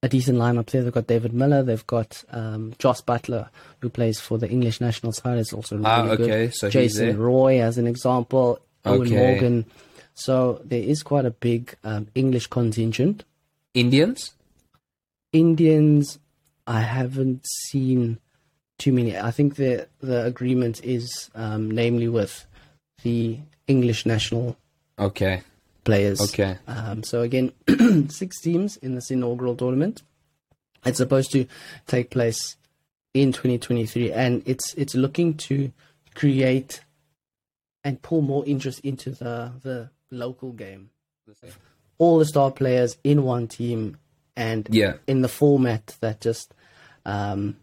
a 0.02 0.08
decent 0.08 0.36
lineup 0.38 0.66
there. 0.66 0.82
They've 0.82 0.92
got 0.92 1.06
David 1.06 1.32
Miller, 1.32 1.62
they've 1.62 1.86
got 1.86 2.22
um, 2.30 2.74
Jos 2.78 3.00
Buttler, 3.00 3.48
who 3.80 3.88
plays 3.88 4.20
for 4.20 4.36
the 4.36 4.46
English 4.50 4.78
national 4.78 5.12
side. 5.12 5.38
It's 5.38 5.54
also 5.54 5.76
really 5.76 5.88
Ah, 5.88 6.14
good. 6.16 6.20
okay. 6.30 6.50
So 6.52 6.66
he's 6.66 6.72
Jason. 6.92 7.18
Roy, 7.18 7.62
as 7.62 7.78
an 7.78 7.86
example, 7.86 8.58
Owen 8.84 9.06
Okay. 9.06 9.16
Morgan. 9.16 9.64
So 10.12 10.60
there 10.62 10.82
is 10.82 11.02
quite 11.02 11.24
a 11.24 11.30
big 11.30 11.74
um, 11.84 12.08
English 12.14 12.48
contingent. 12.48 13.24
Indians. 13.72 14.32
Indians, 15.34 16.18
I 16.66 16.80
haven't 16.80 17.44
seen 17.68 18.18
too 18.78 18.92
many. 18.92 19.18
I 19.18 19.30
think 19.30 19.56
the 19.56 19.88
the 20.00 20.24
agreement 20.24 20.82
is 20.84 21.28
um, 21.34 21.70
namely 21.70 22.08
with 22.08 22.46
the 23.02 23.38
English 23.66 24.06
national 24.06 24.56
Okay. 24.98 25.42
players. 25.84 26.20
Okay. 26.20 26.56
Um, 26.68 27.02
so 27.02 27.20
again, 27.22 27.52
six 28.08 28.40
teams 28.40 28.76
in 28.78 28.94
this 28.94 29.10
inaugural 29.10 29.56
tournament. 29.56 30.02
It's 30.86 30.98
supposed 30.98 31.32
to 31.32 31.46
take 31.86 32.10
place 32.10 32.56
in 33.12 33.32
2023, 33.32 34.12
and 34.12 34.42
it's 34.46 34.72
it's 34.74 34.94
looking 34.94 35.34
to 35.48 35.72
create 36.14 36.80
and 37.82 38.00
pull 38.02 38.22
more 38.22 38.44
interest 38.46 38.80
into 38.80 39.10
the 39.10 39.52
the 39.62 39.90
local 40.10 40.52
game. 40.52 40.90
All 41.98 42.18
the 42.18 42.24
star 42.26 42.50
players 42.50 42.96
in 43.02 43.22
one 43.22 43.48
team, 43.48 43.96
and 44.36 44.66
Yeah. 44.70 44.94
in 45.06 45.22
the 45.22 45.28
format 45.28 45.96
that 46.00 46.20
just 46.20 46.52
um, 47.06 47.56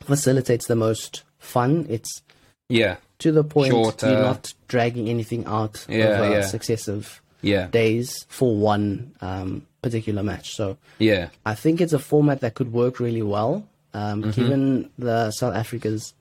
facilitates 0.00 0.66
the 0.66 0.76
most 0.76 1.22
fun. 1.38 1.86
It's 1.88 2.22
Yeah. 2.68 2.96
to 3.20 3.32
the 3.32 3.44
point 3.44 3.70
Shorter. 3.72 4.10
you're 4.10 4.20
not 4.20 4.52
dragging 4.68 5.08
anything 5.08 5.44
out 5.46 5.84
Yeah, 5.88 6.20
over 6.20 6.30
yeah. 6.30 6.46
successive 6.46 7.22
Yeah. 7.42 7.68
days 7.68 8.24
for 8.28 8.54
one 8.56 9.12
um, 9.20 9.66
particular 9.82 10.22
match. 10.22 10.54
So 10.54 10.76
Yeah. 10.98 11.28
I 11.44 11.54
think 11.54 11.80
it's 11.80 11.92
a 11.92 11.98
format 11.98 12.40
that 12.40 12.54
could 12.54 12.72
work 12.72 13.00
really 13.00 13.22
well, 13.22 13.66
um, 13.94 14.22
Mm-hmm. 14.22 14.30
given 14.30 14.90
the 14.98 15.30
South 15.30 15.54
Africa's 15.54 16.12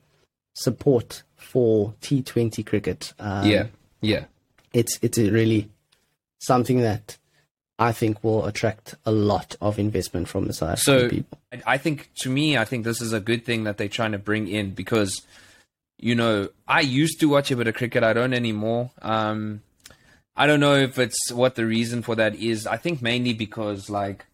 support 0.54 1.24
for 1.36 1.94
T20 2.02 2.64
cricket. 2.66 3.14
Um, 3.20 3.46
Yeah. 3.50 3.68
Yeah. 4.02 4.26
it's 4.74 4.98
it's 5.02 5.18
really 5.18 5.70
something 6.40 6.82
that 6.82 7.18
I 7.78 7.92
think 7.92 8.24
will 8.24 8.46
attract 8.46 8.96
a 9.06 9.12
lot 9.12 9.58
of 9.62 9.78
investment 9.78 10.28
from 10.30 10.46
the 10.48 10.54
side. 10.54 10.80
So 10.80 11.10
people. 11.10 11.38
I- 11.52 11.62
I 11.74 11.78
think 11.78 12.10
to 12.20 12.30
me, 12.30 12.58
I 12.58 12.66
think 12.66 12.86
this 12.86 13.02
is 13.02 13.12
a 13.14 13.20
good 13.20 13.46
thing 13.46 13.64
that 13.66 13.78
they're 13.78 13.88
trying 13.90 14.12
to 14.14 14.18
bring 14.18 14.48
in 14.48 14.72
because, 14.72 15.22
you 15.98 16.16
know, 16.16 16.50
I 16.68 16.82
used 16.82 17.20
to 17.20 17.28
watch 17.30 17.52
a 17.52 17.56
bit 17.56 17.68
of 17.68 17.76
cricket. 17.76 18.04
I 18.04 18.14
don't 18.14 18.34
anymore. 18.34 18.92
Um, 19.02 19.62
I 20.38 20.48
don't 20.48 20.60
know 20.60 20.76
if 20.76 20.98
it's 21.00 21.32
what 21.32 21.56
the 21.56 21.66
reason 21.66 22.02
for 22.02 22.16
that 22.16 22.36
is. 22.36 22.68
I 22.68 22.78
think 22.78 23.02
mainly 23.02 23.34
because 23.34 23.90
like 23.90 24.26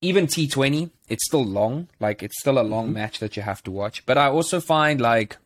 even 0.00 0.26
T20, 0.26 0.90
it's 1.08 1.24
still 1.26 1.44
long. 1.44 1.88
Like 2.00 2.22
it's 2.22 2.38
still 2.40 2.58
a 2.58 2.62
long 2.62 2.92
match 2.92 3.18
that 3.20 3.36
you 3.36 3.42
have 3.42 3.62
to 3.64 3.70
watch. 3.70 4.04
But 4.06 4.18
I 4.18 4.28
also 4.28 4.60
find 4.60 5.00
like 5.00 5.36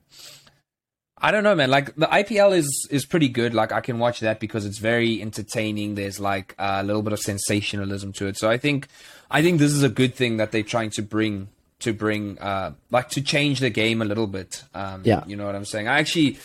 I 1.23 1.31
don't 1.31 1.45
know, 1.45 1.55
man. 1.55 1.71
Like 1.71 1.95
the 1.97 2.07
IPL 2.07 2.57
is 2.57 2.89
is 2.91 3.05
pretty 3.05 3.29
good. 3.29 3.53
Like 3.55 3.73
I 3.73 3.81
can 3.81 3.99
watch 3.99 4.21
that 4.21 4.41
because 4.41 4.65
it's 4.65 4.79
very 4.79 5.21
entertaining. 5.21 5.95
There's 5.95 6.19
like 6.19 6.55
a 6.59 6.83
little 6.83 7.03
bit 7.03 7.13
of 7.13 7.21
sensationalism 7.21 8.13
to 8.15 8.27
it. 8.27 8.39
So 8.39 8.49
I 8.49 8.57
think 8.57 8.89
I 9.31 9.43
think 9.43 9.59
this 9.59 9.73
is 9.73 9.83
a 9.83 9.89
good 9.91 10.15
thing 10.15 10.39
that 10.39 10.51
they're 10.53 10.63
trying 10.63 10.91
to 10.91 11.03
bring 11.03 11.49
to 11.81 11.93
bring 11.93 12.39
uh 12.39 12.73
like 12.91 13.11
to 13.11 13.21
change 13.23 13.61
the 13.61 13.71
game 13.71 14.01
a 14.01 14.05
little 14.05 14.27
bit. 14.27 14.65
Um, 14.75 15.03
Yeah. 15.05 15.23
you 15.27 15.37
know 15.37 15.47
what 15.47 15.55
I'm 15.55 15.65
saying. 15.67 15.89
I 15.89 15.99
actually 15.99 16.39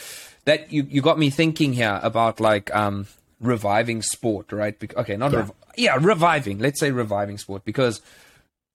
that 0.45 0.71
you 0.73 0.85
you 0.89 1.01
got 1.01 1.17
me 1.17 1.29
thinking 1.29 1.71
here 1.73 1.99
about 2.03 2.39
like 2.39 2.73
um 2.75 3.07
reviving 3.39 4.01
sport, 4.01 4.51
right? 4.51 4.77
Bec- 4.77 4.97
okay, 4.97 5.15
not 5.15 5.31
Yeah. 5.31 5.37
rev- 5.39 5.51
yeah, 5.77 5.97
reviving. 6.01 6.59
Let's 6.59 6.79
say 6.79 6.91
reviving 6.91 7.37
sport 7.37 7.63
because 7.65 8.01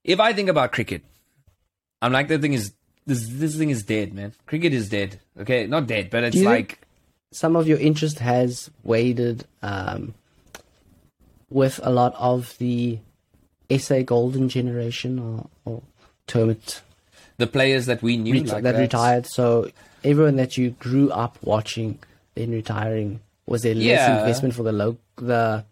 if 0.04 0.18
I 0.20 0.32
think 0.32 0.48
about 0.48 0.72
cricket, 0.72 1.02
I'm 2.02 2.12
like 2.12 2.28
the 2.28 2.38
thing 2.38 2.54
is 2.54 2.72
this 3.10 3.26
this 3.28 3.56
thing 3.58 3.70
is 3.70 3.82
dead, 3.82 4.14
man. 4.14 4.32
Cricket 4.46 4.72
is 4.72 4.88
dead. 4.88 5.18
Okay, 5.42 5.66
not 5.66 5.86
dead, 5.86 6.08
but 6.10 6.24
it's 6.24 6.38
like 6.38 6.78
Some 7.32 7.54
of 7.56 7.66
your 7.68 7.78
interest 7.78 8.18
has 8.20 8.70
waded 8.82 9.44
um, 9.62 10.14
with 11.50 11.78
a 11.82 11.90
lot 11.90 12.14
of 12.16 12.56
the 12.58 12.98
SA 13.78 14.02
Golden 14.02 14.48
generation, 14.48 15.18
or, 15.18 15.46
or 15.64 15.82
term 16.26 16.50
it 16.50 16.80
the 17.36 17.46
players 17.46 17.86
that 17.86 18.02
we 18.02 18.16
knew 18.16 18.34
ret- 18.34 18.46
like 18.46 18.62
that 18.64 18.72
that. 18.72 18.80
retired. 18.80 19.26
So 19.26 19.70
everyone 20.04 20.36
that 20.36 20.56
you 20.58 20.70
grew 20.86 21.10
up 21.10 21.38
watching, 21.42 21.98
then 22.34 22.50
retiring, 22.52 23.20
was 23.46 23.62
there 23.62 23.74
less 23.74 23.84
Yeah. 23.84 24.20
investment 24.20 24.54
for 24.54 24.62
the 24.62 24.72
low, 24.72 24.96
the 25.16 25.64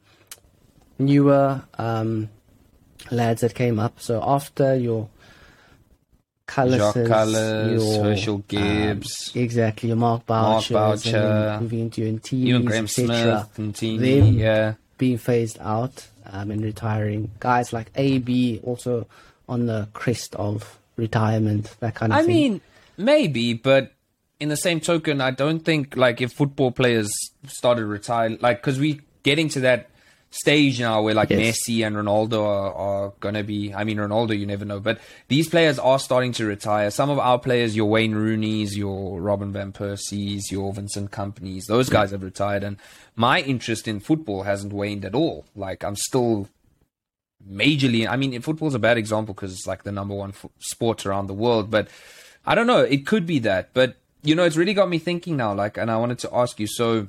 newer 0.98 1.62
um, 1.76 2.28
lads 3.10 3.40
that 3.42 3.54
came 3.54 3.78
up? 3.78 4.00
So 4.00 4.22
after 4.24 4.74
your 4.76 5.08
Kallis, 6.48 6.78
Jacques 6.78 6.96
Kallis, 7.06 7.78
your 7.78 8.04
Herschelle 8.04 8.34
um, 8.34 8.44
Gibbs, 8.48 9.32
exactly, 9.34 9.88
your 9.88 9.96
Mark 9.96 10.26
Boucher, 10.26 10.74
Boucher, 10.74 11.58
moving 11.60 11.80
into 11.80 12.00
your 12.02 12.12
NT, 12.12 12.32
even 12.32 12.64
Graeme 12.64 12.88
Smith 12.88 13.10
etc. 13.10 13.48
and 13.56 13.74
Tini, 13.74 14.20
Them 14.20 14.38
yeah. 14.38 14.74
being 14.96 15.18
phased 15.18 15.58
out 15.60 16.08
um, 16.26 16.50
and 16.50 16.62
retiring. 16.62 17.30
Guys 17.38 17.72
like 17.72 17.90
AB 17.94 18.60
also 18.64 19.06
on 19.48 19.66
the 19.66 19.88
crest 19.92 20.34
of 20.34 20.78
retirement, 20.96 21.76
that 21.80 21.94
kind 21.94 22.12
of 22.12 22.18
I 22.18 22.22
thing. 22.22 22.34
mean, 22.34 22.60
maybe, 22.96 23.52
but 23.52 23.92
in 24.40 24.48
the 24.48 24.56
same 24.56 24.80
token, 24.80 25.20
I 25.20 25.30
don't 25.30 25.60
think 25.60 25.96
like 25.96 26.20
if 26.20 26.32
football 26.32 26.70
players 26.70 27.10
started 27.46 27.84
retire, 27.86 28.36
like 28.40 28.60
because 28.60 28.78
we 28.78 29.00
getting 29.22 29.48
to 29.50 29.60
that 29.60 29.90
stage 30.30 30.78
now 30.80 31.02
where 31.02 31.14
like 31.14 31.30
Yes. 31.30 31.58
Messi 31.68 31.86
and 31.86 31.96
Ronaldo 31.96 32.44
are, 32.44 32.72
are 32.74 33.12
gonna 33.20 33.42
be. 33.42 33.72
I 33.72 33.84
mean, 33.84 33.96
Ronaldo, 33.98 34.38
you 34.38 34.46
never 34.46 34.64
know, 34.64 34.78
but 34.80 35.00
these 35.28 35.48
players 35.48 35.78
are 35.78 35.98
starting 35.98 36.32
to 36.32 36.44
retire. 36.44 36.90
Some 36.90 37.10
of 37.10 37.18
our 37.18 37.38
players, 37.38 37.74
your 37.74 37.86
Wayne 37.86 38.14
Rooney's, 38.14 38.76
your 38.76 39.20
Robin 39.20 39.52
van 39.52 39.72
Persie's, 39.72 40.50
your 40.52 40.72
Vincent 40.72 41.10
Kompany's, 41.10 41.66
those 41.66 41.88
guys 41.88 42.10
have 42.10 42.22
retired, 42.22 42.62
and 42.62 42.76
my 43.16 43.40
interest 43.40 43.88
in 43.88 44.00
football 44.00 44.42
hasn't 44.42 44.72
waned 44.72 45.04
at 45.04 45.14
all. 45.14 45.46
Like 45.56 45.82
I'm 45.82 45.96
still 45.96 46.48
majorly. 47.50 48.08
I 48.08 48.16
mean, 48.16 48.40
football's 48.42 48.74
a 48.74 48.78
bad 48.78 48.98
example 48.98 49.34
because 49.34 49.52
it's 49.52 49.66
like 49.66 49.84
the 49.84 49.92
number 49.92 50.14
one 50.14 50.30
f- 50.30 50.46
sport 50.58 51.06
around 51.06 51.26
the 51.26 51.34
world. 51.34 51.70
But 51.70 51.88
I 52.44 52.54
don't 52.54 52.66
know. 52.66 52.80
It 52.82 53.06
could 53.06 53.26
be 53.26 53.38
that. 53.40 53.70
But 53.74 53.96
you 54.22 54.34
know, 54.34 54.44
it's 54.44 54.56
really 54.56 54.74
got 54.74 54.88
me 54.88 54.98
thinking 54.98 55.36
now. 55.36 55.54
Like, 55.54 55.78
and 55.78 55.90
I 55.90 55.96
wanted 55.96 56.18
to 56.20 56.34
ask 56.34 56.58
you. 56.60 56.66
So, 56.66 57.08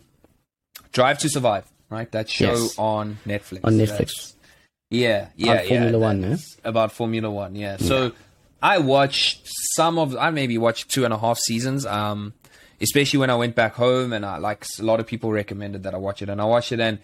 Drive 0.91 1.17
to 1.19 1.29
Survive, 1.29 1.65
right? 1.89 2.12
That 2.12 2.30
show 2.30 2.54
Yes. 2.54 2.75
on 2.78 3.17
Netflix. 3.28 3.62
On 3.63 3.73
Netflix. 3.73 3.88
That's- 3.88 4.34
Yeah, 4.91 5.28
yeah, 5.36 5.52
About 5.54 5.63
yeah. 5.63 5.69
Formula 5.80 5.99
One, 5.99 6.39
About 6.63 6.91
Formula 6.91 7.30
One, 7.30 7.56
yeah. 7.56 7.78
So 7.78 8.12
I 8.62 8.80
watched 8.80 9.47
some 9.75 9.99
of. 9.99 10.15
I 10.17 10.32
maybe 10.32 10.58
watched 10.58 10.89
two 10.89 11.06
and 11.06 11.13
a 11.13 11.17
half 11.17 11.38
seasons. 11.38 11.86
Um, 11.86 12.34
especially 12.82 13.19
when 13.19 13.30
I 13.30 13.36
went 13.36 13.56
back 13.56 13.75
home, 13.75 14.13
and 14.13 14.25
I 14.25 14.38
like 14.38 14.65
a 14.80 14.84
lot 14.84 14.99
of 14.99 15.06
people 15.06 15.32
recommended 15.32 15.84
that 15.84 15.93
I 15.93 15.97
watch 15.97 16.21
it, 16.21 16.30
and 16.30 16.41
I 16.41 16.45
watched 16.45 16.71
it, 16.71 16.80
and 16.80 16.97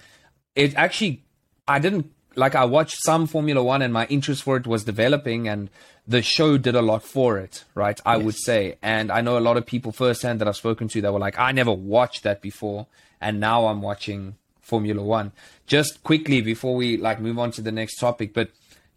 it 0.55 0.75
actually 0.75 1.21
I 1.67 1.77
didn't 1.79 2.11
like 2.35 2.55
I 2.55 2.65
watched 2.65 2.97
some 3.05 3.27
Formula 3.27 3.63
One 3.63 3.81
and 3.81 3.93
my 3.93 4.05
interest 4.07 4.43
for 4.43 4.57
it 4.57 4.65
was 4.67 4.83
developing 4.83 5.47
and 5.47 5.69
the 6.07 6.21
show 6.21 6.57
did 6.57 6.75
a 6.75 6.81
lot 6.81 7.03
for 7.03 7.37
it, 7.37 7.63
right? 7.75 7.99
I 8.05 8.17
would 8.17 8.35
say. 8.35 8.77
And 8.81 9.11
I 9.11 9.21
know 9.21 9.37
a 9.37 9.39
lot 9.39 9.57
of 9.57 9.65
people 9.65 9.91
firsthand 9.91 10.41
that 10.41 10.47
I've 10.47 10.57
spoken 10.57 10.87
to 10.89 11.01
that 11.01 11.13
were 11.13 11.19
like, 11.19 11.39
I 11.39 11.51
never 11.53 11.71
watched 11.71 12.23
that 12.23 12.41
before 12.41 12.87
and 13.21 13.39
now 13.39 13.67
I'm 13.67 13.81
watching 13.81 14.35
Formula 14.65 15.01
One. 15.01 15.31
Just 15.67 16.03
quickly 16.03 16.41
before 16.41 16.75
we 16.75 16.97
like 16.97 17.19
move 17.19 17.37
on 17.39 17.51
to 17.51 17.61
the 17.61 17.71
next 17.71 17.97
topic, 17.97 18.33
but 18.33 18.49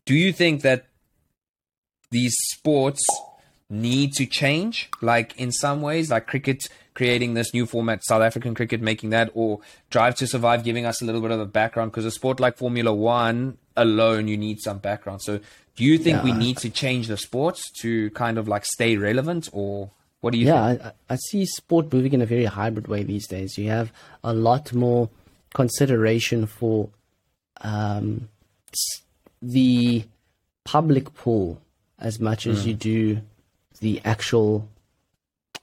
do 0.06 0.14
you 0.14 0.32
think 0.32 0.62
that 0.62 0.86
these 2.10 2.34
sports 2.52 3.04
need 3.70 4.14
to 4.14 4.24
change 4.24 4.88
like 5.02 5.38
in 5.38 5.52
some 5.52 5.82
ways 5.82 6.10
like 6.10 6.26
cricket 6.26 6.66
creating 6.94 7.34
this 7.34 7.52
new 7.52 7.66
format 7.66 8.02
south 8.02 8.22
african 8.22 8.54
cricket 8.54 8.80
making 8.80 9.10
that 9.10 9.30
or 9.34 9.60
drive 9.90 10.14
to 10.14 10.26
survive 10.26 10.64
giving 10.64 10.86
us 10.86 11.02
a 11.02 11.04
little 11.04 11.20
bit 11.20 11.30
of 11.30 11.38
a 11.38 11.44
background 11.44 11.90
because 11.90 12.06
a 12.06 12.10
sport 12.10 12.40
like 12.40 12.56
formula 12.56 12.94
one 12.94 13.58
alone 13.76 14.26
you 14.26 14.38
need 14.38 14.58
some 14.58 14.78
background 14.78 15.20
so 15.20 15.38
do 15.76 15.84
you 15.84 15.98
think 15.98 16.24
we 16.24 16.32
need 16.32 16.56
to 16.56 16.70
change 16.70 17.08
the 17.08 17.16
sports 17.18 17.70
to 17.70 18.08
kind 18.12 18.38
of 18.38 18.48
like 18.48 18.64
stay 18.64 18.96
relevant 18.96 19.50
or 19.52 19.90
what 20.20 20.32
do 20.32 20.38
you 20.38 20.46
yeah, 20.46 20.62
I 20.62 20.92
I 21.10 21.16
see 21.16 21.46
sport 21.46 21.92
moving 21.92 22.12
in 22.12 22.22
a 22.22 22.26
very 22.26 22.44
hybrid 22.44 22.88
way 22.88 23.04
these 23.04 23.28
days. 23.28 23.56
You 23.56 23.68
have 23.70 23.92
a 24.24 24.32
lot 24.32 24.72
more 24.74 25.10
consideration 25.54 26.46
for 26.46 26.88
um, 27.60 28.28
the 29.42 30.04
public 30.64 31.14
pool 31.14 31.60
as 31.98 32.20
much 32.20 32.46
as 32.46 32.62
Hmm. 32.62 32.68
you 32.68 32.74
do 32.74 33.20
the 33.80 34.00
actual 34.04 34.68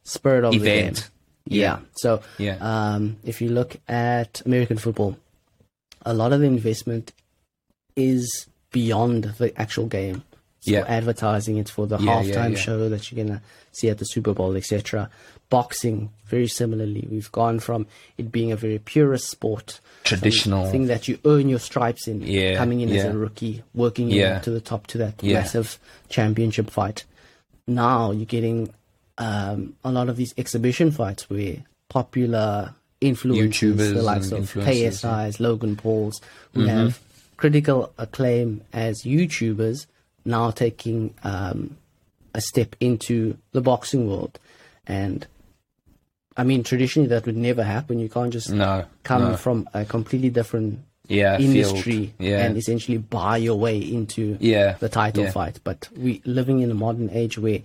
spirit 0.04 0.44
of 0.44 0.52
the 0.54 0.60
game. 0.60 0.80
event 0.90 1.10
Yeah. 1.46 1.80
So 1.98 2.22
yeah 2.38 2.58
um, 2.60 3.18
if 3.24 3.42
you 3.42 3.50
look 3.50 3.78
at 3.88 4.42
American 4.46 4.78
football, 4.78 5.18
a 6.06 6.14
lot 6.14 6.34
of 6.34 6.40
the 6.40 6.48
investment 6.48 7.12
is 7.96 8.48
beyond 8.72 9.24
the 9.38 9.54
actual 9.60 9.86
game. 9.88 10.24
Yeah. 10.68 10.84
for 10.84 10.90
advertising, 10.90 11.58
it's 11.58 11.72
for 11.72 11.88
the 11.88 11.98
Yeah, 11.98 12.22
halftime 12.24 12.52
yeah. 12.52 12.58
show 12.58 12.90
that 12.90 13.12
you're 13.12 13.24
gonna 13.26 13.42
see 13.72 13.90
at 13.90 13.98
the 13.98 14.06
Super 14.06 14.34
Bowl, 14.34 14.56
etc. 14.56 15.10
Boxing, 15.50 16.10
very 16.28 16.48
similarly, 16.48 17.08
we've 17.10 17.32
gone 17.32 17.60
from 17.60 17.86
it 18.18 18.32
being 18.32 18.52
a 18.52 18.56
very 18.56 18.80
purist 18.80 19.30
sport, 19.30 19.80
Traditional. 20.04 20.70
thing 20.72 20.88
that 20.88 21.08
you 21.08 21.20
earn 21.26 21.48
your 21.50 21.60
stripes 21.60 22.08
in, 22.08 22.22
coming 22.58 22.82
in 22.82 22.90
as 22.90 23.06
a 23.06 23.18
rookie, 23.18 23.64
working 23.74 24.10
your 24.10 24.24
way 24.26 24.32
Yeah. 24.34 24.40
to 24.40 24.50
the 24.52 24.62
top 24.62 24.88
to 24.88 24.98
that 25.00 25.22
massive 25.22 25.78
championship 26.10 26.70
fight. 26.70 27.04
Now 27.68 28.12
you're 28.12 28.26
getting 28.26 28.74
um, 29.18 29.76
a 29.84 29.92
lot 29.92 30.10
of 30.10 30.18
these 30.18 30.34
exhibition 30.38 30.92
fights 30.92 31.30
where 31.30 31.58
popular 31.90 32.74
influencers, 33.02 33.48
YouTubers 33.50 33.94
the 33.94 34.02
likes 34.02 34.32
of. 34.32 34.52
KSIs, 34.54 35.40
Logan 35.40 35.76
Pauls, 35.76 36.20
who 36.54 36.62
Mm-hmm. 36.62 36.70
have 36.70 37.00
critical 37.38 37.92
acclaim 37.98 38.62
as 38.74 39.04
YouTubers, 39.04 39.86
now 40.26 40.52
taking 40.52 41.14
um, 41.24 41.78
a 42.34 42.42
step 42.42 42.76
into 42.80 43.38
the 43.52 43.62
boxing 43.62 44.10
world. 44.10 44.40
And 44.88 45.26
I 46.36 46.44
mean, 46.44 46.64
traditionally 46.64 47.08
that 47.10 47.26
would 47.26 47.38
never 47.38 47.64
happen. 47.64 48.00
You 48.00 48.10
can't 48.10 48.34
just 48.34 48.50
no 48.50 48.86
come 49.04 49.22
no. 49.32 49.38
from 49.38 49.70
a 49.74 49.86
completely 49.86 50.30
different 50.30 50.80
yeah 51.08 51.38
industry 51.38 52.16
yeah 52.18 52.40
and 52.40 52.58
essentially 52.58 52.98
buy 52.98 53.38
your 53.38 53.60
way 53.60 53.78
into 53.78 54.38
yeah 54.40 54.74
the 54.80 54.90
title 54.90 55.28
fight. 55.28 55.60
But 55.64 55.88
we 55.96 56.22
living 56.26 56.62
in 56.62 56.72
a 56.72 56.74
modern 56.74 57.10
age 57.12 57.38
where 57.38 57.62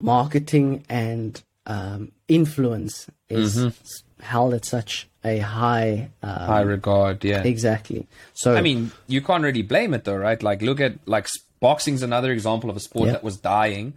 marketing 0.00 0.84
and 0.88 1.42
um, 1.66 2.12
influence 2.28 3.08
is 3.28 3.58
Mhm. 3.58 3.74
S- 4.20 4.26
held 4.26 4.54
at 4.54 4.64
such 4.64 5.08
a 5.24 5.38
high 5.38 6.10
um, 6.22 6.30
high 6.30 6.60
regard 6.62 7.24
yeah 7.24 7.42
exactly. 7.42 8.06
So 8.34 8.54
I 8.54 8.60
mean, 8.60 8.92
you 9.06 9.20
can't 9.20 9.42
really 9.42 9.62
blame 9.62 9.94
it 9.94 10.04
though, 10.04 10.16
right? 10.16 10.42
Like, 10.42 10.62
look 10.62 10.80
at 10.80 10.94
like 11.06 11.24
s- 11.24 11.32
boxing's 11.60 12.02
another 12.02 12.30
example 12.32 12.70
of 12.70 12.76
a 12.76 12.80
sport 12.80 13.06
Yeah. 13.06 13.12
that 13.14 13.24
was 13.24 13.36
dying, 13.36 13.94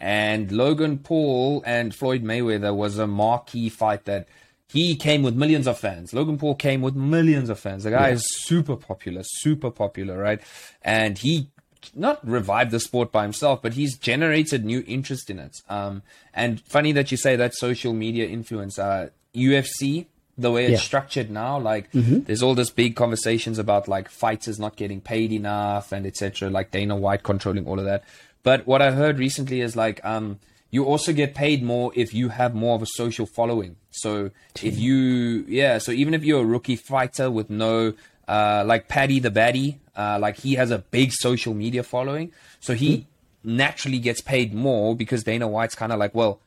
and 0.00 0.50
Logan 0.50 0.98
Paul 0.98 1.62
and 1.66 1.94
Floyd 1.94 2.22
Mayweather 2.24 2.74
was 2.74 2.98
a 2.98 3.06
marquee 3.06 3.68
fight 3.68 4.04
that 4.06 4.26
he 4.72 4.96
came 4.96 5.22
with 5.22 5.34
millions 5.36 5.66
of 5.66 5.78
fans. 5.78 6.14
Logan 6.14 6.38
Paul 6.38 6.54
came 6.54 6.80
with 6.80 6.94
millions 6.96 7.50
of 7.50 7.58
fans. 7.60 7.84
The 7.84 7.90
guy 7.90 8.08
is 8.08 8.24
super 8.44 8.74
popular, 8.76 9.20
super 9.24 9.70
popular, 9.70 10.16
right? 10.16 10.40
And 10.80 11.18
he 11.18 11.48
not 11.94 12.26
revived 12.26 12.70
the 12.70 12.80
sport 12.80 13.12
by 13.12 13.24
himself, 13.24 13.60
but 13.60 13.74
he's 13.74 13.98
generated 13.98 14.64
new 14.64 14.82
interest 14.86 15.28
in 15.28 15.38
it. 15.38 15.58
Um, 15.68 16.02
and 16.32 16.60
funny 16.62 16.92
that 16.92 17.10
you 17.10 17.18
say 17.18 17.36
that 17.36 17.54
social 17.54 17.92
media 17.92 18.26
influence. 18.26 18.78
Uh, 18.78 19.10
UFC, 19.34 20.06
the 20.38 20.50
way 20.50 20.64
it's 20.64 20.72
Yeah. 20.72 20.78
structured 20.78 21.30
now, 21.30 21.58
like 21.58 21.88
there's 21.92 22.42
all 22.42 22.54
this 22.54 22.70
big 22.70 22.96
conversations 22.96 23.58
about 23.58 23.86
like 23.88 24.08
fighters 24.08 24.58
not 24.58 24.76
getting 24.76 25.00
paid 25.00 25.32
enough 25.32 25.92
and 25.92 26.06
etc. 26.06 26.48
Like 26.50 26.70
Dana 26.70 26.96
White 26.96 27.22
controlling 27.22 27.66
all 27.66 27.78
of 27.78 27.84
that. 27.84 28.02
But 28.42 28.66
what 28.66 28.82
I 28.82 28.90
heard 28.92 29.18
recently 29.18 29.60
is 29.60 29.76
like 29.76 30.04
um, 30.04 30.38
you 30.70 30.84
also 30.84 31.12
get 31.12 31.34
paid 31.34 31.62
more 31.62 31.92
if 31.94 32.12
you 32.14 32.30
have 32.30 32.54
more 32.54 32.74
of 32.74 32.82
a 32.82 32.86
social 32.86 33.26
following. 33.26 33.76
So 33.90 34.30
if 34.62 34.78
you 34.78 35.44
yeah, 35.48 35.78
so 35.78 35.92
even 35.92 36.14
if 36.14 36.24
you're 36.24 36.42
a 36.42 36.46
rookie 36.46 36.76
fighter 36.76 37.30
with 37.30 37.50
no 37.50 37.92
uh, 38.26 38.64
like 38.66 38.88
Paddy 38.88 39.18
the 39.20 39.30
Baddy, 39.30 39.76
uh, 39.96 40.18
like 40.20 40.38
he 40.38 40.54
has 40.54 40.70
a 40.70 40.78
big 40.78 41.12
social 41.12 41.52
media 41.54 41.82
following, 41.82 42.32
so 42.60 42.74
he 42.74 43.06
naturally 43.44 43.98
gets 43.98 44.20
paid 44.20 44.54
more 44.54 44.96
because 44.96 45.24
Dana 45.24 45.46
White's 45.48 45.74
kind 45.74 45.92
of 45.92 45.98
like, 45.98 46.14
well, 46.14 46.40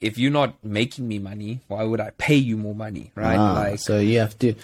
if 0.00 0.16
you're 0.18 0.30
not 0.30 0.62
making 0.64 1.06
me 1.08 1.18
money, 1.18 1.60
why 1.68 1.82
would 1.84 2.00
I 2.00 2.10
pay 2.18 2.36
you 2.36 2.56
more 2.56 2.74
money, 2.74 3.10
right? 3.14 3.38
ah, 3.38 3.52
like, 3.54 3.78
so 3.80 3.98
you 3.98 4.18
have 4.20 4.38
to 4.40 4.54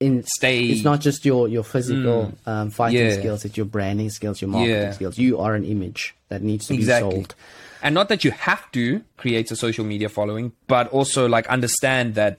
in 0.00 0.22
stay. 0.22 0.66
it's 0.66 0.84
not 0.84 1.00
just 1.00 1.24
your 1.24 1.48
your 1.48 1.64
physical 1.64 2.32
um, 2.46 2.70
fighting 2.70 2.98
Yeah. 3.08 3.18
skills, 3.18 3.44
it's 3.44 3.56
your 3.56 3.66
branding 3.66 4.10
skills, 4.10 4.40
your 4.40 4.48
marketing 4.48 4.78
Yeah. 4.82 4.92
skills. 4.92 5.18
You 5.18 5.38
are 5.40 5.54
an 5.54 5.64
image 5.64 6.14
that 6.28 6.40
needs 6.42 6.66
to 6.68 6.74
Exactly. 6.74 7.08
be 7.10 7.14
sold. 7.16 7.34
and 7.82 7.94
not 7.94 8.08
that 8.08 8.24
you 8.24 8.30
have 8.32 8.70
to 8.72 9.02
create 9.16 9.50
a 9.50 9.56
social 9.56 9.84
media 9.84 10.08
following, 10.08 10.52
but 10.68 10.88
also 10.88 11.26
like 11.28 11.46
understand 11.48 12.14
that 12.14 12.38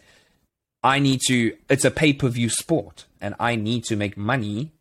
I 0.83 0.99
need 0.99 1.19
to. 1.27 1.55
It's 1.69 1.83
a 1.83 1.91
pay 1.91 2.13
per 2.13 2.29
view 2.29 2.47
sport, 2.49 3.05
and 3.19 3.35
I 3.39 3.57
need 3.57 3.83
to 3.85 3.97
make 3.97 4.15
money. 4.15 4.71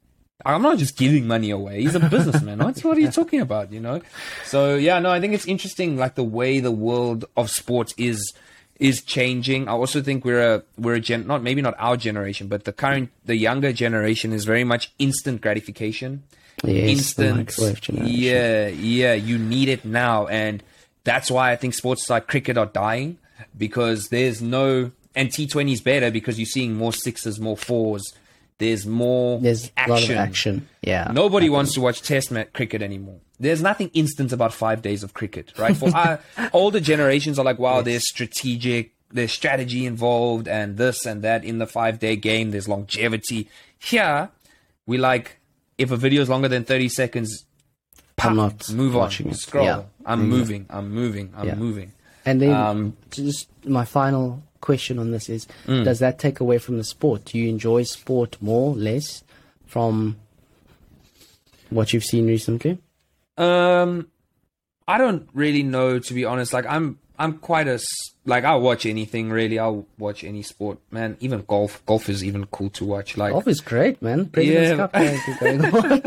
I'm 0.44 0.62
not 0.62 0.78
just 0.78 0.96
giving 0.96 1.26
money 1.26 1.50
away. 1.50 1.82
He's 1.82 1.94
a 1.94 2.00
businessman. 2.00 2.58
What, 2.58 2.78
what 2.80 2.96
are 2.96 3.00
you 3.00 3.10
talking 3.10 3.40
about? 3.40 3.72
You 3.72 3.80
know. 3.80 4.00
So 4.44 4.76
yeah, 4.76 4.98
no, 4.98 5.10
I 5.10 5.20
think 5.20 5.34
it's 5.34 5.46
interesting, 5.46 5.96
like 5.96 6.14
the 6.14 6.24
way 6.24 6.60
the 6.60 6.70
world 6.70 7.24
of 7.36 7.50
sports 7.50 7.94
is 7.96 8.32
is 8.78 9.02
changing. 9.02 9.68
I 9.68 9.72
also 9.72 10.00
think 10.00 10.24
we're 10.24 10.54
a 10.54 10.62
we're 10.76 10.94
a 10.94 11.00
gen 11.00 11.26
not 11.26 11.42
maybe 11.42 11.60
not 11.60 11.74
our 11.78 11.96
generation, 11.96 12.46
but 12.46 12.64
the 12.64 12.72
current 12.72 13.10
the 13.24 13.36
younger 13.36 13.72
generation 13.72 14.32
is 14.32 14.44
very 14.44 14.64
much 14.64 14.92
instant 14.98 15.40
gratification 15.40 16.22
Yes, 16.64 16.90
instant. 16.90 17.38
Yeah, 18.08 18.68
yeah, 18.68 19.14
you 19.14 19.38
need 19.38 19.68
it 19.68 19.84
now, 19.84 20.26
and 20.26 20.62
that's 21.04 21.30
why 21.30 21.52
I 21.52 21.56
think 21.56 21.74
sports 21.74 22.10
like 22.10 22.26
cricket 22.26 22.58
are 22.58 22.66
dying 22.66 23.18
because 23.56 24.08
there's 24.08 24.42
no 24.42 24.90
and 25.14 25.30
T20 25.30 25.72
is 25.72 25.80
better 25.80 26.10
because 26.10 26.38
you're 26.38 26.46
seeing 26.46 26.74
more 26.76 26.92
sixes, 26.92 27.40
more 27.40 27.56
fours. 27.56 28.12
There's 28.58 28.86
more 28.86 29.38
There's 29.40 29.70
action. 29.76 29.92
a 29.92 29.94
lot 29.94 30.02
of 30.10 30.16
action. 30.16 30.68
Yeah. 30.82 31.10
Nobody 31.12 31.48
wants 31.48 31.74
to 31.74 31.80
watch 31.80 32.02
Test 32.02 32.32
cricket 32.52 32.82
anymore. 32.82 33.20
There's 33.40 33.62
nothing 33.62 33.90
instant 33.94 34.32
about 34.32 34.52
five 34.52 34.82
days 34.82 35.04
of 35.04 35.14
cricket, 35.14 35.52
right? 35.56 35.76
For 35.76 35.94
our 35.94 36.20
older 36.52 36.80
generations 36.80 37.38
are 37.38 37.44
like, 37.44 37.60
wow, 37.60 37.82
there's 37.82 38.08
strategic, 38.08 38.92
there's 39.12 39.30
strategy 39.32 39.86
involved, 39.86 40.48
and 40.48 40.76
this 40.76 41.06
and 41.06 41.22
that 41.22 41.44
in 41.44 41.58
the 41.58 41.66
five 41.68 42.00
day 42.00 42.16
game. 42.16 42.50
There's 42.50 42.66
longevity. 42.68 43.48
Here, 43.78 44.28
we 44.86 44.98
like 44.98 45.36
if 45.78 45.92
a 45.92 45.96
video 45.96 46.20
is 46.20 46.28
longer 46.28 46.48
than 46.48 46.64
thirty 46.64 46.88
seconds, 46.88 47.44
I'm 48.20 48.34
not 48.34 48.68
move 48.72 48.94
watching 48.96 49.26
on, 49.26 49.32
it. 49.32 49.38
scroll. 49.38 49.64
Yeah. 49.64 49.82
I'm 50.04 50.28
moving. 50.28 50.66
I'm 50.68 50.90
moving. 50.90 51.32
I'm 51.36 51.46
Yeah. 51.46 51.54
moving. 51.54 51.92
And 52.26 52.42
then 52.42 52.52
Um, 52.52 52.96
just 53.10 53.46
my 53.64 53.84
final 53.84 54.42
question 54.60 54.98
on 54.98 55.10
this 55.10 55.28
is 55.28 55.46
Mm. 55.66 55.84
does 55.84 55.98
that 56.00 56.18
take 56.18 56.40
away 56.40 56.58
from 56.58 56.76
the 56.78 56.84
sport? 56.84 57.24
Do 57.26 57.38
you 57.38 57.48
enjoy 57.48 57.82
sport 57.84 58.36
more, 58.40 58.74
less 58.74 59.22
from 59.66 60.16
what 61.70 61.92
you've 61.92 62.04
seen 62.04 62.26
recently? 62.26 62.78
Um, 63.36 64.08
I 64.86 64.98
don't 64.98 65.28
really 65.34 65.62
know 65.62 65.98
to 65.98 66.14
be 66.14 66.24
honest. 66.24 66.52
Like 66.52 66.66
I'm, 66.66 66.98
I'm 67.18 67.38
quite 67.38 67.66
a 67.66 67.80
like 68.24 68.44
I'll 68.44 68.60
watch 68.60 68.86
anything 68.86 69.30
really. 69.30 69.58
I'll 69.58 69.86
watch 69.98 70.22
any 70.22 70.42
sport, 70.42 70.78
man. 70.90 71.16
Even 71.20 71.42
golf. 71.42 71.84
Golf 71.86 72.08
is 72.08 72.22
even 72.22 72.46
cool 72.46 72.70
to 72.70 72.84
watch. 72.84 73.16
Like 73.16 73.32
Golf 73.32 73.48
is 73.48 73.60
great, 73.60 74.00
man. 74.00 74.26
President's 74.26 74.70
Yeah. 74.70 74.76
Cup 74.76 74.92
going 75.40 75.64
on. 75.64 76.02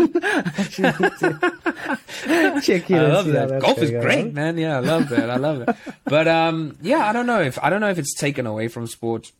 Check 2.62 2.90
it 2.92 2.98
I 2.98 3.08
love 3.08 3.26
that. 3.28 3.60
Golf 3.62 3.80
is 3.80 3.92
great, 3.92 4.28
on. 4.28 4.34
man. 4.34 4.58
Yeah, 4.58 4.78
I 4.78 4.80
love 4.80 5.10
that. 5.10 5.30
I 5.30 5.36
love 5.38 5.62
it. 5.68 5.76
But 6.06 6.28
um, 6.28 6.78
yeah, 6.82 7.06
I 7.08 7.14
don't 7.14 7.26
know 7.26 7.42
if 7.42 7.58
I 7.64 7.70
don't 7.70 7.82
know 7.82 7.90
if 7.90 7.98
it's 7.98 8.14
taken 8.16 8.46
away 8.48 8.68
from 8.68 8.88
sport. 8.88 9.32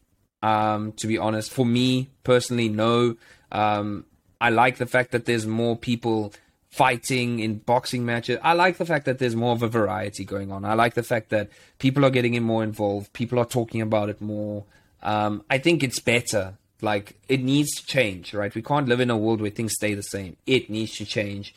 Um, 0.44 0.94
to 0.94 1.08
be 1.08 1.18
honest, 1.18 1.52
for 1.52 1.66
me 1.66 2.10
personally, 2.24 2.70
no. 2.70 3.16
Um, 3.52 4.06
I 4.40 4.50
like 4.50 4.78
the 4.78 4.86
fact 4.88 5.12
that 5.12 5.26
there's 5.26 5.46
more 5.46 5.76
people 5.78 6.34
fighting 6.72 7.40
in 7.40 7.58
boxing 7.58 8.06
matches. 8.06 8.40
I 8.42 8.54
like 8.54 8.78
the 8.78 8.86
fact 8.86 9.06
that 9.06 9.20
there's 9.20 9.36
more 9.36 9.52
of 9.52 9.62
a 9.62 9.68
variety 9.68 10.24
going 10.24 10.52
on. 10.52 10.64
I 10.64 10.74
like 10.74 10.94
the 10.94 11.04
fact 11.04 11.30
that 11.30 11.50
people 11.80 12.06
are 12.06 12.10
getting 12.10 12.34
in 12.34 12.44
more 12.44 12.64
involved. 12.64 13.12
People 13.14 13.40
are 13.40 13.46
talking 13.46 13.82
about 13.82 14.10
it 14.10 14.22
more. 14.22 14.64
Um, 15.04 15.44
I 15.50 15.58
think 15.58 15.84
it's 15.84 16.00
better. 16.00 16.54
Like 16.82 17.16
it 17.28 17.44
needs 17.44 17.76
to 17.76 17.86
change, 17.86 18.34
right? 18.34 18.56
We 18.56 18.62
can't 18.62 18.88
live 18.88 19.02
in 19.02 19.10
a 19.10 19.18
world 19.18 19.42
where 19.42 19.52
things 19.52 19.74
stay 19.74 19.94
the 19.94 20.02
same. 20.02 20.38
It 20.48 20.70
needs 20.70 20.96
to 20.98 21.06
change. 21.06 21.54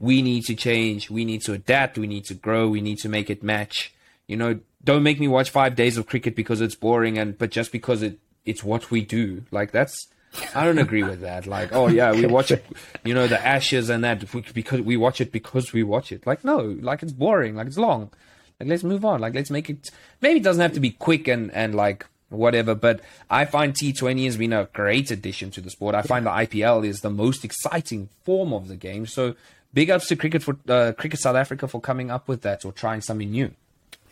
We 0.00 0.20
need 0.20 0.44
to 0.46 0.54
change. 0.54 1.08
We 1.10 1.24
need 1.24 1.42
to 1.42 1.54
adapt. 1.54 1.96
We 1.96 2.06
need 2.06 2.24
to 2.26 2.34
grow. 2.34 2.68
We 2.68 2.80
need 2.82 2.98
to 2.98 3.08
make 3.08 3.30
it 3.30 3.42
match. 3.42 3.94
You 4.26 4.36
know, 4.36 4.58
don't 4.84 5.02
make 5.02 5.20
me 5.20 5.28
watch 5.28 5.48
five 5.48 5.76
days 5.76 5.96
of 5.96 6.06
cricket 6.06 6.34
because 6.34 6.60
it's 6.60 6.74
boring 6.74 7.16
and 7.16 7.38
but 7.38 7.50
just 7.50 7.72
because 7.72 8.02
it 8.02 8.18
it's 8.44 8.62
what 8.62 8.90
we 8.90 9.00
do. 9.00 9.44
Like 9.50 9.70
that's 9.70 10.08
I 10.54 10.64
don't 10.64 10.78
agree 10.78 11.02
with 11.02 11.20
that. 11.20 11.46
Like, 11.46 11.72
oh 11.72 11.88
yeah, 11.88 12.12
we 12.12 12.26
watch 12.26 12.50
it, 12.50 12.64
you 13.04 13.14
know, 13.14 13.26
the 13.26 13.44
ashes 13.44 13.88
and 13.90 14.04
that 14.04 14.20
because 14.52 14.80
we 14.80 14.96
watch 14.96 15.20
it 15.20 15.32
because 15.32 15.72
we 15.72 15.82
watch 15.82 16.12
it. 16.12 16.26
Like, 16.26 16.44
no, 16.44 16.58
like 16.80 17.02
it's 17.02 17.12
boring, 17.12 17.56
like 17.56 17.66
it's 17.66 17.78
long. 17.78 18.10
Like, 18.58 18.68
let's 18.68 18.84
move 18.84 19.04
on. 19.04 19.20
Like, 19.20 19.34
let's 19.34 19.50
make 19.50 19.68
it. 19.68 19.90
Maybe 20.20 20.40
it 20.40 20.42
doesn't 20.42 20.62
have 20.62 20.72
to 20.72 20.80
be 20.80 20.90
quick 20.90 21.28
and 21.28 21.50
and 21.52 21.74
like 21.74 22.06
whatever. 22.28 22.74
But 22.74 23.00
I 23.30 23.44
find 23.44 23.74
T20 23.74 24.24
has 24.24 24.36
been 24.36 24.52
a 24.52 24.68
great 24.72 25.10
addition 25.10 25.50
to 25.52 25.60
the 25.60 25.70
sport. 25.70 25.94
I 25.94 26.02
find 26.02 26.26
the 26.26 26.30
IPL 26.30 26.86
is 26.86 27.00
the 27.00 27.10
most 27.10 27.44
exciting 27.44 28.08
form 28.24 28.52
of 28.52 28.68
the 28.68 28.76
game. 28.76 29.06
So 29.06 29.34
big 29.74 29.90
ups 29.90 30.08
to 30.08 30.16
cricket 30.16 30.42
for 30.42 30.56
uh, 30.68 30.92
cricket 30.96 31.20
South 31.20 31.36
Africa 31.36 31.68
for 31.68 31.80
coming 31.80 32.10
up 32.10 32.28
with 32.28 32.42
that 32.42 32.64
or 32.64 32.72
trying 32.72 33.00
something 33.00 33.30
new. 33.30 33.52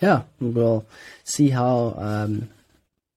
Yeah, 0.00 0.22
we'll 0.40 0.84
see 1.22 1.50
how 1.50 1.94
um, 1.96 2.50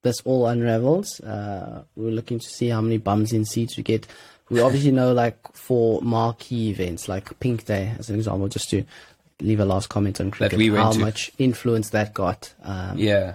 this 0.03 0.21
all 0.25 0.47
unravels. 0.47 1.19
Uh, 1.21 1.83
we're 1.95 2.11
looking 2.11 2.39
to 2.39 2.47
see 2.47 2.69
how 2.69 2.81
many 2.81 2.97
bums 2.97 3.33
in 3.33 3.45
seats 3.45 3.77
we 3.77 3.83
get. 3.83 4.07
We 4.49 4.61
obviously 4.61 4.91
know, 4.91 5.11
like, 5.13 5.37
for 5.53 6.01
marquee 6.01 6.69
events, 6.69 7.09
like 7.09 7.37
Pink 7.39 7.65
Day, 7.65 7.93
as 7.99 8.09
an 8.09 8.15
example, 8.15 8.47
just 8.47 8.69
to 8.69 8.83
leave 9.41 9.59
a 9.59 9.65
last 9.65 9.89
comment 9.89 10.21
on 10.21 10.31
cricket, 10.31 10.57
we 10.57 10.69
how 10.69 10.91
to. 10.93 10.99
much 10.99 11.31
influence 11.37 11.89
that 11.89 12.13
got. 12.13 12.53
Um, 12.63 12.97
Yeah, 12.97 13.33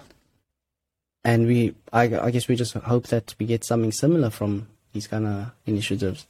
And 1.24 1.46
we, 1.46 1.74
I, 1.92 2.04
I 2.18 2.30
guess 2.30 2.48
we 2.48 2.56
just 2.56 2.72
hope 2.74 3.08
that 3.08 3.34
we 3.38 3.46
get 3.46 3.64
something 3.64 3.92
similar 3.92 4.30
from 4.30 4.68
these 4.92 5.06
kind 5.06 5.26
of 5.26 5.50
initiatives. 5.66 6.26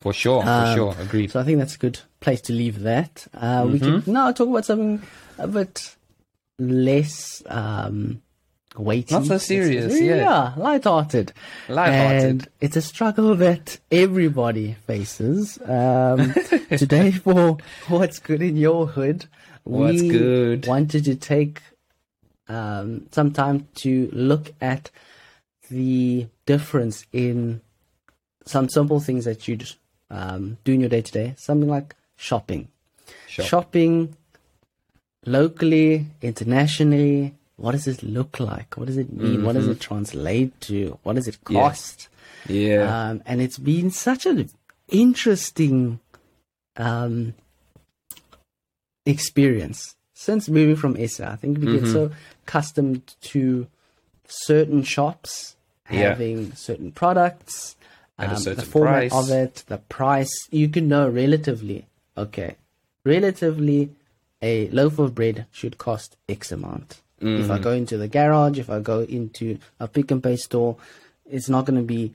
for 0.00 0.12
sure, 0.12 0.42
for 0.42 0.48
Um, 0.48 0.74
sure, 0.74 0.96
agreed. 1.00 1.30
So 1.32 1.40
I 1.40 1.44
think 1.44 1.58
that's 1.58 1.74
a 1.74 1.78
good 1.78 2.00
place 2.20 2.40
to 2.42 2.52
leave 2.52 2.80
that. 2.80 3.26
Uh, 3.34 3.66
We 3.70 3.78
Mm-hmm. 3.80 4.00
can 4.00 4.12
now 4.14 4.32
talk 4.32 4.48
about 4.48 4.64
something 4.64 5.02
a 5.38 5.46
bit 5.48 5.96
less 6.58 7.42
um, 7.46 8.22
weighty. 8.76 9.14
Not 9.14 9.26
so 9.26 9.38
serious, 9.38 9.86
it's- 9.86 10.00
yeah. 10.00 10.16
Yeah, 10.16 10.52
lighthearted. 10.56 11.32
Lighthearted. 11.68 12.22
And 12.30 12.48
it's 12.60 12.76
a 12.76 12.82
struggle 12.82 13.34
that 13.36 13.78
everybody 13.90 14.76
faces. 14.86 15.58
Um, 15.64 16.32
today, 16.70 17.10
for 17.10 17.58
what's 17.88 18.18
good 18.18 18.42
in 18.42 18.56
your 18.56 18.86
hood, 18.86 19.26
What's 19.64 20.00
we 20.02 20.08
good? 20.08 20.66
wanted 20.66 21.04
to 21.04 21.14
take 21.16 21.60
um, 22.48 23.06
some 23.12 23.32
time 23.32 23.68
to 23.76 24.08
look 24.12 24.52
at 24.60 24.90
the 25.70 26.26
difference 26.46 27.06
in 27.12 27.60
some 28.46 28.68
simple 28.68 28.98
things 29.00 29.24
that 29.26 29.46
you 29.46 29.58
um, 30.10 30.56
do 30.64 30.72
in 30.72 30.80
your 30.80 30.88
day 30.88 31.02
to 31.02 31.12
day. 31.12 31.34
Something 31.38 31.68
like 31.68 31.94
shopping. 32.16 32.68
Shop. 33.28 33.46
Shopping 33.46 34.16
locally, 35.26 36.06
internationally. 36.22 37.34
What 37.60 37.72
does 37.72 37.86
it 37.86 38.02
look 38.02 38.40
like? 38.40 38.76
What 38.76 38.86
does 38.86 38.96
it 38.96 39.12
mean? 39.12 39.42
What 39.44 39.52
does 39.52 39.64
Mm-hmm. 39.64 39.72
it 39.72 39.80
translate 39.80 40.60
to? 40.62 40.98
What 41.02 41.16
does 41.16 41.28
it 41.28 41.38
cost? 41.44 42.08
Yeah, 42.48 42.84
Um, 43.10 43.22
and 43.26 43.42
it's 43.42 43.58
been 43.58 43.90
such 43.90 44.24
an 44.26 44.48
interesting 44.88 46.00
um, 46.76 47.34
experience 49.06 49.96
since 50.14 50.48
moving 50.48 50.76
from 50.76 50.96
SA. 51.08 51.32
I 51.32 51.36
think 51.36 51.58
we 51.58 51.66
Mm-hmm. 51.66 51.84
get 51.84 51.88
so 51.88 52.10
accustomed 52.46 53.14
to 53.32 53.66
certain 54.26 54.82
shops 54.82 55.56
Yeah. 55.90 56.10
having 56.10 56.54
certain 56.54 56.92
products, 56.92 57.76
um, 58.18 58.42
the 58.42 58.62
format 58.62 59.10
price. 59.10 59.12
of 59.12 59.30
it, 59.30 59.64
the 59.66 59.78
price. 59.78 60.32
You 60.50 60.68
can 60.68 60.88
know 60.88 61.08
relatively, 61.08 61.86
okay, 62.16 62.56
relatively, 63.04 63.90
a 64.42 64.68
loaf 64.70 64.98
of 64.98 65.14
bread 65.14 65.46
should 65.52 65.76
cost 65.78 66.16
X 66.28 66.50
amount. 66.52 67.00
If 67.20 67.26
Mm-hmm. 67.26 67.52
I 67.52 67.58
go 67.58 67.72
into 67.72 67.98
the 67.98 68.08
garage, 68.08 68.58
if 68.58 68.70
I 68.70 68.80
go 68.80 69.00
into 69.00 69.58
a 69.78 69.86
pick 69.86 70.10
and 70.10 70.22
pay 70.22 70.36
store, 70.36 70.76
it's 71.30 71.48
not 71.48 71.66
going 71.66 71.78
to 71.78 71.86
be 71.86 72.14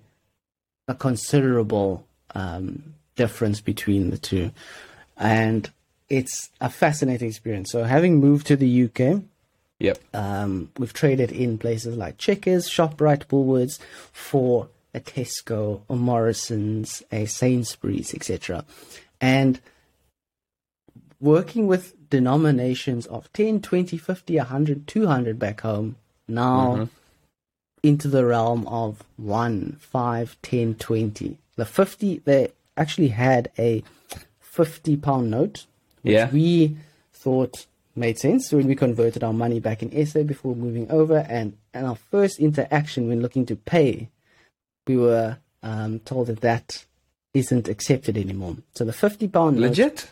a 0.88 0.96
considerable 0.96 2.06
um, 2.34 2.96
difference 3.16 3.62
between 3.62 4.10
the 4.10 4.18
two. 4.18 4.52
And 5.18 5.70
it's 6.10 6.50
a 6.60 6.70
fascinating 6.70 7.30
experience. 7.30 7.72
So, 7.72 7.84
having 7.84 8.20
moved 8.20 8.48
to 8.48 8.56
the 8.56 8.84
UK, 8.86 9.22
yep. 9.80 10.00
um, 10.14 10.72
we've 10.78 10.94
traded 10.94 11.32
in 11.32 11.58
places 11.58 11.96
like 11.96 12.18
Checkers, 12.18 12.70
ShopRite, 12.70 13.26
Woolworths 13.28 13.80
for 14.12 14.70
a 14.94 15.00
Tesco, 15.00 15.82
a 15.90 15.96
Morrison's, 15.96 17.04
a 17.12 17.26
Sainsbury's, 17.26 18.14
etc. 18.14 18.66
And 19.20 19.60
working 21.20 21.68
with 21.68 21.94
denominations 22.10 23.06
of 23.08 23.32
10, 23.34 23.62
20, 23.62 23.98
50, 23.98 24.38
100, 24.38 24.88
200 24.88 25.40
back 25.40 25.62
home, 25.62 25.96
now 26.28 26.90
into 27.84 28.08
the 28.08 28.26
realm 28.26 28.68
of 28.68 29.04
1, 29.18 29.78
5, 29.80 30.38
10, 30.42 30.76
20. 30.76 31.38
The 31.56 31.66
50, 31.66 32.20
they 32.26 32.52
actually 32.76 33.10
had 33.10 33.52
a 33.60 33.84
50 34.40 34.98
pound 34.98 35.30
note, 35.32 35.66
which 36.02 36.14
Yeah. 36.14 36.30
we 36.32 36.78
thought 37.14 37.66
made 37.96 38.18
sense 38.20 38.52
when 38.52 38.68
we 38.68 38.76
converted 38.76 39.24
our 39.24 39.34
money 39.34 39.60
back 39.60 39.82
in 39.84 39.92
SA 40.06 40.24
before 40.24 40.56
moving 40.56 40.90
over. 40.92 41.20
And, 41.30 41.58
and 41.74 41.86
our 41.86 41.96
first 41.96 42.40
interaction 42.40 43.08
when 43.08 43.22
looking 43.22 43.46
to 43.48 43.56
pay, 43.56 44.10
we 44.88 44.98
were 44.98 45.38
um, 45.64 46.00
told 46.00 46.28
that 46.28 46.42
that 46.42 46.86
isn't 47.34 47.68
accepted 47.68 48.18
anymore. 48.18 48.58
So 48.76 48.84
the 48.86 48.94
fifty 48.94 49.28
pound 49.28 49.58
note- 49.58 49.70
Legit? 49.70 50.10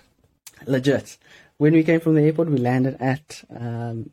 Legit. 0.67 1.17
When 1.57 1.73
we 1.73 1.83
came 1.83 1.99
from 1.99 2.15
the 2.15 2.21
airport, 2.21 2.49
we 2.49 2.57
landed 2.57 2.97
at 2.99 3.43
um, 3.55 4.09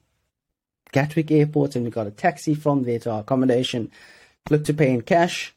Gatwick 0.93 1.31
Airport, 1.31 1.77
and 1.77 1.85
we 1.85 1.91
got 1.91 2.07
a 2.07 2.11
taxi 2.11 2.55
from 2.55 2.83
there 2.85 2.99
to 3.01 3.11
our 3.11 3.21
accommodation. 3.21 3.91
Looked 4.49 4.67
to 4.67 4.75
pay 4.75 4.93
in 4.93 5.03
cash. 5.03 5.55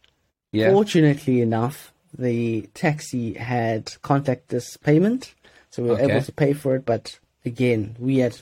Yeah. 0.51 0.71
Fortunately 0.71 1.41
enough, 1.41 1.91
the 2.17 2.69
taxi 2.73 3.33
had 3.33 3.85
contactless 4.03 4.79
payment, 4.81 5.33
so 5.71 5.83
we 5.83 5.89
were 5.89 5.95
Okay. 5.95 6.11
able 6.11 6.21
to 6.23 6.31
pay 6.31 6.53
for 6.53 6.75
it. 6.75 6.85
But 6.85 7.19
again, 7.43 7.95
we 7.99 8.17
had 8.17 8.39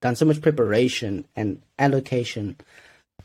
done 0.00 0.16
so 0.16 0.24
much 0.24 0.40
preparation 0.40 1.26
and 1.36 1.60
allocation 1.78 2.56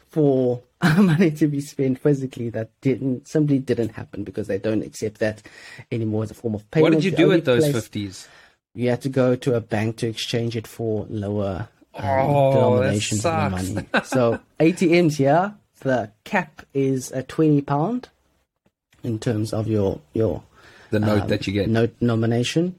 for 0.09 0.61
money 1.01 1.31
to 1.31 1.47
be 1.47 1.61
spent 1.61 1.99
physically 1.99 2.49
that 2.49 2.69
didn't 2.81 3.27
simply 3.27 3.59
didn't 3.59 3.89
happen 3.89 4.23
because 4.23 4.47
they 4.47 4.57
don't 4.57 4.83
accept 4.83 5.19
that 5.19 5.41
anymore 5.91 6.23
as 6.23 6.31
a 6.31 6.33
form 6.33 6.55
of 6.55 6.69
payment. 6.71 6.83
What 6.95 7.01
did 7.01 7.05
you 7.05 7.15
do 7.17 7.27
with 7.29 7.45
those 7.45 7.71
fifties? 7.71 8.27
You 8.75 8.89
had 8.89 9.01
to 9.03 9.09
go 9.09 9.35
to 9.35 9.55
a 9.55 9.61
bank 9.61 9.97
to 9.97 10.07
exchange 10.07 10.55
it 10.57 10.65
for 10.67 11.05
lower 11.09 11.67
um, 11.95 12.03
Oh, 12.05 12.79
that 12.79 12.89
denominations 12.99 13.25
of 13.25 13.51
money. 13.51 13.87
So 14.03 14.39
ATMs 14.59 15.17
here, 15.17 15.53
the 15.81 16.11
cap 16.23 16.65
is 16.73 17.11
a 17.11 17.21
twenty 17.23 17.61
pound 17.61 18.09
in 19.03 19.19
terms 19.19 19.53
of 19.53 19.67
your 19.67 20.01
your 20.13 20.43
The 20.89 20.99
note 20.99 21.23
um, 21.23 21.27
that 21.29 21.45
you 21.47 21.53
get. 21.53 21.69
note 21.69 21.95
nomination. 22.01 22.75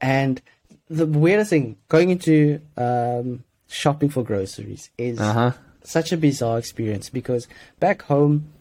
And 0.00 0.40
the 0.88 1.06
weirdest 1.06 1.50
thing 1.50 1.76
going 1.88 2.10
into 2.10 2.60
um, 2.76 3.44
shopping 3.68 4.08
for 4.08 4.22
groceries 4.22 4.90
is 4.96 5.20
Uh 5.20 5.32
huh. 5.32 5.52
Such 5.86 6.12
a 6.12 6.16
bizarre 6.16 6.58
experience 6.58 7.08
because 7.10 7.46
back 7.80 8.02
home 8.02 8.52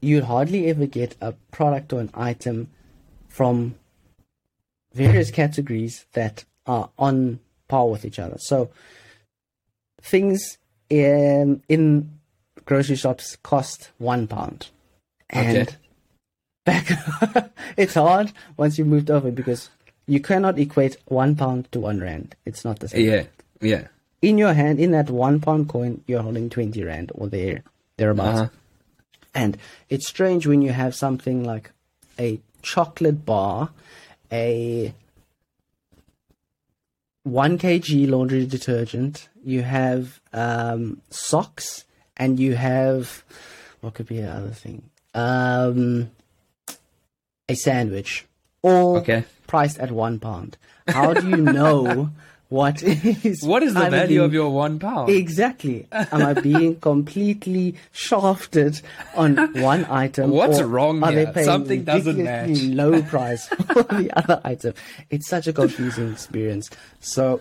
you'd 0.00 0.24
hardly 0.24 0.66
ever 0.68 0.86
get 0.86 1.16
a 1.20 1.32
product 1.50 1.92
or 1.92 2.00
an 2.00 2.10
item 2.14 2.68
from 3.28 3.74
various 4.92 5.30
categories 5.30 6.06
that 6.12 6.44
are 6.66 6.90
on 6.98 7.40
par 7.68 7.88
with 7.88 8.04
each 8.04 8.18
other. 8.18 8.36
So 8.38 8.70
things 10.00 10.58
in, 10.90 11.62
in 11.68 12.10
grocery 12.64 12.96
shops 12.96 13.36
cost 13.36 13.90
one 13.98 14.26
pound. 14.26 14.68
And 15.30 15.68
Okay. 15.68 15.76
back 16.64 17.50
it's 17.76 17.94
hard 17.94 18.32
once 18.56 18.78
you 18.78 18.84
moved 18.84 19.10
over 19.10 19.30
because 19.30 19.70
you 20.06 20.20
cannot 20.20 20.58
equate 20.58 20.96
one 21.06 21.34
pound 21.34 21.70
to 21.72 21.80
one 21.80 22.00
rand. 22.00 22.36
It's 22.44 22.64
not 22.64 22.80
the 22.80 22.88
same 22.88 23.04
Yeah. 23.08 23.24
Yeah. 23.60 23.88
In 24.28 24.38
your 24.38 24.54
hand, 24.54 24.80
in 24.80 24.90
that 24.92 25.10
one 25.10 25.40
pound 25.40 25.68
coin, 25.68 26.02
you're 26.06 26.22
holding 26.22 26.48
20 26.50 26.82
rand 26.82 27.12
or 27.14 27.28
there, 27.28 27.62
thereabouts. 27.98 28.38
Uh-huh. 28.40 28.48
And 29.34 29.58
it's 29.88 30.06
strange 30.08 30.46
when 30.46 30.62
you 30.62 30.72
have 30.72 30.94
something 30.94 31.44
like 31.44 31.70
a 32.18 32.40
chocolate 32.62 33.26
bar, 33.26 33.70
a 34.32 34.94
1 37.24 37.58
kg 37.58 38.08
laundry 38.10 38.46
detergent, 38.46 39.28
you 39.44 39.62
have 39.62 40.20
um, 40.32 41.00
socks, 41.10 41.84
and 42.16 42.38
you 42.38 42.54
have, 42.54 43.24
what 43.80 43.94
could 43.94 44.06
be 44.06 44.20
the 44.20 44.30
other 44.30 44.50
thing? 44.50 44.82
Um, 45.14 46.10
a 47.48 47.54
sandwich. 47.54 48.24
All 48.62 48.96
Okay. 48.98 49.24
priced 49.46 49.78
at 49.78 49.90
one 49.90 50.18
pound. 50.20 50.56
How 50.88 51.12
do 51.14 51.28
you 51.28 51.42
know 51.42 52.10
what 52.54 52.82
is 53.30 53.42
What 53.42 53.62
is 53.62 53.74
the 53.74 53.88
value 53.90 54.06
being- 54.08 54.20
of 54.20 54.32
your 54.34 54.50
one 54.50 54.78
pound? 54.78 55.10
Exactly. 55.10 55.86
Am 55.92 56.22
I 56.30 56.34
being 56.34 56.76
completely 56.80 57.74
shafted 57.92 58.80
on 59.14 59.36
one 59.60 59.84
item? 59.86 60.30
What's 60.30 60.60
wrong 60.62 61.02
are 61.02 61.12
they 61.12 61.24
here? 61.24 61.32
paying 61.32 61.46
Something 61.46 61.84
doesn't 61.84 62.22
match. 62.22 62.62
Low 62.62 63.02
price 63.14 63.46
for 63.48 63.82
the 63.82 64.10
other 64.16 64.40
item. 64.44 64.74
It's 65.10 65.28
such 65.28 65.46
a 65.48 65.52
confusing 65.52 66.12
experience. 66.12 66.70
So, 67.00 67.40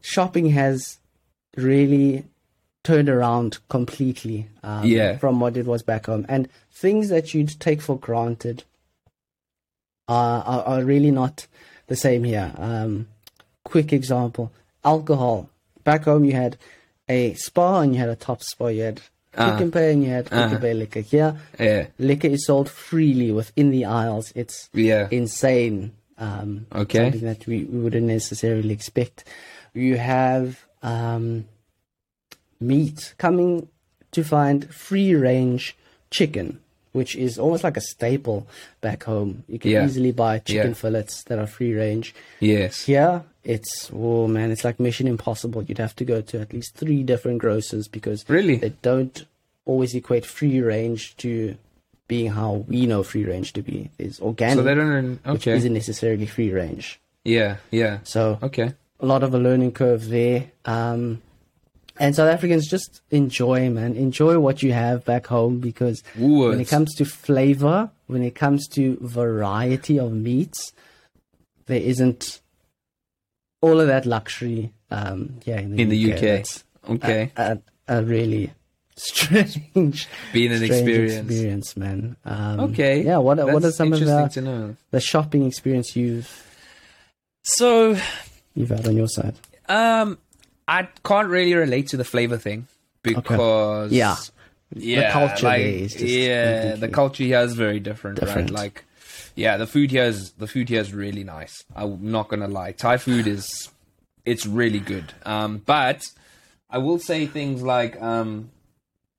shopping 0.00 0.50
has 0.50 0.98
really 1.56 2.24
turned 2.84 3.08
around 3.08 3.58
completely 3.68 4.48
um, 4.62 4.84
Yeah. 4.86 5.18
from 5.18 5.40
what 5.40 5.56
it 5.56 5.66
was 5.66 5.82
back 5.82 6.06
home, 6.06 6.24
and 6.28 6.48
things 6.72 7.08
that 7.10 7.34
you'd 7.34 7.58
take 7.60 7.80
for 7.82 7.98
granted 7.98 8.64
are 10.08 10.42
are, 10.44 10.62
are 10.64 10.84
really 10.84 11.10
not 11.10 11.46
the 11.88 11.96
same 11.96 12.24
here. 12.24 12.52
Um, 12.56 13.08
quick 13.64 13.92
example: 13.92 14.52
alcohol. 14.84 15.48
Back 15.84 16.04
home, 16.04 16.24
you 16.24 16.32
had 16.32 16.56
a 17.08 17.34
Spar 17.34 17.82
and 17.82 17.92
you 17.94 18.00
had 18.00 18.08
a 18.08 18.16
top 18.16 18.42
Spar. 18.42 18.70
You 18.70 18.82
had 18.82 19.00
Uh-huh. 19.34 19.52
Pick 19.52 19.60
and 19.60 19.72
Pay 19.72 19.92
and 19.92 20.02
you 20.04 20.10
had 20.10 20.24
Pick 20.24 20.32
Uh-huh. 20.32 20.54
and 20.54 20.60
Pay 20.60 20.74
liquor. 20.74 21.00
Here, 21.00 21.36
Yeah. 21.58 21.86
liquor 21.98 22.28
is 22.28 22.44
sold 22.46 22.68
freely 22.68 23.30
within 23.32 23.70
the 23.70 23.84
aisles. 23.84 24.32
It's 24.34 24.68
Yeah. 24.72 25.06
insane. 25.10 25.92
Um, 26.18 26.66
Okay. 26.74 26.98
Something 27.10 27.20
that 27.28 27.46
we, 27.46 27.64
we 27.64 27.78
wouldn't 27.80 28.06
necessarily 28.06 28.72
expect. 28.72 29.24
You 29.72 29.96
have 29.96 30.66
um, 30.82 31.44
meat 32.60 33.14
coming 33.18 33.68
to 34.12 34.22
find 34.24 34.72
free 34.74 35.14
range 35.14 35.76
chicken, 36.10 36.60
which 36.92 37.14
is 37.16 37.38
almost 37.38 37.62
like 37.64 37.76
a 37.76 37.80
staple 37.80 38.46
back 38.80 39.04
home. 39.04 39.44
You 39.48 39.58
can 39.58 39.70
Yeah. 39.70 39.84
easily 39.86 40.12
buy 40.12 40.38
chicken 40.40 40.68
Yeah. 40.68 40.74
fillets 40.74 41.22
that 41.24 41.38
are 41.38 41.46
free 41.46 41.72
range. 41.74 42.14
Yes. 42.40 42.84
Here, 42.86 43.22
it's 43.44 43.90
oh 43.94 44.26
man, 44.26 44.50
it's 44.50 44.64
like 44.64 44.80
Mission 44.80 45.06
Impossible. 45.06 45.62
You'd 45.62 45.78
have 45.78 45.94
to 45.96 46.04
go 46.04 46.20
to 46.20 46.40
at 46.40 46.52
least 46.52 46.74
three 46.74 47.02
different 47.02 47.38
grocers 47.38 47.88
because 47.88 48.24
Really? 48.28 48.56
they 48.56 48.72
don't 48.82 49.24
always 49.64 49.94
equate 49.94 50.26
free 50.26 50.60
range 50.60 51.16
to 51.18 51.54
being 52.08 52.30
how 52.32 52.64
we 52.66 52.86
know 52.86 53.02
free 53.04 53.24
range 53.24 53.52
to 53.52 53.62
be. 53.62 53.88
Is 53.98 54.18
organic, 54.20 54.56
So 54.56 54.62
they 54.64 54.74
don't. 54.74 55.20
which 55.24 55.46
Okay. 55.46 55.56
isn't 55.56 55.72
necessarily 55.72 56.26
free 56.26 56.50
range. 56.50 56.98
Yeah. 57.24 57.58
Yeah. 57.70 57.98
So 58.02 58.38
Okay. 58.42 58.72
a 58.98 59.06
lot 59.06 59.22
of 59.22 59.32
a 59.32 59.38
learning 59.38 59.72
curve 59.72 60.08
there. 60.08 60.46
Um, 60.64 61.22
and 62.00 62.16
South 62.16 62.28
Africans 62.32 62.66
just 62.68 63.02
enjoy, 63.10 63.70
man, 63.70 63.94
enjoy 63.94 64.38
what 64.40 64.62
you 64.62 64.72
have 64.72 65.04
back 65.04 65.26
home 65.28 65.60
because 65.60 66.02
when 66.16 66.58
it 66.60 66.66
comes 66.68 66.94
to 66.96 67.04
flavor, 67.04 67.90
when 68.08 68.22
it 68.24 68.34
comes 68.34 68.66
to 68.68 68.96
variety 69.00 69.98
of 70.00 70.10
meats, 70.12 70.72
there 71.66 71.80
isn't 71.80 72.40
all 73.62 73.78
of 73.80 73.86
that 73.86 74.06
luxury. 74.06 74.72
Um, 74.90 75.38
yeah, 75.44 75.60
in 75.60 75.76
the 75.76 75.82
in 75.82 75.88
the 75.90 76.12
UK. 76.14 76.40
UK. 76.40 76.90
Okay. 76.90 77.32
a, 77.36 77.58
a, 77.86 77.98
a 77.98 78.02
really 78.02 78.52
strange, 78.96 80.08
Being 80.32 80.50
an 80.52 80.56
strange 80.58 80.72
experience. 80.72 81.30
experience, 81.30 81.76
man. 81.76 82.16
Um, 82.24 82.60
Okay. 82.60 83.04
yeah. 83.04 83.18
What 83.18 83.38
what 83.38 83.64
are 83.64 83.70
some 83.70 83.92
of 83.92 84.00
the 84.00 84.28
to 84.32 84.40
know? 84.40 84.76
the 84.90 85.00
shopping 85.00 85.46
experience 85.46 85.94
you've 85.94 86.28
So, 87.44 87.96
you've 88.54 88.70
had 88.70 88.88
on 88.88 88.96
your 88.96 89.08
side? 89.08 89.36
um, 89.68 90.18
I 90.70 90.88
can't 91.04 91.28
really 91.28 91.54
relate 91.54 91.88
to 91.88 91.96
the 91.96 92.04
flavor 92.04 92.38
thing 92.38 92.68
because 93.02 93.90
Yeah. 93.90 94.16
yeah, 94.74 95.12
culture 95.12 95.46
like, 95.46 95.62
there 95.62 95.68
is 95.68 95.92
just 95.94 96.04
yeah, 96.04 96.76
the 96.76 96.88
culture 96.88 97.24
here 97.24 97.40
is 97.40 97.54
very 97.54 97.80
different, 97.80 98.20
different. 98.20 98.50
right? 98.50 98.58
Like, 98.58 98.84
yeah, 99.34 99.56
the 99.56 99.66
food 99.66 99.90
here 99.90 100.04
is 100.04 100.30
the 100.32 100.46
food 100.46 100.68
here 100.68 100.80
is 100.80 100.94
really 100.94 101.24
nice. 101.24 101.64
I'm 101.74 102.12
not 102.12 102.28
gonna 102.28 102.46
lie, 102.46 102.70
Thai 102.72 102.98
food 102.98 103.26
is 103.26 103.68
it's 104.24 104.46
really 104.46 104.78
good. 104.78 105.12
Um, 105.24 105.58
but 105.58 106.02
I 106.68 106.78
will 106.78 107.00
say 107.00 107.26
things 107.26 107.62
like 107.62 108.00
um, 108.00 108.50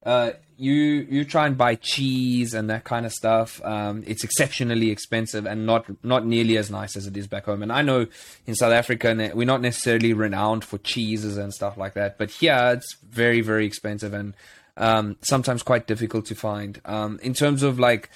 uh, 0.05 0.31
you 0.61 1.07
you 1.09 1.25
try 1.25 1.47
and 1.47 1.57
buy 1.57 1.73
cheese 1.73 2.53
and 2.53 2.69
that 2.69 2.83
kind 2.83 3.05
of 3.05 3.11
stuff. 3.11 3.59
Um, 3.65 4.03
it's 4.05 4.23
exceptionally 4.23 4.91
expensive 4.91 5.47
and 5.47 5.65
not 5.65 5.85
not 6.03 6.25
nearly 6.25 6.55
as 6.57 6.69
nice 6.69 6.95
as 6.95 7.07
it 7.07 7.17
is 7.17 7.27
back 7.27 7.45
home. 7.45 7.63
And 7.63 7.71
I 7.71 7.81
know 7.81 8.05
in 8.45 8.53
South 8.53 8.71
Africa 8.71 9.31
we're 9.33 9.47
not 9.47 9.61
necessarily 9.61 10.13
renowned 10.13 10.63
for 10.63 10.77
cheeses 10.77 11.35
and 11.35 11.51
stuff 11.51 11.77
like 11.77 11.95
that, 11.95 12.19
but 12.19 12.29
here 12.29 12.73
it's 12.75 12.95
very 13.09 13.41
very 13.41 13.65
expensive 13.65 14.13
and 14.13 14.35
um, 14.77 15.17
sometimes 15.21 15.63
quite 15.63 15.87
difficult 15.87 16.27
to 16.27 16.35
find. 16.35 16.79
Um, 16.85 17.19
in 17.23 17.33
terms 17.33 17.63
of 17.63 17.79
like 17.79 18.11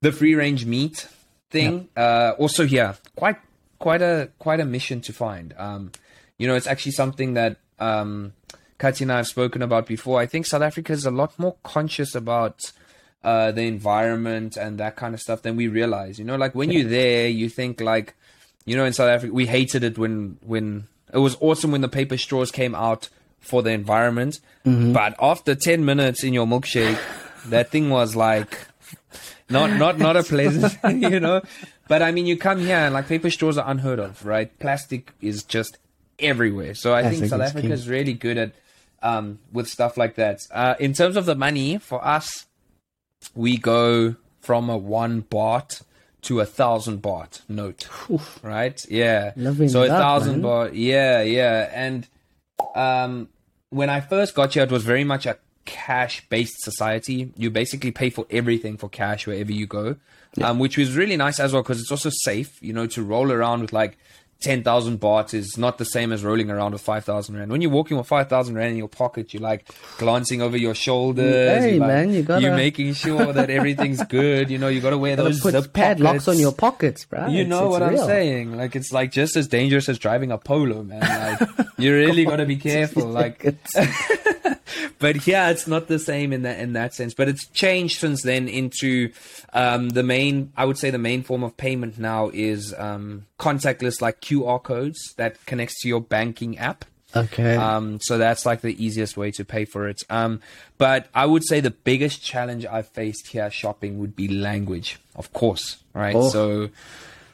the 0.00 0.12
free 0.12 0.34
range 0.34 0.64
meat 0.64 1.06
thing, 1.50 1.88
uh, 1.94 2.32
also 2.38 2.64
here 2.64 2.96
quite 3.16 3.36
quite 3.78 4.00
a 4.00 4.30
quite 4.38 4.60
a 4.60 4.64
mission 4.64 5.02
to 5.02 5.12
find. 5.12 5.54
Um, 5.58 5.92
you 6.38 6.48
know, 6.48 6.54
it's 6.54 6.66
actually 6.66 6.92
something 6.92 7.34
that 7.34 7.58
um, 7.78 8.32
Katya 8.82 9.04
and 9.04 9.12
I 9.12 9.18
have 9.18 9.28
spoken 9.28 9.62
about 9.62 9.86
before. 9.86 10.18
I 10.18 10.26
think 10.26 10.44
South 10.44 10.60
Africa 10.60 10.92
is 10.92 11.06
a 11.06 11.12
lot 11.12 11.38
more 11.38 11.54
conscious 11.62 12.16
about 12.16 12.72
uh, 13.22 13.52
the 13.52 13.62
environment 13.62 14.56
and 14.56 14.76
that 14.78 14.96
kind 14.96 15.14
of 15.14 15.20
stuff 15.20 15.42
than 15.42 15.54
we 15.54 15.68
realize. 15.68 16.18
You 16.18 16.24
know, 16.24 16.34
like 16.34 16.56
when 16.56 16.72
you're 16.72 16.88
there, 16.88 17.28
you 17.28 17.48
think 17.48 17.80
like, 17.80 18.14
you 18.64 18.76
know, 18.76 18.84
in 18.84 18.92
South 18.92 19.08
Africa, 19.08 19.32
we 19.32 19.46
hated 19.46 19.84
it 19.84 19.98
when 19.98 20.36
when 20.44 20.88
it 21.14 21.18
was 21.18 21.36
awesome 21.38 21.70
when 21.70 21.80
the 21.80 21.88
paper 21.88 22.18
straws 22.18 22.50
came 22.50 22.74
out 22.74 23.08
for 23.38 23.62
the 23.62 23.70
environment, 23.70 24.40
but 24.92 25.14
after 25.20 25.54
ten 25.54 25.84
minutes 25.84 26.24
in 26.24 26.32
your 26.34 26.46
milkshake, 26.46 26.98
that 27.46 27.70
thing 27.70 27.88
was 27.88 28.16
like 28.16 28.66
not 29.48 29.70
not 29.78 29.98
not 29.98 30.16
a 30.16 30.24
pleasant, 30.24 30.76
you 31.00 31.20
know. 31.20 31.40
But 31.86 32.02
I 32.02 32.10
mean, 32.10 32.26
you 32.26 32.36
come 32.36 32.58
here 32.58 32.78
and 32.78 32.92
like 32.92 33.06
paper 33.06 33.30
straws 33.30 33.58
are 33.58 33.70
unheard 33.70 34.00
of, 34.00 34.26
right? 34.26 34.50
Plastic 34.58 35.12
is 35.20 35.44
just 35.44 35.78
everywhere. 36.18 36.74
So 36.74 36.92
I 36.92 37.02
think 37.02 37.18
Plastic 37.18 37.30
South 37.30 37.42
Africa 37.42 37.72
is 37.72 37.88
really 37.88 38.14
good 38.14 38.38
at 38.38 38.52
um, 39.02 39.38
with 39.52 39.68
stuff 39.68 39.96
like 39.96 40.14
that. 40.16 40.40
Uh, 40.50 40.74
in 40.78 40.92
terms 40.92 41.16
of 41.16 41.26
the 41.26 41.34
money 41.34 41.78
for 41.78 42.04
us, 42.04 42.46
we 43.34 43.56
go 43.56 44.16
from 44.40 44.68
a 44.70 44.76
one 44.76 45.22
baht 45.22 45.82
to 46.22 46.40
a 46.40 46.46
thousand 46.46 47.02
baht 47.02 47.40
note. 47.48 47.88
Right? 48.42 48.80
Yeah. 48.88 49.32
Living 49.36 49.68
so 49.68 49.82
a 49.82 49.88
thousand 49.88 50.42
man. 50.42 50.50
baht. 50.50 50.70
Yeah, 50.74 51.22
yeah. 51.22 51.70
And 51.72 52.08
um, 52.74 53.28
when 53.70 53.90
I 53.90 54.00
first 54.00 54.34
got 54.34 54.54
here, 54.54 54.62
it 54.62 54.70
was 54.70 54.84
very 54.84 55.04
much 55.04 55.26
a 55.26 55.38
cash 55.64 56.26
based 56.28 56.60
society. 56.60 57.32
You 57.36 57.50
basically 57.50 57.90
pay 57.90 58.10
for 58.10 58.26
everything 58.30 58.76
for 58.76 58.88
cash 58.88 59.26
wherever 59.26 59.52
you 59.52 59.66
go, 59.66 59.96
um, 60.40 60.58
which 60.58 60.76
was 60.76 60.96
really 60.96 61.16
nice 61.16 61.40
as 61.40 61.52
well 61.52 61.62
because 61.62 61.80
it's 61.80 61.90
also 61.90 62.10
safe. 62.10 62.62
You 62.62 62.72
know, 62.72 62.86
to 62.88 63.02
roll 63.02 63.32
around 63.32 63.62
with 63.62 63.72
like 63.72 63.98
10,000 64.42 64.98
baht 65.00 65.32
is 65.34 65.56
not 65.56 65.78
the 65.78 65.84
same 65.84 66.12
as 66.12 66.22
rolling 66.24 66.50
around 66.50 66.72
with 66.72 66.82
5,000 66.82 67.36
rand. 67.36 67.50
When 67.50 67.60
you're 67.62 67.70
walking 67.70 67.96
with 67.96 68.06
5,000 68.06 68.54
rand 68.54 68.72
in 68.72 68.76
your 68.76 68.88
pocket, 68.88 69.32
you're 69.32 69.42
like 69.42 69.68
glancing 69.98 70.42
over 70.42 70.56
your 70.56 70.74
shoulders. 70.74 71.32
Hey, 71.62 71.70
you're, 71.72 71.80
like- 71.80 71.88
man, 71.88 72.12
you 72.12 72.22
gotta- 72.22 72.42
you're 72.42 72.56
making 72.56 72.94
sure 72.94 73.32
that 73.32 73.48
everything's 73.50 74.02
good. 74.08 74.50
You 74.50 74.58
know, 74.58 74.68
you 74.68 74.80
got 74.80 74.90
to 74.90 74.98
wear 74.98 75.16
those 75.16 75.40
put 75.40 75.52
zip 75.52 75.72
padlocks 75.72 76.28
on 76.28 76.38
your 76.38 76.52
pockets, 76.52 77.04
bro. 77.04 77.28
You 77.28 77.44
know 77.44 77.66
it's 77.66 77.70
what 77.72 77.82
I'm 77.82 77.94
real. 77.94 78.06
saying? 78.06 78.56
Like 78.56 78.76
it's 78.76 78.92
like 78.92 79.12
just 79.12 79.36
as 79.36 79.48
dangerous 79.48 79.88
as 79.88 79.98
driving 79.98 80.30
a 80.32 80.38
polo, 80.38 80.82
man. 80.82 81.00
Like 81.00 81.66
you 81.78 81.94
really 81.94 82.24
got 82.24 82.36
to 82.36 82.46
be 82.46 82.56
careful. 82.70 83.06
Like, 83.06 83.44
It's- 83.44 84.41
but 84.98 85.26
yeah, 85.26 85.50
it's 85.50 85.66
not 85.66 85.88
the 85.88 85.98
same 85.98 86.32
in 86.32 86.42
that 86.42 86.58
in 86.58 86.72
that 86.74 86.94
sense. 86.94 87.14
But 87.14 87.28
it's 87.28 87.46
changed 87.48 87.98
since 87.98 88.22
then 88.22 88.48
into 88.48 89.12
um, 89.52 89.90
the 89.90 90.02
main. 90.02 90.52
I 90.56 90.64
would 90.64 90.78
say 90.78 90.90
the 90.90 90.98
main 90.98 91.22
form 91.22 91.42
of 91.42 91.56
payment 91.56 91.98
now 91.98 92.30
is 92.32 92.74
um, 92.76 93.26
contactless, 93.38 94.00
like 94.00 94.20
QR 94.20 94.62
codes 94.62 95.14
that 95.16 95.44
connects 95.46 95.80
to 95.82 95.88
your 95.88 96.00
banking 96.00 96.58
app. 96.58 96.84
okay. 97.14 97.56
Um, 97.56 98.00
so 98.00 98.18
that's 98.18 98.46
like 98.46 98.62
the 98.62 98.82
easiest 98.82 99.16
way 99.16 99.30
to 99.32 99.44
pay 99.44 99.64
for 99.64 99.88
it. 99.88 100.02
Um, 100.08 100.40
but 100.78 101.08
I 101.14 101.26
would 101.26 101.44
say 101.44 101.60
the 101.60 101.70
biggest 101.70 102.22
challenge 102.22 102.64
I've 102.66 102.88
faced 102.88 103.28
here 103.28 103.50
shopping 103.50 103.98
would 103.98 104.16
be 104.16 104.28
language, 104.28 104.98
of 105.14 105.32
course, 105.32 105.78
right? 105.94 106.16
Oh. 106.16 106.30
So, 106.30 106.70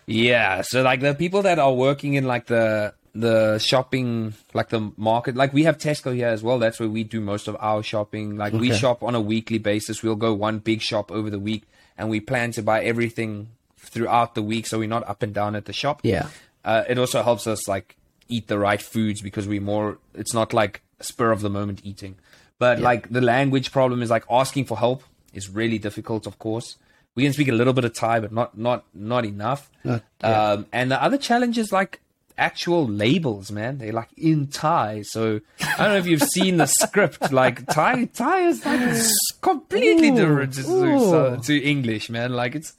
yeah, 0.06 0.62
so 0.62 0.82
like 0.82 1.00
the 1.00 1.14
people 1.14 1.42
that 1.42 1.58
are 1.58 1.72
working 1.72 2.14
in 2.14 2.26
like 2.26 2.46
the 2.46 2.94
the 3.14 3.58
shopping, 3.58 4.34
like 4.54 4.68
the 4.68 4.92
market, 4.96 5.36
like 5.36 5.52
we 5.52 5.64
have 5.64 5.78
Tesco 5.78 6.14
here 6.14 6.28
as 6.28 6.42
well. 6.42 6.58
That's 6.58 6.78
where 6.80 6.88
we 6.88 7.04
do 7.04 7.20
most 7.20 7.48
of 7.48 7.56
our 7.60 7.82
shopping. 7.82 8.36
Like 8.36 8.52
we 8.52 8.72
shop 8.72 9.02
on 9.02 9.14
a 9.14 9.20
weekly 9.20 9.58
basis. 9.58 10.02
We'll 10.02 10.16
go 10.16 10.34
one 10.34 10.58
big 10.58 10.80
shop 10.82 11.10
over 11.10 11.30
the 11.30 11.38
week, 11.38 11.64
and 11.96 12.08
we 12.08 12.20
plan 12.20 12.52
to 12.52 12.62
buy 12.62 12.82
everything 12.84 13.48
throughout 13.78 14.34
the 14.34 14.42
week, 14.42 14.66
so 14.66 14.78
we're 14.78 14.88
not 14.88 15.08
up 15.08 15.22
and 15.22 15.32
down 15.32 15.56
at 15.56 15.64
the 15.64 15.72
shop 15.72 16.00
yeah. 16.02 16.28
uh, 16.64 16.84
it 16.88 16.98
also 16.98 17.22
helps 17.22 17.46
us 17.46 17.66
like 17.68 17.96
eat 18.28 18.48
the 18.48 18.58
right 18.58 18.82
foods 18.82 19.22
because 19.22 19.48
we 19.48 19.58
more 19.58 19.98
it's 20.14 20.34
not 20.34 20.52
like 20.52 20.82
spur 21.00 21.30
of 21.30 21.40
the 21.40 21.48
moment 21.48 21.80
eating 21.84 22.16
but 22.58 22.80
like 22.80 23.08
the 23.10 23.20
language 23.20 23.72
problem 23.72 24.02
is 24.02 24.10
like 24.10 24.24
asking 24.30 24.64
for 24.64 24.76
help 24.76 25.02
is 25.32 25.48
really 25.48 25.78
difficult 25.78 26.26
of 26.26 26.38
course 26.38 26.76
we 27.14 27.22
can 27.22 27.32
speak 27.32 27.48
a 27.48 27.52
little 27.52 27.72
bit 27.72 27.84
of 27.84 27.94
thai 27.94 28.20
but 28.20 28.32
not 28.32 28.58
not 28.58 28.84
not 28.92 29.24
enough 29.24 29.70
Not- 29.84 30.02
yeah. 30.20 30.52
um, 30.52 30.66
and 30.72 30.90
the 30.90 31.02
other 31.02 31.16
challenge 31.16 31.56
is 31.56 31.72
like 31.72 32.00
actual 32.38 32.86
labels 32.86 33.50
man 33.50 33.78
they're 33.78 33.92
like 33.92 34.08
in 34.16 34.46
thai 34.46 35.02
so 35.02 35.40
i 35.60 35.76
don't 35.78 35.88
know 35.88 35.96
if 35.96 36.06
you've 36.06 36.22
seen 36.22 36.56
the 36.56 36.66
script 36.66 37.32
like 37.32 37.66
thai 37.66 38.04
thai 38.06 38.40
is 38.42 38.64
like 38.64 38.96
completely 39.42 40.10
Ooh, 40.10 40.16
different 40.16 40.54
to, 40.54 40.62
to, 40.62 41.40
to 41.42 41.62
english 41.62 42.08
man 42.08 42.32
like 42.32 42.54
it's 42.54 42.74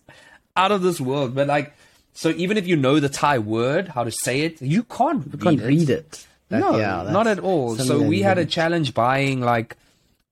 out 0.56 0.72
of 0.72 0.82
this 0.82 1.00
world 1.02 1.36
but 1.36 1.46
like 1.48 1.74
so 2.20 2.32
even 2.32 2.58
if 2.58 2.68
you 2.68 2.76
know 2.76 3.00
the 3.00 3.08
Thai 3.08 3.40
word, 3.40 3.88
how 3.88 4.04
to 4.04 4.12
say 4.12 4.42
it, 4.42 4.62
you 4.62 4.84
can't, 4.84 5.26
You 5.32 5.38
can't 5.38 5.62
read 5.62 5.90
it. 5.90 6.28
That- 6.50 6.60
no, 6.60 6.78
yeah, 6.78 7.08
not 7.10 7.28
at 7.28 7.40
all. 7.40 7.78
So 7.78 8.02
we 8.02 8.24
had 8.24 8.38
a 8.38 8.46
challenge 8.46 8.94
buying 8.94 9.40
like 9.40 9.78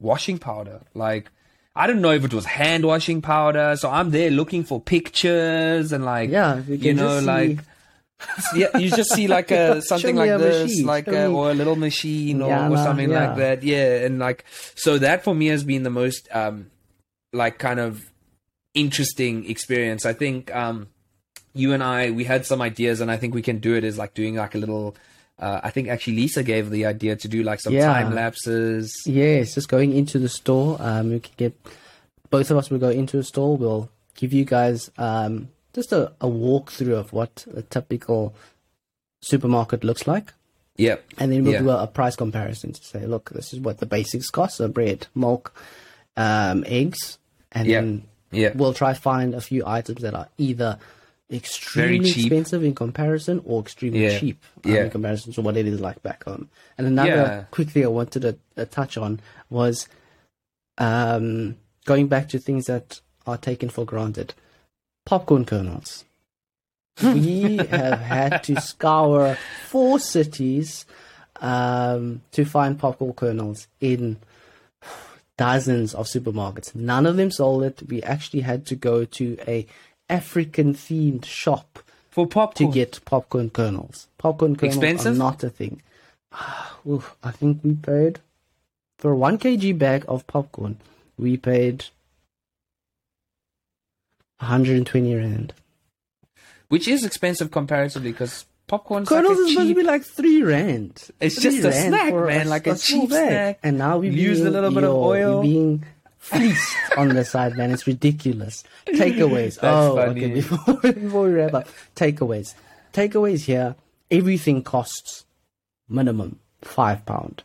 washing 0.01 0.37
powder. 0.37 0.81
Like 0.93 1.29
I 1.77 1.87
don't 1.87 2.01
know 2.01 2.11
if 2.11 2.25
it 2.25 2.33
was 2.33 2.43
hand 2.43 2.83
washing 2.83 3.21
powder. 3.21 3.77
So 3.77 3.89
I'm 3.89 4.09
there 4.09 4.31
looking 4.31 4.65
for 4.65 4.81
pictures 4.81 5.93
and 5.93 6.03
like 6.03 6.29
Yeah, 6.29 6.57
you 6.67 6.75
you, 6.75 6.93
know 6.93 7.19
like 7.19 7.59
yeah, 8.55 8.77
you 8.77 8.89
just 8.89 9.11
see 9.13 9.27
like 9.27 9.51
a 9.51 9.81
something 9.91 10.15
like 10.15 10.29
this, 10.39 10.63
machine, 10.69 10.85
like 10.85 11.07
a, 11.07 11.27
or 11.27 11.51
a 11.51 11.53
little 11.53 11.75
machine 11.75 12.41
or, 12.41 12.49
Yeah, 12.49 12.69
or 12.69 12.77
something 12.77 13.11
yeah. 13.11 13.27
like 13.27 13.37
that. 13.37 13.63
Yeah, 13.63 14.05
and 14.05 14.19
like 14.19 14.45
so 14.75 14.97
that 14.97 15.23
for 15.23 15.35
me 15.35 15.47
has 15.47 15.63
been 15.63 15.83
the 15.83 15.89
most 15.89 16.27
um 16.31 16.71
like 17.33 17.59
kind 17.59 17.79
of 17.79 18.03
interesting 18.73 19.49
experience. 19.49 20.05
I 20.05 20.13
think 20.13 20.53
um 20.55 20.87
you 21.53 21.73
and 21.73 21.83
I 21.83 22.11
we 22.11 22.23
had 22.23 22.45
some 22.45 22.61
ideas 22.61 23.01
and 23.01 23.09
I 23.11 23.17
think 23.17 23.33
we 23.33 23.41
can 23.41 23.59
do 23.59 23.75
it 23.75 23.83
as 23.83 23.97
like 23.97 24.13
doing 24.13 24.35
like 24.35 24.55
a 24.55 24.57
little 24.57 24.95
uh, 25.39 25.61
I 25.63 25.69
think 25.69 25.87
actually 25.87 26.15
Lisa 26.15 26.41
gave 26.41 26.71
the 26.71 26.85
idea 26.87 27.15
to 27.15 27.27
do 27.27 27.43
like 27.43 27.59
some 27.59 27.71
Yeah. 27.73 27.85
time 27.85 28.15
lapses. 28.15 28.91
Yes, 29.05 29.53
just 29.53 29.69
going 29.69 29.93
into 29.93 30.17
the 30.17 30.29
store. 30.29 30.77
Um, 30.79 31.11
we 31.11 31.19
can 31.19 31.33
get 31.37 31.55
both 32.31 32.49
of 32.49 32.57
us 32.57 32.71
will 32.71 32.79
go 32.79 32.89
into 32.89 33.19
a 33.19 33.23
store. 33.23 33.55
We'll 33.57 33.89
give 34.15 34.33
you 34.33 34.45
guys 34.45 34.89
um 34.97 35.49
just 35.77 35.91
a, 35.93 36.07
a 36.19 36.27
walkthrough 36.27 36.97
of 36.97 37.13
what 37.13 37.45
a 37.55 37.61
typical 37.61 38.33
supermarket 39.21 39.83
looks 39.83 40.07
like, 40.07 40.33
Yep. 40.77 41.03
and 41.19 41.31
then 41.31 41.43
we'll 41.43 41.59
do 41.59 41.69
a, 41.69 41.83
a 41.83 41.87
price 41.87 42.15
comparison 42.15 42.73
to 42.73 42.83
say, 42.83 43.05
look, 43.05 43.29
this 43.29 43.53
is 43.53 43.59
what 43.59 43.77
the 43.77 43.85
basics 43.85 44.29
cost: 44.29 44.57
so 44.57 44.67
bread, 44.67 45.05
milk, 45.15 45.53
um, 46.15 46.63
eggs, 46.67 47.17
and 47.51 47.67
Yeah. 47.67 47.81
then 47.81 48.03
Yeah. 48.31 48.51
we'll 48.55 48.73
try 48.73 48.93
find 48.93 49.33
a 49.35 49.41
few 49.41 49.61
items 49.65 50.01
that 50.01 50.13
are 50.15 50.27
either 50.37 50.79
extremely 51.31 52.09
expensive 52.09 52.63
in 52.63 52.73
comparison 52.73 53.41
or 53.45 53.61
extremely 53.61 54.03
Yeah. 54.05 54.17
cheap 54.19 54.39
um, 54.65 54.71
Yeah. 54.73 54.83
in 54.85 54.89
comparison 54.89 55.33
to 55.33 55.41
what 55.41 55.57
it 55.57 55.67
is 55.67 55.79
like 55.79 56.01
back 56.01 56.23
home. 56.23 56.49
And 56.77 56.87
another 56.87 57.09
Yeah. 57.11 57.43
quick 57.51 57.69
thing 57.69 57.83
I 57.83 57.87
wanted 57.99 58.21
to 58.21 58.37
uh, 58.61 58.65
touch 58.65 58.97
on 58.97 59.19
was 59.49 59.87
um, 60.77 61.57
going 61.85 62.07
back 62.07 62.29
to 62.29 62.39
things 62.39 62.65
that 62.65 63.01
are 63.25 63.37
taken 63.37 63.69
for 63.69 63.83
granted. 63.85 64.33
Popcorn 65.07 65.45
kernels. 65.45 66.03
we 67.01 67.57
have 67.57 67.99
had 68.01 68.43
to 68.43 68.59
scour 68.59 69.37
four 69.67 69.99
cities 69.99 70.85
um, 71.39 72.21
to 72.33 72.43
find 72.43 72.77
popcorn 72.77 73.13
kernels 73.13 73.67
in 73.79 74.17
dozens 75.37 75.93
of 75.93 76.07
supermarkets. 76.07 76.75
None 76.75 77.05
of 77.05 77.15
them 77.15 77.31
sold 77.31 77.63
it. 77.63 77.83
We 77.87 78.03
actually 78.03 78.41
had 78.41 78.65
to 78.65 78.75
go 78.75 79.05
to 79.05 79.37
a 79.47 79.65
African 80.09 80.73
themed 80.73 81.23
shop 81.23 81.79
For 82.09 82.27
popcorn 82.27 82.71
to 82.71 82.73
get 82.73 82.99
popcorn 83.05 83.49
kernels. 83.51 84.07
Popcorn 84.17 84.57
kernels 84.57 84.75
Expensive? 84.75 85.15
are 85.15 85.17
not 85.17 85.41
a 85.43 85.49
thing. 85.49 85.81
Oof, 86.85 87.15
I 87.23 87.31
think 87.31 87.63
we 87.63 87.75
paid 87.75 88.19
for 88.97 89.11
a 89.11 89.15
one 89.15 89.37
kg 89.37 89.77
bag 89.77 90.03
of 90.09 90.27
popcorn. 90.27 90.79
We 91.17 91.37
paid 91.37 91.85
120 94.39 95.15
rand. 95.15 95.53
which 96.69 96.87
is 96.87 97.03
expensive 97.05 97.49
comparatively 97.51 98.11
because 98.11 98.45
popcorn 98.67 99.05
Kernels 99.05 99.37
a 99.37 99.41
is 99.43 99.51
supposed 99.51 99.69
to 99.69 99.75
be 99.75 99.83
like 99.83 100.03
three 100.03 100.43
rand. 100.43 101.09
It's 101.19 101.35
Three 101.35 101.43
just 101.51 101.65
a 101.65 101.69
rand 101.69 101.87
snack, 101.93 102.13
man, 102.13 102.49
like 102.49 102.67
a 102.67 102.75
small 102.75 103.01
cheap 103.01 103.09
bag. 103.09 103.29
snack. 103.29 103.59
And 103.63 103.77
now 103.77 103.97
we 103.99 104.09
Use 104.09 104.41
a 104.41 104.49
little 104.49 104.71
bit 104.71 104.83
of 104.83 104.93
oil. 104.95 105.41
being 105.41 105.85
fleeced 106.19 106.75
on 106.97 107.09
the 107.09 107.23
side, 107.23 107.55
man. 107.57 107.71
It's 107.71 107.87
ridiculous. 107.87 108.63
Takeaways. 108.85 109.59
That's 109.61 109.65
oh, 109.65 109.95
funny. 109.95 110.25
okay. 110.25 110.33
Before, 110.35 110.73
before 110.93 111.23
we 111.27 111.31
wrap 111.33 111.53
up, 111.53 111.67
takeaways. 111.95 112.53
Takeaways 112.93 113.45
here. 113.45 113.75
Everything 114.11 114.61
costs 114.63 115.25
minimum 115.89 116.39
five 116.61 117.05
pound. 117.05 117.43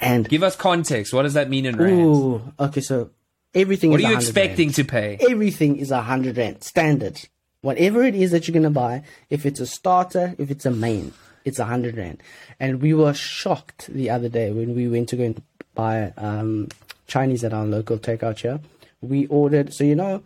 And 0.00 0.28
Give 0.28 0.44
us 0.44 0.54
context. 0.54 1.12
What 1.12 1.22
does 1.22 1.34
that 1.34 1.50
mean 1.50 1.66
in 1.66 1.76
rand? 1.76 2.00
ooh, 2.00 2.52
okay, 2.60 2.80
so 2.80 3.10
everything. 3.54 3.90
What 3.90 4.00
is 4.00 4.06
are 4.06 4.10
you 4.10 4.16
expecting 4.16 4.68
rand. 4.68 4.76
to 4.76 4.84
pay? 4.84 5.18
Everything 5.28 5.76
is 5.76 5.90
a 5.90 6.02
hundred 6.02 6.36
rand 6.36 6.64
standard. 6.64 7.20
Whatever 7.60 8.02
it 8.04 8.14
is 8.14 8.30
that 8.30 8.46
you're 8.46 8.54
gonna 8.54 8.70
buy, 8.70 9.02
if 9.30 9.44
it's 9.44 9.60
a 9.60 9.66
starter, 9.66 10.34
if 10.38 10.50
it's 10.50 10.64
a 10.66 10.70
main, 10.70 11.12
it's 11.44 11.58
a 11.58 11.64
hundred 11.64 11.96
rand. 11.96 12.22
And 12.60 12.80
we 12.80 12.94
were 12.94 13.14
shocked 13.14 13.88
the 13.88 14.10
other 14.10 14.28
day 14.28 14.52
when 14.52 14.74
we 14.74 14.88
went 14.88 15.08
to 15.10 15.16
go 15.16 15.24
and 15.24 15.42
buy 15.74 16.12
um, 16.16 16.68
Chinese 17.06 17.44
at 17.44 17.52
our 17.52 17.64
local 17.64 17.98
takeout 17.98 18.40
here. 18.40 18.60
We 19.00 19.26
ordered, 19.26 19.72
so 19.72 19.84
you 19.84 19.94
know, 19.94 20.22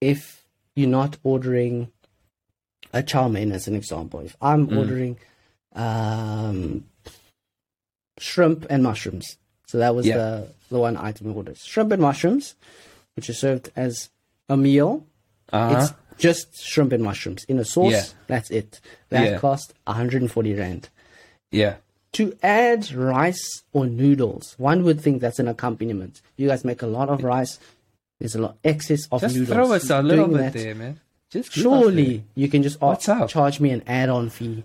if 0.00 0.44
you're 0.74 0.88
not 0.88 1.16
ordering 1.22 1.90
a 2.92 3.02
chow 3.02 3.28
mein 3.28 3.52
as 3.52 3.68
an 3.68 3.74
example, 3.74 4.20
if 4.20 4.36
I'm 4.40 4.76
ordering 4.76 5.18
um, 5.74 6.84
shrimp 8.18 8.66
and 8.70 8.82
mushrooms, 8.82 9.36
so 9.66 9.78
that 9.78 9.94
was 9.94 10.06
Yeah. 10.06 10.16
the 10.16 10.48
the 10.70 10.78
one 10.78 10.96
item 10.96 11.28
we 11.28 11.32
ordered: 11.34 11.58
shrimp 11.58 11.92
and 11.92 12.02
mushrooms, 12.02 12.54
which 13.14 13.28
is 13.30 13.38
served 13.38 13.70
as 13.76 14.10
a 14.48 14.56
meal. 14.56 15.04
Uh-huh. 15.52 15.76
It's 15.80 15.92
just 16.18 16.48
shrimp 16.60 16.92
and 16.92 17.02
mushrooms 17.04 17.44
in 17.44 17.58
a 17.58 17.64
sauce. 17.64 17.92
Yeah. 17.92 18.04
That's 18.26 18.50
it. 18.50 18.80
That 19.10 19.24
Yeah. 19.30 19.38
cost 19.38 19.74
140 19.86 20.54
rand. 20.54 20.88
Yeah. 21.52 21.76
To 22.14 22.34
add 22.42 22.92
rice 22.92 23.62
or 23.72 23.86
noodles, 23.86 24.54
one 24.58 24.82
would 24.84 25.00
think 25.00 25.20
that's 25.20 25.38
an 25.38 25.48
accompaniment. 25.48 26.22
You 26.36 26.48
guys 26.48 26.64
make 26.64 26.82
a 26.82 26.86
lot 26.86 27.08
of 27.10 27.22
rice. 27.22 27.58
There's 28.18 28.34
a 28.34 28.40
lot 28.40 28.56
excess 28.64 29.06
of 29.12 29.20
Just 29.20 29.36
noodles. 29.36 29.54
throw 29.54 29.72
us 29.72 29.90
a 29.90 30.02
little 30.02 30.26
Doing 30.26 30.38
bit 30.38 30.52
that, 30.54 30.58
there, 30.58 30.74
man. 30.74 31.00
Just 31.30 31.52
Surely 31.52 32.24
you 32.34 32.48
can 32.48 32.62
just 32.62 32.78
ask- 32.82 33.28
charge 33.28 33.60
me 33.60 33.70
an 33.70 33.82
add-on 33.86 34.30
fee 34.30 34.64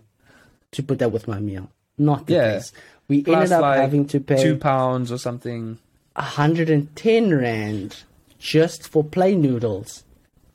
to 0.72 0.82
put 0.84 0.99
that 0.99 1.12
with 1.12 1.28
my 1.28 1.39
meal. 1.39 1.70
Not 1.97 2.28
the 2.28 2.34
Yeah. 2.34 2.54
case. 2.54 2.72
We 3.12 3.24
Plus, 3.24 3.36
ended 3.36 3.51
up 3.51 3.62
like, 3.62 3.82
having 3.82 4.05
to 4.07 4.22
pay 4.22 4.41
two 4.41 4.55
pounds 4.55 5.12
or 5.12 5.18
something. 5.18 5.80
110 6.16 7.38
rand 7.38 8.03
just 8.39 8.88
for 8.88 9.03
plain 9.03 9.41
noodles 9.41 10.05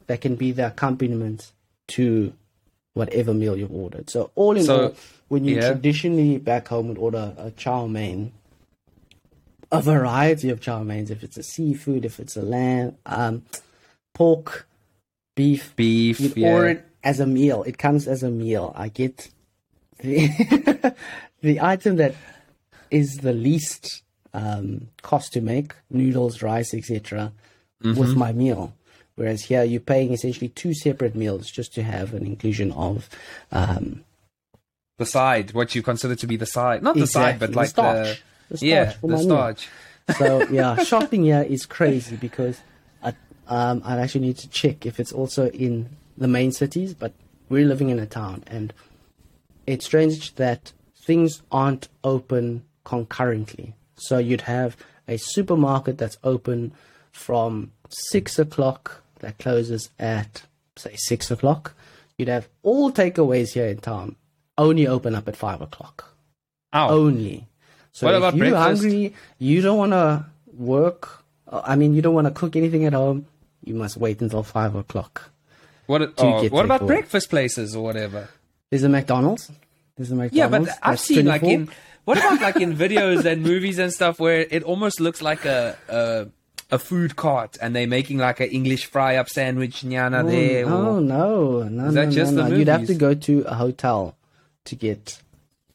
that 0.06 0.22
can 0.22 0.36
be 0.36 0.52
the 0.52 0.68
accompaniment 0.68 1.52
to 1.88 2.32
whatever 2.94 3.34
meal 3.34 3.58
you've 3.58 3.74
ordered. 3.74 4.08
So 4.08 4.30
all 4.36 4.56
in 4.56 4.64
So, 4.64 4.84
all, 4.84 4.94
when 5.28 5.44
you 5.44 5.56
yeah. 5.56 5.68
traditionally 5.68 6.38
back 6.38 6.68
home 6.68 6.88
would 6.88 6.96
order 6.96 7.34
a 7.36 7.50
chow 7.50 7.86
mein, 7.86 8.32
a 9.70 9.82
variety 9.82 10.48
of 10.48 10.62
chow 10.62 10.82
meins, 10.82 11.10
if 11.10 11.22
it's 11.22 11.36
a 11.36 11.42
seafood, 11.42 12.06
if 12.06 12.18
it's 12.18 12.38
a 12.38 12.42
lamb, 12.42 12.96
um, 13.04 13.42
pork, 14.14 14.66
beef, 15.34 15.76
Beef. 15.76 16.20
you'd 16.20 16.38
yeah. 16.38 16.52
order 16.54 16.68
it 16.68 16.86
as 17.04 17.20
a 17.20 17.26
meal. 17.26 17.64
It 17.64 17.76
comes 17.76 18.08
as 18.08 18.22
a 18.22 18.30
meal. 18.30 18.72
I 18.74 18.88
get 18.88 19.28
the 19.98 20.94
the 21.42 21.60
item 21.60 21.96
that 21.96 22.14
is 22.90 23.18
the 23.18 23.32
least 23.32 24.02
um, 24.34 24.88
cost 25.02 25.32
to 25.34 25.40
make, 25.40 25.74
noodles, 25.90 26.42
rice, 26.42 26.74
etc., 26.74 27.32
Mm-hmm. 27.84 28.00
with 28.00 28.16
my 28.16 28.32
meal. 28.32 28.72
Whereas 29.16 29.42
here 29.42 29.62
you're 29.62 29.80
paying 29.80 30.10
essentially 30.14 30.48
two 30.48 30.72
separate 30.72 31.14
meals 31.14 31.50
just 31.50 31.74
to 31.74 31.82
have 31.82 32.14
an 32.14 32.24
inclusion 32.24 32.72
of 32.72 33.10
um, 33.52 34.02
the 34.96 35.04
side, 35.04 35.52
what 35.52 35.74
you 35.74 35.82
consider 35.82 36.14
to 36.16 36.26
be 36.26 36.36
the 36.36 36.46
side, 36.46 36.82
not 36.82 36.94
the 36.94 37.02
exactly, 37.02 37.32
side, 37.32 37.40
but 37.40 37.54
like 37.54 37.68
starch. 37.68 38.22
the, 38.48 38.56
The 38.56 38.66
yeah, 38.66 38.84
starch 38.88 39.00
for 39.00 39.06
the 39.08 39.18
starch. 39.18 39.68
So 40.16 40.48
yeah, 40.48 40.76
shopping 40.84 41.24
here 41.24 41.42
is 41.46 41.66
crazy 41.66 42.16
because 42.16 42.60
I 43.02 43.12
um 43.46 43.82
I 43.84 43.98
actually 44.00 44.22
need 44.22 44.38
to 44.38 44.48
check 44.48 44.86
if 44.86 44.98
it's 44.98 45.12
also 45.12 45.48
in 45.50 45.90
the 46.16 46.28
main 46.28 46.50
cities, 46.52 46.94
but 46.94 47.12
we're 47.50 47.66
living 47.66 47.90
in 47.90 47.98
a 47.98 48.06
town 48.06 48.42
and 48.46 48.72
it's 49.66 49.84
strange 49.84 50.34
that 50.36 50.72
things 50.96 51.42
aren't 51.52 51.88
open 52.02 52.64
concurrently. 52.86 53.74
So 53.96 54.18
you'd 54.18 54.42
have 54.42 54.76
a 55.08 55.16
supermarket 55.18 55.98
that's 55.98 56.16
open 56.24 56.72
from 57.12 57.72
six 57.88 58.38
o'clock 58.38 59.02
that 59.20 59.38
closes 59.38 59.90
at 59.98 60.42
say 60.76 60.94
six 60.96 61.30
o'clock. 61.30 61.74
You'd 62.16 62.28
have 62.28 62.48
all 62.62 62.90
takeaways 62.92 63.52
here 63.52 63.66
in 63.66 63.78
town 63.78 64.16
only 64.58 64.86
open 64.86 65.14
up 65.14 65.28
at 65.28 65.36
five 65.36 65.60
o'clock 65.60 66.14
Oh, 66.72 66.88
only. 66.88 67.46
So 67.92 68.06
What 68.06 68.14
if 68.14 68.18
about 68.18 68.34
you're 68.36 68.50
breakfast? 68.50 68.82
hungry, 68.82 69.14
you 69.38 69.60
don't 69.62 69.78
want 69.78 69.92
to 69.92 70.24
work. 70.52 71.22
uh, 71.48 71.62
I 71.64 71.76
mean, 71.76 71.94
you 71.94 72.02
don't 72.02 72.14
want 72.14 72.26
to 72.26 72.34
cook 72.40 72.56
anything 72.56 72.84
at 72.84 72.92
home. 72.92 73.26
You 73.64 73.74
must 73.74 73.96
wait 73.96 74.20
until 74.20 74.42
five 74.42 74.74
o'clock. 74.74 75.30
what? 75.86 76.00
Oh, 76.18 76.48
what 76.48 76.64
about 76.64 76.86
breakfast 76.86 77.30
places 77.30 77.74
or 77.76 77.82
whatever? 77.84 78.28
There's 78.70 78.82
a 78.82 78.88
McDonald's. 78.88 79.50
There's 79.96 80.10
a 80.10 80.14
McDonald's. 80.14 80.36
Yeah, 80.36 80.48
but 80.48 80.78
I've 80.82 81.00
seen 81.00 81.26
like 81.26 81.42
in 81.42 81.68
what 82.06 82.18
about 82.18 82.40
like 82.40 82.56
in 82.56 82.74
videos 82.74 83.24
and 83.24 83.42
movies 83.42 83.78
and 83.78 83.92
stuff 83.92 84.18
where 84.20 84.46
it 84.48 84.62
almost 84.62 85.00
looks 85.00 85.20
like 85.20 85.44
a 85.44 85.76
a, 85.88 86.26
a 86.70 86.78
food 86.78 87.16
cart 87.16 87.58
and 87.60 87.74
they're 87.74 87.86
making 87.86 88.18
like 88.18 88.38
an 88.40 88.48
English 88.48 88.86
fry 88.86 89.16
up 89.16 89.28
sandwich 89.28 89.82
nyana 89.82 90.22
oh, 90.24 90.30
there. 90.30 90.66
Oh 90.66 91.00
no, 91.00 91.62
no, 91.64 91.86
Is 91.88 91.94
no, 91.94 92.10
just 92.10 92.32
no, 92.32 92.44
the 92.44 92.48
no. 92.50 92.56
You'd 92.56 92.68
have 92.68 92.86
to 92.86 92.94
go 92.94 93.12
to 93.14 93.42
a 93.42 93.54
hotel 93.54 94.16
to 94.64 94.76
get 94.76 95.20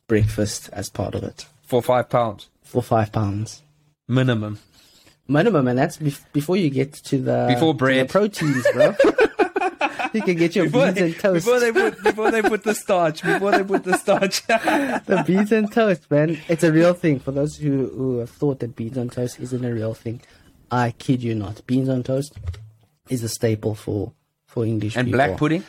breakfast 0.07 0.69
as 0.73 0.89
part 0.89 1.15
of 1.15 1.23
it 1.23 1.45
for 1.63 1.81
five 1.83 2.09
pounds 2.09 2.49
for 2.63 2.81
five 2.81 3.11
pounds 3.11 3.61
minimum. 4.07 4.59
minimum, 5.27 5.67
and 5.67 5.77
that's 5.77 5.97
bef- 5.97 6.23
before 6.33 6.55
you 6.57 6.69
get 6.69 6.93
to 6.93 7.17
the 7.17 7.47
Before 7.49 7.73
to 7.73 7.77
the 7.77 7.77
bread. 7.77 8.09
proteins, 8.09 8.65
bro. 8.73 8.95
you 10.13 10.21
can 10.21 10.35
get 10.35 10.55
your 10.55 10.65
Before 10.65 10.85
beans 10.91 10.97
and 10.97 11.15
toast. 11.19 11.45
before 11.45 11.59
they 11.59 11.71
put 11.71 12.03
before 12.03 12.31
they 12.31 12.41
put 12.41 12.63
the 12.63 12.73
starch, 12.75 13.23
before 13.23 13.51
they 13.51 13.63
put 13.63 13.83
the 13.83 13.97
starch. 13.97 14.45
the 14.47 15.23
beans 15.25 15.51
and 15.51 15.71
toast, 15.71 16.09
man. 16.11 16.37
It's 16.47 16.63
a 16.63 16.71
real 16.71 16.93
thing. 16.93 17.19
For 17.19 17.31
those 17.31 17.55
who, 17.57 17.87
who 17.89 18.17
have 18.19 18.29
thought 18.29 18.59
that 18.59 18.75
beans 18.75 18.97
on 18.97 19.09
toast 19.09 19.39
isn't 19.39 19.63
a 19.63 19.73
real 19.73 19.93
thing, 19.93 20.21
I 20.69 20.91
kid 20.91 21.23
you 21.23 21.35
not. 21.35 21.65
Beans 21.67 21.89
on 21.89 22.03
toast 22.03 22.37
is 23.09 23.23
a 23.23 23.29
staple 23.29 23.75
for 23.75 24.13
for 24.47 24.65
English 24.65 24.95
and 24.95 25.05
people. 25.07 25.17
black 25.17 25.37
pudding. 25.37 25.63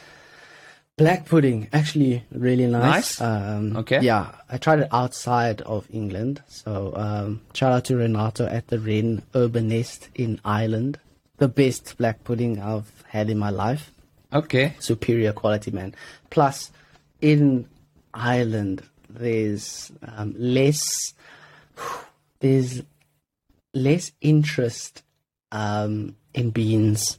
Black 0.99 1.24
pudding, 1.24 1.68
actually, 1.72 2.22
really 2.32 2.66
nice. 2.66 3.18
Nice? 3.18 3.20
Um, 3.20 3.76
Okay. 3.78 4.01
Yeah, 4.03 4.32
I 4.51 4.59
tried 4.59 4.80
it 4.80 4.88
outside 4.93 5.62
of 5.62 5.86
England. 5.90 6.43
So 6.49 6.93
um, 6.95 7.40
shout 7.55 7.72
out 7.72 7.84
to 7.86 7.97
Renato 7.97 8.47
at 8.47 8.66
the 8.68 8.78
Wren 8.78 9.22
Urban 9.34 9.68
Nest 9.68 10.11
in 10.14 10.38
Ireland. 10.45 10.99
The 11.38 11.49
best 11.49 11.97
black 11.97 12.22
pudding 12.24 12.61
I've 12.61 12.93
had 13.09 13.30
in 13.30 13.38
my 13.38 13.49
life 13.51 13.90
Okay. 14.33 14.74
superior 14.78 15.33
quality, 15.33 15.70
man. 15.70 15.95
Plus, 16.30 16.70
in 17.20 17.68
Ireland, 18.14 18.83
there's 19.09 19.93
um, 20.03 20.35
less 20.37 20.83
there's 22.41 22.83
less 23.74 24.12
interest 24.20 25.03
um, 25.51 26.16
in 26.35 26.51
beans. 26.51 27.18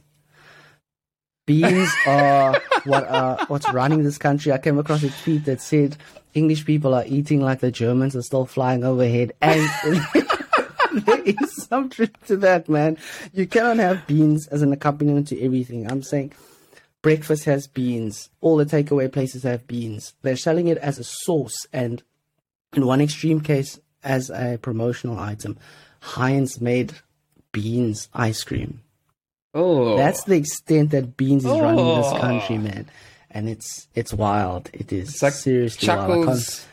Beans 1.46 1.90
are 2.06 2.60
what 2.84 3.06
are 3.08 3.44
what's 3.46 3.70
running 3.72 4.02
this 4.02 4.18
country. 4.18 4.52
I 4.52 4.58
came 4.58 4.78
across 4.78 5.02
a 5.02 5.10
tweet 5.10 5.44
that 5.44 5.60
said 5.60 5.96
English 6.34 6.64
people 6.64 6.94
are 6.94 7.04
eating 7.06 7.40
like 7.40 7.60
the 7.60 7.70
Germans 7.70 8.16
are 8.16 8.22
still 8.22 8.46
flying 8.46 8.84
overhead, 8.84 9.32
and 9.40 9.68
there 10.94 11.22
is 11.22 11.66
some 11.66 11.88
truth 11.90 12.12
to 12.26 12.36
that, 12.38 12.68
man. 12.68 12.98
You 13.32 13.46
cannot 13.46 13.78
have 13.78 14.06
beans 14.06 14.46
as 14.48 14.62
an 14.62 14.72
accompaniment 14.72 15.28
to 15.28 15.40
everything. 15.42 15.90
I'm 15.90 16.02
saying 16.02 16.32
breakfast 17.04 17.44
has 17.44 17.66
beans. 17.66 18.30
All 18.40 18.56
the 18.56 18.64
takeaway 18.64 19.12
places 19.12 19.42
have 19.42 19.66
beans. 19.68 20.14
They're 20.22 20.36
selling 20.48 20.68
it 20.68 20.78
as 20.78 20.98
a 20.98 21.04
sauce, 21.04 21.66
and 21.72 22.02
in 22.72 22.86
one 22.86 23.02
extreme 23.02 23.40
case, 23.40 23.78
as 24.02 24.30
a 24.30 24.58
promotional 24.60 25.18
item, 25.18 25.58
Heinz 26.00 26.60
made 26.62 26.94
beans 27.52 28.08
ice 28.14 28.42
cream. 28.42 28.80
Oh, 29.54 29.96
That's 29.96 30.24
the 30.24 30.34
extent 30.36 30.90
that 30.92 31.16
beans 31.16 31.44
is 31.44 31.50
running 31.52 31.84
this 31.98 32.06
Oh. 32.10 32.18
country, 32.18 32.58
man. 32.58 32.86
And 33.30 33.48
it's 33.48 33.86
it's 33.94 34.12
wild. 34.14 34.70
It 34.72 34.92
is 34.92 35.10
it's 35.10 35.22
like 35.22 35.32
seriously 35.34 35.86
wild. 35.88 36.00
I 36.00 36.06
can't- 36.06 36.18
chuckles. 36.24 36.66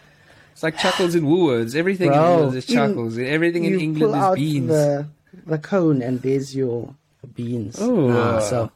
It's 0.54 0.64
like 0.64 0.78
chuckles 0.78 1.14
in 1.16 1.24
Woolworths. 1.26 1.76
Everything 1.76 2.10
Bro, 2.10 2.22
in 2.22 2.50
Woolworths 2.50 2.56
is 2.56 2.70
in- 2.70 2.76
chuckles. 2.76 3.18
Everything 3.18 3.66
in 3.66 3.80
England 3.80 4.00
pull 4.12 4.16
is 4.16 4.22
out 4.24 4.36
beans. 4.36 4.68
The, 4.70 5.08
the 5.46 5.58
cone 5.58 6.02
and 6.02 6.22
there's 6.22 6.56
your 6.56 6.96
beans. 7.36 7.78
Oh. 7.80 8.40
So 8.52 8.72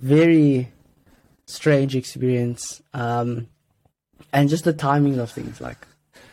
very 0.00 0.70
strange 1.46 1.94
experience. 1.96 2.82
Um, 2.94 3.48
and 4.32 4.48
just 4.48 4.64
the 4.64 4.72
timing 4.72 5.18
of 5.18 5.30
things. 5.30 5.60
Like 5.60 5.86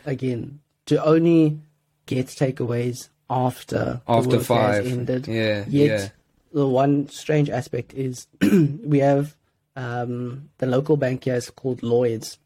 again, 0.06 0.60
to 0.86 1.04
only 1.04 1.60
get 2.06 2.28
takeaways 2.28 3.10
after 3.30 4.02
After 4.08 4.40
five. 4.40 4.86
ended. 4.86 5.28
Yeah, 5.28 5.66
Yet 5.68 6.00
yeah. 6.00 6.08
the 6.54 6.68
one 6.68 7.10
strange 7.10 7.50
aspect 7.50 7.94
is 7.94 8.28
we 8.42 9.00
have 9.00 9.36
um, 9.76 10.50
the 10.60 10.66
local 10.66 10.98
bank 10.98 11.26
here 11.26 11.36
is 11.36 11.50
called 11.50 11.84
Lloyd's 11.84 12.38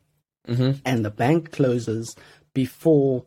hmm 0.48 0.72
and 0.84 1.06
the 1.06 1.12
bank 1.12 1.52
closes 1.52 2.16
before 2.56 3.24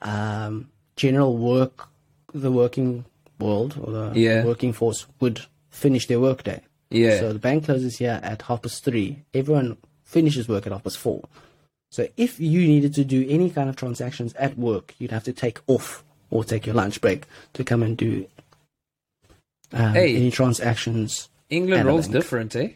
um, 0.00 0.70
general 0.96 1.36
work, 1.36 1.88
the 2.32 2.50
working 2.50 3.04
world 3.38 3.78
or 3.80 3.92
the 3.92 4.12
Yeah. 4.18 4.42
working 4.44 4.72
force 4.72 5.06
would 5.20 5.42
finish 5.70 6.06
their 6.06 6.20
workday. 6.20 6.62
Yeah. 6.90 7.18
So 7.20 7.32
the 7.32 7.38
bank 7.38 7.64
closes 7.64 7.98
here 7.98 8.20
at 8.22 8.42
half 8.42 8.62
past 8.62 8.84
three. 8.84 9.24
Everyone 9.32 9.76
finishes 10.04 10.48
work 10.48 10.66
at 10.66 10.72
half 10.72 10.84
past 10.84 10.98
four. 10.98 11.24
So 11.90 12.08
if 12.16 12.40
you 12.40 12.66
needed 12.66 12.94
to 12.94 13.04
do 13.04 13.26
any 13.28 13.50
kind 13.50 13.68
of 13.68 13.76
transactions 13.76 14.32
at 14.34 14.58
work, 14.58 14.94
you'd 14.98 15.10
have 15.12 15.24
to 15.24 15.32
take 15.32 15.60
off 15.66 16.04
or 16.30 16.42
take 16.44 16.66
your 16.66 16.74
lunch 16.74 17.00
break 17.00 17.24
to 17.52 17.62
come 17.64 17.82
and 17.82 17.96
do 17.96 18.26
um, 19.72 19.92
Hey. 19.94 20.16
any 20.16 20.30
transactions. 20.30 21.28
England 21.50 21.84
rolls 21.86 22.08
different, 22.08 22.54
eh? 22.56 22.70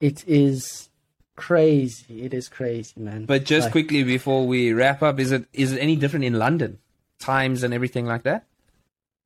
It 0.00 0.24
is 0.26 0.88
crazy. 1.36 2.22
It 2.22 2.34
is 2.34 2.48
crazy, 2.48 2.92
man. 2.96 3.24
But 3.24 3.44
just 3.44 3.66
Like- 3.66 3.72
quickly 3.72 4.02
before 4.04 4.46
we 4.46 4.72
wrap 4.72 5.02
up, 5.02 5.18
is 5.18 5.32
it 5.32 5.46
is 5.52 5.72
it 5.72 5.78
any 5.78 5.96
different 5.96 6.24
in 6.24 6.34
London? 6.34 6.78
Times 7.18 7.62
and 7.62 7.72
everything 7.72 8.04
like 8.06 8.24
that? 8.24 8.44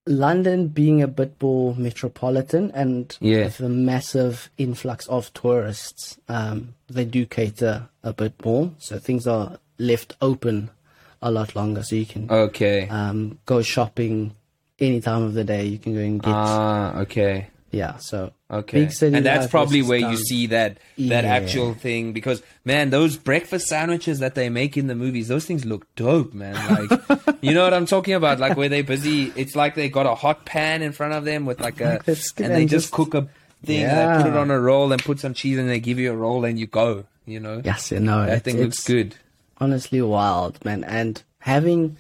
London 0.08 0.68
being 0.68 1.02
a 1.02 1.06
bit 1.06 1.34
more 1.42 1.74
metropolitan 1.76 2.70
and 2.74 3.16
Yeah. 3.20 3.44
with 3.44 3.60
a 3.60 3.68
massive 3.68 4.48
influx 4.56 5.06
of 5.08 5.32
tourists, 5.34 6.16
um, 6.28 6.74
they 6.88 7.04
do 7.04 7.26
cater 7.26 7.88
a 8.02 8.12
bit 8.12 8.32
more. 8.44 8.70
So 8.78 8.98
things 8.98 9.26
are 9.26 9.58
left 9.78 10.16
open 10.22 10.70
a 11.20 11.30
lot 11.30 11.54
longer. 11.54 11.82
So 11.82 11.94
you 11.96 12.06
can 12.06 12.30
Okay. 12.30 12.88
um, 12.88 13.38
go 13.44 13.60
shopping 13.62 14.32
any 14.80 15.00
time 15.00 15.22
of 15.22 15.34
the 15.34 15.44
day. 15.44 15.66
You 15.66 15.78
can 15.78 15.92
go 15.94 16.00
and 16.00 16.22
get 16.22 16.34
Ah, 16.34 16.98
okay. 17.00 17.48
Yeah. 17.70 17.96
So 17.98 18.32
Okay. 18.50 18.80
Big 18.84 18.92
city 18.92 19.14
and 19.16 19.26
that's 19.26 19.46
probably 19.46 19.82
where 19.82 19.98
you 19.98 20.16
see 20.16 20.46
that 20.46 20.78
that 20.96 21.24
Yeah. 21.24 21.34
actual 21.34 21.74
thing 21.74 22.12
because 22.12 22.42
man, 22.64 22.90
those 22.90 23.16
breakfast 23.16 23.66
sandwiches 23.68 24.20
that 24.20 24.34
they 24.34 24.48
make 24.48 24.76
in 24.76 24.86
the 24.86 24.94
movies, 24.94 25.28
those 25.28 25.44
things 25.44 25.64
look 25.66 25.86
dope, 25.94 26.32
man. 26.32 26.54
Like 26.54 27.00
you 27.42 27.52
know 27.52 27.64
what 27.64 27.74
I'm 27.74 27.84
talking 27.86 28.14
about? 28.14 28.38
Like 28.40 28.56
where 28.56 28.68
they're 28.70 28.82
busy 28.82 29.32
it's 29.36 29.54
like 29.54 29.74
they 29.74 29.88
got 29.88 30.06
a 30.06 30.14
hot 30.14 30.44
pan 30.46 30.80
in 30.82 30.92
front 30.92 31.12
of 31.14 31.24
them 31.24 31.44
with 31.46 31.60
like 31.60 31.80
a 31.80 32.00
That's 32.06 32.32
and 32.38 32.54
they 32.54 32.62
and 32.62 32.70
just 32.70 32.86
just- 32.86 32.94
cook 32.94 33.14
a 33.14 33.28
thing 33.64 33.82
and 33.84 33.98
they 34.18 34.22
put 34.22 34.30
it 34.32 34.36
on 34.36 34.50
a 34.50 34.58
roll 34.60 34.92
and 34.92 35.02
put 35.02 35.20
some 35.20 35.34
cheese 35.34 35.58
and 35.58 35.68
they 35.68 35.80
give 35.80 35.98
you 35.98 36.12
a 36.12 36.16
roll 36.16 36.44
and 36.44 36.58
you 36.58 36.66
go, 36.66 37.04
you 37.26 37.40
know? 37.40 37.60
yes, 37.64 37.90
you 37.92 37.98
know, 38.00 38.24
That 38.24 38.34
it's, 38.36 38.42
thing 38.44 38.56
looks 38.58 38.78
it's 38.78 38.86
good. 38.86 39.14
honestly 39.58 40.00
wild, 40.00 40.64
man. 40.64 40.84
And 40.84 41.20
having 41.40 41.96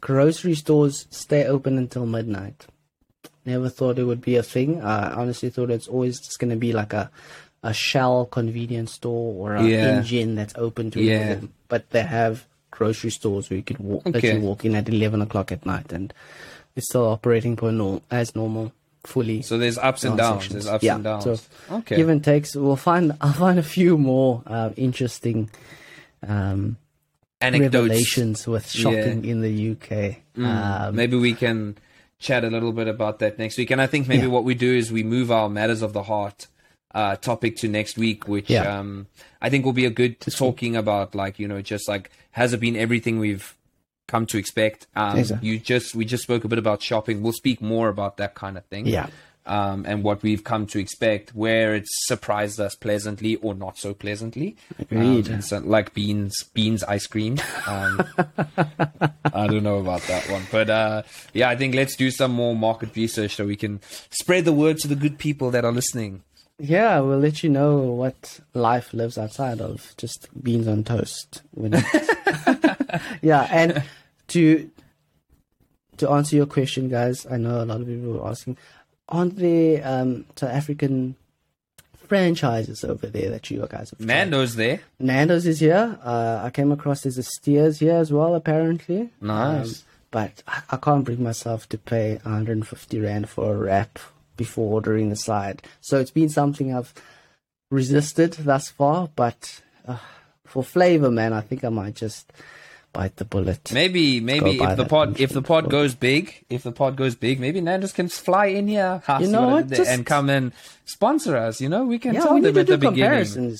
grocery 0.00 0.54
stores 0.54 1.06
stay 1.10 1.44
open 1.46 1.76
until 1.78 2.06
midnight. 2.06 2.66
Never 3.50 3.68
thought 3.68 3.98
it 3.98 4.04
would 4.04 4.20
be 4.22 4.36
a 4.36 4.42
thing. 4.42 4.80
I 4.82 5.12
honestly 5.20 5.50
thought 5.50 5.70
it's 5.70 5.88
always 5.88 6.18
just 6.20 6.38
going 6.38 6.50
to 6.50 6.56
be 6.68 6.72
like 6.72 6.92
a 6.92 7.10
a 7.62 7.74
shell 7.74 8.24
convenience 8.24 8.92
store 8.94 9.34
or 9.40 9.54
an 9.56 9.66
Yeah. 9.66 9.98
Engen 10.00 10.34
that's 10.34 10.54
open 10.56 10.90
to 10.92 11.00
Yeah. 11.02 11.34
them. 11.34 11.52
But 11.68 11.90
they 11.90 12.04
have 12.04 12.46
grocery 12.70 13.10
stores 13.10 13.50
where 13.50 13.58
you 13.58 13.62
could 13.62 13.78
walk, 13.78 14.06
Okay. 14.06 14.34
you 14.34 14.40
walk 14.40 14.64
in 14.64 14.74
at 14.74 14.88
eleven 14.88 15.20
o'clock 15.20 15.52
at 15.52 15.66
night, 15.66 15.92
and 15.92 16.14
it's 16.76 16.86
still 16.88 17.06
operating 17.16 17.56
per 17.56 17.70
as 18.10 18.34
normal, 18.34 18.72
fully. 19.04 19.42
So 19.42 19.58
there's 19.58 19.76
ups 19.78 20.04
and 20.04 20.16
downs. 20.16 20.48
There's 20.48 20.66
ups 20.68 20.84
Yeah, 20.84 20.94
and 20.94 21.04
downs. 21.04 21.24
so 21.24 21.36
okay. 21.78 21.96
give 21.96 22.08
and 22.08 22.22
takes. 22.24 22.54
We'll 22.56 22.76
find. 22.90 23.12
I'll 23.20 23.34
find 23.46 23.58
a 23.58 23.62
few 23.76 23.98
more 23.98 24.42
uh, 24.46 24.70
interesting 24.76 25.50
um, 26.26 26.76
Anecdotes. 27.42 27.74
revelations 27.74 28.46
with 28.46 28.70
shopping 28.70 29.24
in 29.24 29.40
the 29.42 29.52
UK. 29.72 30.22
Mm, 30.36 30.46
Um, 30.46 30.96
maybe 30.96 31.16
we 31.16 31.32
can 31.34 31.76
chat 32.20 32.44
a 32.44 32.48
little 32.48 32.72
bit 32.72 32.86
about 32.86 33.18
that 33.18 33.38
next 33.38 33.58
week. 33.58 33.70
And 33.72 33.80
I 33.80 33.86
think 33.88 34.06
maybe 34.06 34.22
Yeah. 34.22 34.28
what 34.28 34.44
we 34.44 34.54
do 34.54 34.72
is 34.72 34.92
we 34.92 35.02
move 35.02 35.30
our 35.32 35.48
matters 35.48 35.82
of 35.82 35.92
the 35.92 36.04
heart 36.04 36.46
uh, 36.94 37.16
topic 37.16 37.56
to 37.56 37.68
next 37.68 37.96
week, 37.96 38.26
which 38.28 38.50
Yeah. 38.50 38.78
um, 38.78 39.06
I 39.40 39.48
think 39.48 39.64
will 39.64 39.72
be 39.72 39.86
a 39.86 39.90
good 39.90 40.20
talking 40.20 40.76
about, 40.76 41.14
like 41.14 41.38
you 41.38 41.48
know, 41.48 41.62
just 41.62 41.88
like 41.88 42.10
has 42.32 42.52
it 42.52 42.60
been 42.60 42.76
everything 42.76 43.18
we've 43.18 43.56
come 44.08 44.26
to 44.26 44.38
expect? 44.38 44.86
Um, 44.96 45.18
Exactly. 45.18 45.48
You 45.48 45.58
just 45.60 45.94
we 45.94 46.04
just 46.04 46.22
spoke 46.24 46.44
a 46.44 46.48
bit 46.48 46.58
about 46.58 46.82
shopping. 46.82 47.22
We'll 47.22 47.32
speak 47.32 47.60
more 47.62 47.88
about 47.88 48.16
that 48.18 48.34
kind 48.34 48.56
of 48.58 48.64
thing. 48.66 48.86
Yeah. 48.86 49.06
Um, 49.46 49.84
and 49.88 50.04
what 50.04 50.22
we've 50.22 50.44
come 50.44 50.66
to 50.66 50.78
expect, 50.78 51.34
where 51.34 51.74
it's 51.74 51.90
surprised 52.06 52.60
us 52.60 52.74
pleasantly 52.74 53.36
or 53.36 53.54
not 53.54 53.78
so 53.78 53.94
pleasantly. 53.94 54.56
Agreed. 54.78 55.30
Um, 55.30 55.40
so, 55.40 55.58
like 55.58 55.94
beans, 55.94 56.44
beans 56.54 56.84
ice 56.84 57.06
cream. 57.06 57.38
Um, 57.66 58.04
I 59.32 59.46
don't 59.46 59.62
know 59.62 59.78
about 59.78 60.02
that 60.02 60.28
one, 60.30 60.42
but 60.52 60.68
uh, 60.70 61.02
yeah, 61.32 61.48
I 61.48 61.56
think 61.56 61.74
let's 61.74 61.96
do 61.96 62.10
some 62.10 62.32
more 62.32 62.54
market 62.54 62.94
research 62.94 63.36
so 63.36 63.46
we 63.46 63.56
can 63.56 63.80
spread 64.10 64.44
the 64.44 64.52
word 64.52 64.78
to 64.80 64.88
the 64.88 64.96
good 64.96 65.18
people 65.18 65.50
that 65.50 65.64
are 65.64 65.72
listening. 65.72 66.22
Yeah, 66.58 67.00
we'll 67.00 67.18
let 67.18 67.42
you 67.42 67.48
know 67.48 67.78
what 67.78 68.40
life 68.52 68.92
lives 68.92 69.16
outside 69.16 69.62
of 69.62 69.94
just 69.96 70.28
beans 70.42 70.68
on 70.68 70.84
toast. 70.84 71.42
Yeah, 73.22 73.46
and 73.50 73.82
to 74.28 74.70
to 75.98 76.10
answer 76.10 76.36
your 76.36 76.46
question, 76.46 76.88
guys, 76.88 77.26
I 77.30 77.36
know 77.36 77.62
a 77.62 77.66
lot 77.66 77.80
of 77.80 77.86
people 77.86 78.12
were 78.12 78.26
asking, 78.26 78.56
aren't 79.10 79.36
there 79.36 79.82
um, 79.84 80.24
South 80.36 80.50
African 80.50 81.16
franchises 82.06 82.82
over 82.84 83.06
there 83.06 83.30
that 83.30 83.50
you 83.50 83.66
guys 83.70 83.90
have? 83.90 83.98
tried? 83.98 84.06
Nando's 84.06 84.56
there, 84.56 84.80
Nando's 84.98 85.46
is 85.46 85.60
here. 85.60 85.98
Uh, 86.02 86.40
I 86.42 86.50
came 86.50 86.72
across 86.72 87.02
there's 87.02 87.18
a 87.18 87.22
Steers 87.22 87.78
here 87.78 87.94
as 87.96 88.12
well, 88.12 88.34
apparently. 88.34 89.10
Nice. 89.20 89.80
Um, 89.80 89.86
but 90.10 90.42
I, 90.48 90.62
I 90.70 90.76
can't 90.76 91.04
bring 91.04 91.22
myself 91.22 91.68
to 91.68 91.78
pay 91.78 92.14
150 92.22 93.00
rand 93.00 93.28
for 93.28 93.54
a 93.54 93.56
wrap 93.56 93.98
before 94.36 94.72
ordering 94.72 95.10
the 95.10 95.16
side. 95.16 95.62
So 95.80 96.00
it's 96.00 96.10
been 96.10 96.28
something 96.28 96.74
I've 96.74 96.92
resisted 97.70 98.32
thus 98.32 98.70
far. 98.70 99.08
But 99.14 99.62
uh, 99.86 99.98
for 100.46 100.64
flavor, 100.64 101.10
man, 101.10 101.32
I 101.32 101.42
think 101.42 101.62
I 101.62 101.68
might 101.68 101.94
just 101.94 102.32
bite 102.92 103.16
the 103.16 103.24
bullet. 103.24 103.72
maybe 103.72 104.20
maybe 104.20 104.58
if 104.60 104.76
the 104.76 104.84
pod 104.84 105.20
if 105.20 105.30
the 105.30 105.42
pod 105.42 105.64
sure. 105.64 105.70
goes 105.70 105.94
big, 105.94 106.44
if 106.50 106.62
the 106.62 106.72
pod 106.72 106.96
goes 106.96 107.14
big, 107.14 107.38
maybe 107.40 107.60
Nando's 107.60 107.92
can 107.92 108.08
fly 108.08 108.46
in 108.46 108.68
here, 108.68 109.02
You 109.20 109.28
know 109.28 109.42
what 109.42 109.48
I 109.48 109.52
what, 109.52 109.60
did 109.62 109.68
there, 109.70 109.76
just- 109.78 109.90
and 109.90 110.06
come 110.06 110.28
and 110.30 110.52
sponsor 110.84 111.36
us. 111.36 111.60
You 111.60 111.68
know, 111.68 111.84
we 111.84 111.98
can 111.98 112.14
yeah, 112.14 112.22
tell 112.22 112.34
we 112.34 112.40
them 112.40 112.58
at 112.58 112.66
the 112.66 112.78
beginning. 112.78 113.56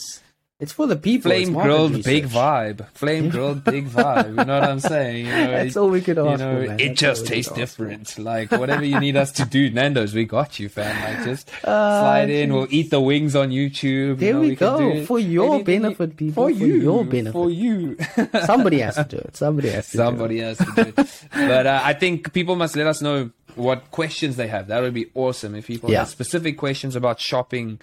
It's 0.60 0.72
for 0.72 0.86
the 0.86 0.94
people. 0.96 1.30
Flame 1.30 1.54
grilled, 1.54 2.02
big 2.04 2.26
vibe. 2.26 2.86
Flame 2.92 3.30
grilled, 3.30 3.64
big 3.64 3.88
vibe. 3.88 4.28
You 4.28 4.44
know 4.44 4.60
what 4.60 4.68
I'm 4.68 4.80
saying? 4.94 5.24
You 5.26 5.32
know, 5.32 5.50
That's 5.52 5.74
it- 5.74 5.78
all 5.78 5.88
we 5.88 6.02
could 6.02 6.18
you 6.18 6.28
ask 6.28 6.38
know, 6.40 6.66
for, 6.66 6.72
it 6.78 6.96
just 6.98 7.22
we 7.22 7.28
tastes 7.28 7.50
for. 7.50 7.56
different. 7.56 8.18
Like 8.18 8.50
whatever 8.52 8.84
you 8.84 9.00
need 9.00 9.16
us 9.16 9.32
to 9.32 9.46
do, 9.46 9.70
Nando's, 9.70 10.12
we 10.14 10.26
got 10.26 10.60
you, 10.60 10.68
fam. 10.68 10.94
Like 11.16 11.24
just 11.24 11.50
Ah, 11.64 12.00
slide 12.02 12.28
in. 12.28 12.52
We'll 12.52 12.66
eat 12.70 12.90
the 12.90 13.00
wings 13.00 13.34
on 13.34 13.48
YouTube. 13.50 14.18
There 14.18 14.28
you 14.28 14.34
know, 14.34 14.40
we 14.40 14.56
can 14.56 14.78
do 14.78 15.00
go. 15.00 15.06
For 15.06 15.18
your 15.18 15.54
Anything- 15.54 15.82
benefit, 15.82 16.16
people, 16.18 16.48
For 16.48 16.54
for 16.54 16.64
you. 16.66 16.74
your 16.82 17.04
benefit. 17.04 17.32
For 17.32 17.50
you. 17.50 17.96
Somebody 18.44 18.80
has 18.80 18.96
to 18.96 19.04
do 19.04 19.16
it. 19.16 19.36
Somebody 19.36 19.70
has 19.70 19.90
to. 19.90 19.96
do 19.96 20.02
it. 20.02 20.04
Somebody 20.04 20.38
has 20.40 20.58
to 20.58 20.64
do 20.76 20.80
it. 20.82 21.24
But 21.32 21.66
uh, 21.66 21.80
I 21.82 21.94
think 21.94 22.32
people 22.34 22.54
must 22.56 22.76
let 22.76 22.86
us 22.86 23.00
know 23.00 23.30
what 23.54 23.90
questions 23.90 24.36
they 24.36 24.46
have. 24.48 24.68
That 24.68 24.80
would 24.82 24.94
be 24.94 25.06
awesome 25.14 25.54
if 25.54 25.66
people 25.66 25.90
Yeah. 25.90 26.00
have 26.00 26.08
specific 26.08 26.58
questions 26.58 26.96
about 26.96 27.18
shopping 27.18 27.80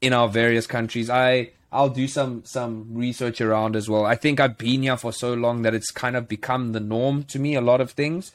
in 0.00 0.12
our 0.12 0.28
various 0.28 0.66
countries. 0.66 1.08
I 1.10 1.50
I'll 1.70 1.90
do 1.90 2.08
some 2.08 2.44
some 2.44 2.86
research 2.90 3.40
around 3.40 3.76
as 3.76 3.88
well. 3.88 4.04
I 4.06 4.14
think 4.14 4.40
I've 4.40 4.56
been 4.58 4.82
here 4.82 4.96
for 4.96 5.12
so 5.12 5.34
long 5.34 5.62
that 5.62 5.74
it's 5.74 5.90
kind 5.90 6.16
of 6.16 6.26
become 6.28 6.72
the 6.72 6.80
norm 6.80 7.24
to 7.24 7.38
me. 7.38 7.54
A 7.54 7.60
lot 7.60 7.80
of 7.80 7.90
things. 7.92 8.32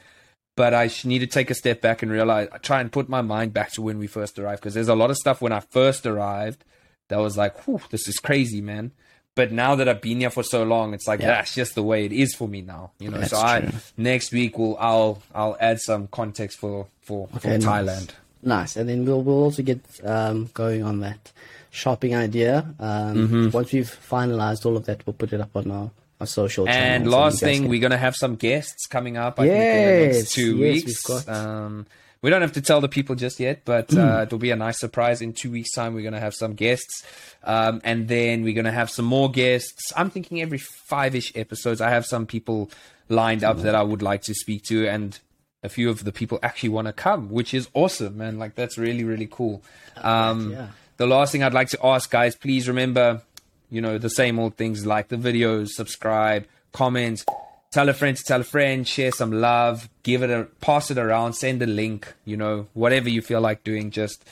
But 0.56 0.76
I 0.76 0.88
need 1.04 1.20
to 1.20 1.26
take 1.28 1.50
a 1.50 1.56
step 1.56 1.82
back 1.82 2.04
and 2.04 2.12
realize, 2.12 2.48
try 2.62 2.80
and 2.80 2.92
put 2.92 3.10
my 3.10 3.22
mind 3.24 3.54
back 3.54 3.72
to 3.72 3.82
when 3.82 3.98
we 3.98 4.06
first 4.06 4.38
arrived. 4.38 4.62
Because 4.62 4.76
there's 4.76 4.88
a 4.88 4.94
lot 4.94 5.10
of 5.10 5.18
stuff 5.18 5.42
when 5.42 5.52
I 5.52 5.62
first 5.62 6.06
arrived 6.06 6.64
that 7.10 7.18
was 7.18 7.36
like, 7.38 7.66
whew, 7.66 7.82
this 7.90 8.08
is 8.08 8.18
crazy, 8.18 8.62
man. 8.62 8.92
But 9.36 9.52
now 9.52 9.74
that 9.74 9.90
I've 9.90 10.00
been 10.02 10.20
here 10.20 10.30
for 10.30 10.44
so 10.44 10.62
long, 10.62 10.94
it's 10.94 11.08
like 11.08 11.22
Yeah. 11.22 11.28
that's 11.30 11.56
just 11.56 11.74
the 11.74 11.82
way 11.82 12.06
it 12.06 12.12
is 12.12 12.36
for 12.36 12.48
me 12.48 12.62
now. 12.62 12.92
You 13.00 13.10
know, 13.10 13.18
That's 13.18 13.32
so 13.32 13.40
I 13.42 13.62
true. 13.62 13.72
next 13.98 14.32
week 14.32 14.60
will 14.60 14.78
I'll 14.80 15.24
I'll 15.34 15.58
add 15.60 15.82
some 15.82 16.06
context 16.08 16.60
for 16.60 16.86
for, 17.02 17.28
for 17.40 17.48
nice. 17.48 17.66
Thailand. 17.66 18.10
Nice, 18.44 18.76
and 18.76 18.88
then 18.88 19.06
we'll 19.06 19.24
we'll 19.24 19.42
also 19.46 19.64
get 19.64 19.80
um, 20.06 20.52
going 20.54 20.84
on 20.84 21.00
that 21.00 21.32
shopping 21.74 22.16
idea. 22.16 22.56
Um, 22.80 23.16
Mm-hmm. 23.16 23.50
Once 23.50 23.72
we've 23.74 23.90
finalized 24.10 24.66
all 24.66 24.78
of 24.78 24.86
that, 24.86 25.06
we'll 25.06 25.14
put 25.16 25.34
it 25.34 25.42
up 25.42 25.56
on 25.56 25.70
our, 25.72 25.92
our 26.22 26.28
social. 26.28 26.70
And 26.70 27.10
last 27.10 27.40
thing, 27.40 27.62
can- 27.64 27.70
we're 27.70 27.82
gonna 27.82 27.98
have 27.98 28.16
some 28.16 28.36
guests 28.36 28.86
coming 28.88 29.18
up. 29.18 29.40
I 29.40 29.44
think 29.48 29.54
in 29.54 29.60
the 29.60 30.06
Yes, 30.08 30.16
next 30.18 30.32
two 30.34 30.56
yes, 30.58 30.86
weeks. 30.86 31.02
got- 31.04 31.28
Um, 31.30 31.88
we 32.22 32.30
don't 32.30 32.42
have 32.42 32.54
to 32.54 32.62
tell 32.62 32.80
the 32.80 32.88
people 32.88 33.16
just 33.16 33.40
yet, 33.40 33.64
but 33.66 33.90
Hmm. 33.92 34.00
uh, 34.00 34.22
it'll 34.24 34.38
be 34.38 34.52
a 34.52 34.56
nice 34.56 34.80
surprise. 34.80 35.20
In 35.22 35.34
two 35.34 35.52
weeks' 35.52 35.74
time, 35.74 35.94
we're 35.96 36.04
gonna 36.04 36.20
have 36.22 36.36
some 36.36 36.54
guests, 36.54 37.04
um, 37.44 37.82
and 37.84 38.08
then 38.08 38.44
we're 38.44 38.54
gonna 38.54 38.72
have 38.72 38.90
some 38.92 39.06
more 39.06 39.30
guests. 39.32 39.92
I'm 39.98 40.10
thinking 40.12 40.42
every 40.42 40.60
five-ish 40.60 41.34
episodes. 41.36 41.82
I 41.82 41.90
have 41.90 42.06
some 42.06 42.26
people 42.28 42.70
lined 43.10 43.44
up 43.44 43.58
that 43.64 43.76
I 43.76 43.82
would 43.84 44.02
like 44.02 44.22
to 44.30 44.34
speak 44.34 44.64
to, 44.70 44.88
and 44.88 45.20
a 45.64 45.70
few 45.70 45.90
of 45.90 46.04
the 46.04 46.12
people 46.12 46.38
actually 46.44 46.70
want 46.70 46.88
to 46.88 46.94
come, 46.94 47.30
which 47.30 47.54
is 47.54 47.68
awesome, 47.74 48.18
man. 48.20 48.38
Like 48.38 48.54
that's 48.56 48.78
really 48.78 49.04
really 49.04 49.28
cool. 49.30 49.64
Um, 49.98 50.52
yeah. 50.52 50.68
The 50.98 51.08
last 51.08 51.32
thing 51.32 51.44
I'd 51.44 51.54
like 51.54 51.70
to 51.70 51.86
ask, 51.86 52.10
guys, 52.10 52.36
please 52.36 52.68
remember, 52.68 53.22
you 53.70 53.82
know, 53.82 53.98
the 53.98 54.10
same 54.10 54.38
old 54.40 54.56
things 54.56 54.86
like 54.86 55.08
the 55.08 55.16
videos, 55.16 55.70
subscribe, 55.70 56.46
comment, 56.72 57.24
tell 57.72 57.90
a 57.90 57.94
friend 57.94 58.16
to 58.16 58.24
tell 58.24 58.42
a 58.42 58.44
friend, 58.44 58.88
share 58.88 59.12
some 59.12 59.32
love, 59.32 59.90
give 60.04 60.22
it 60.22 60.30
a 60.30 60.44
pass 60.62 60.92
it 60.92 60.98
around, 60.98 61.34
send 61.34 61.62
a 61.62 61.66
link, 61.66 62.14
you 62.26 62.38
know, 62.38 62.68
whatever 62.74 63.10
you 63.10 63.22
feel 63.22 63.42
like 63.42 63.64
doing. 63.64 63.90
Just 63.90 64.24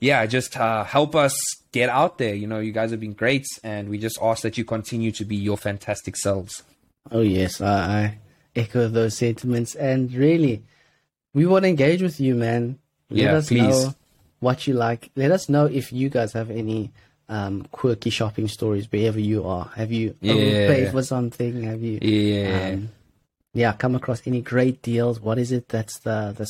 yeah, 0.00 0.24
just 0.26 0.56
uh, 0.56 0.84
help 0.84 1.14
us 1.16 1.36
get 1.72 1.88
out 1.88 2.18
there. 2.18 2.34
You 2.34 2.46
know, 2.46 2.60
you 2.60 2.72
guys 2.72 2.92
have 2.92 3.00
been 3.00 3.14
great, 3.14 3.46
and 3.64 3.88
we 3.88 3.98
just 3.98 4.18
ask 4.22 4.42
that 4.42 4.56
you 4.56 4.64
continue 4.64 5.10
to 5.12 5.24
be 5.24 5.36
your 5.36 5.56
fantastic 5.56 6.16
selves. 6.16 6.62
Oh 7.10 7.20
yes, 7.22 7.60
I, 7.60 7.68
I 8.04 8.18
echo 8.54 8.86
those 8.88 9.16
sentiments, 9.16 9.74
and 9.74 10.12
really, 10.14 10.62
we 11.32 11.46
want 11.46 11.64
to 11.64 11.68
engage 11.68 12.02
with 12.02 12.20
you, 12.20 12.36
man. 12.36 12.78
Let 13.10 13.24
Yeah, 13.24 13.34
us 13.34 13.48
please. 13.48 13.84
know 13.84 13.94
what 14.44 14.66
you 14.66 14.74
like. 14.74 15.10
Let 15.16 15.30
us 15.32 15.48
know 15.48 15.64
if 15.66 15.92
you 15.92 16.08
guys 16.08 16.32
have 16.34 16.50
any 16.50 16.90
um, 17.28 17.66
quirky 17.72 18.10
shopping 18.10 18.48
stories 18.48 18.86
wherever 18.92 19.18
you 19.18 19.46
are. 19.48 19.66
Have 19.76 19.90
you 19.90 20.14
Yeah. 20.20 20.34
overpaid 20.34 20.90
for 20.92 21.02
something? 21.02 21.62
Have 21.64 21.82
you? 21.82 21.98
Yeah. 22.02 22.70
um, 22.74 22.90
yeah, 23.54 23.72
come 23.72 23.94
across 23.94 24.20
any 24.26 24.42
great 24.42 24.82
deals? 24.82 25.20
What 25.20 25.38
is 25.38 25.50
it 25.52 25.68
that's 25.68 25.98
the 26.00 26.34
the 26.36 26.46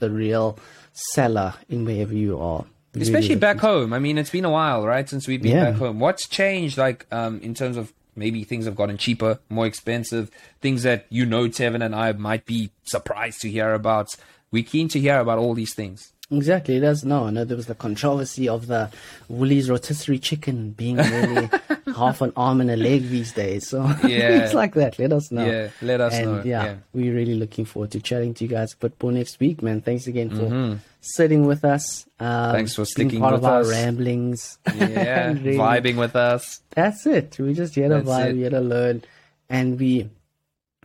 the 0.00 0.10
real 0.10 0.58
seller 0.92 1.54
in 1.68 1.84
wherever 1.84 2.14
you 2.14 2.38
are? 2.38 2.64
Really 2.94 3.02
especially 3.06 3.36
back 3.36 3.58
home. 3.58 3.92
I 3.92 3.98
mean, 3.98 4.18
it's 4.18 4.30
been 4.30 4.44
a 4.44 4.50
while, 4.50 4.84
right, 4.86 5.08
since 5.08 5.26
we've 5.28 5.42
been 5.42 5.56
Yeah. 5.56 5.70
back 5.70 5.74
home. 5.78 6.00
What's 6.00 6.26
changed, 6.28 6.76
like, 6.78 7.06
um, 7.12 7.38
in 7.40 7.54
terms 7.54 7.76
of 7.76 7.92
maybe 8.16 8.42
things 8.44 8.64
have 8.64 8.74
gotten 8.74 8.96
cheaper, 8.98 9.38
more 9.48 9.66
expensive, 9.66 10.30
things 10.60 10.82
that 10.82 11.06
you 11.10 11.24
know, 11.24 11.44
Tevin 11.48 11.84
and 11.84 11.94
I 11.94 12.12
might 12.12 12.44
be 12.44 12.70
surprised 12.84 13.40
to 13.42 13.48
hear 13.50 13.72
about. 13.74 14.08
We're 14.50 14.64
keen 14.64 14.88
to 14.88 14.98
hear 14.98 15.20
about 15.20 15.38
all 15.38 15.54
these 15.54 15.74
things. 15.74 16.12
Exactly, 16.30 16.78
does. 16.78 17.04
No, 17.06 17.24
I 17.24 17.30
know 17.30 17.44
there 17.44 17.56
was 17.56 17.68
the 17.68 17.74
controversy 17.74 18.48
of 18.50 18.66
the 18.66 18.90
Woolies 19.28 19.70
rotisserie 19.70 20.18
chicken 20.18 20.72
being 20.72 20.96
really 20.96 21.48
half 21.96 22.20
an 22.20 22.34
arm 22.36 22.60
and 22.60 22.70
a 22.70 22.76
leg 22.76 23.08
these 23.08 23.32
days. 23.32 23.68
So 23.68 23.82
Yeah. 24.06 24.44
it's 24.44 24.52
like 24.52 24.74
that. 24.74 24.98
Let 24.98 25.12
us 25.14 25.32
know. 25.32 25.46
Yeah, 25.46 25.70
let 25.80 26.02
us 26.02 26.12
and 26.14 26.26
know. 26.26 26.42
Yeah, 26.44 26.64
Yeah. 26.64 26.74
we're 26.92 27.14
really 27.14 27.34
looking 27.34 27.64
forward 27.64 27.92
to 27.92 28.00
chatting 28.00 28.34
to 28.34 28.44
you 28.44 28.50
guys 28.50 28.74
a 28.74 28.76
bit 28.76 29.02
more 29.02 29.10
next 29.12 29.40
week, 29.40 29.62
man. 29.62 29.80
Thanks 29.80 30.06
again 30.06 30.28
for 30.28 30.42
Mhm. 30.42 30.78
sitting 31.00 31.46
with 31.46 31.64
us. 31.64 32.04
Um, 32.20 32.52
Thanks 32.52 32.74
for 32.74 32.84
sticking 32.84 33.20
part 33.20 33.32
with 33.32 33.44
of 33.44 33.50
our 33.50 33.60
us. 33.60 33.70
ramblings. 33.70 34.58
Yeah, 34.76 35.28
really- 35.32 35.56
vibing 35.56 35.96
with 35.96 36.14
us. 36.14 36.60
That's 36.70 37.06
it. 37.06 37.38
We 37.38 37.54
just 37.54 37.74
here 37.74 37.88
to 37.88 37.94
That's 38.02 38.06
vibe, 38.08 38.30
it. 38.32 38.36
here 38.36 38.50
to 38.50 38.60
learn, 38.60 39.02
and 39.48 39.78
we 39.80 40.10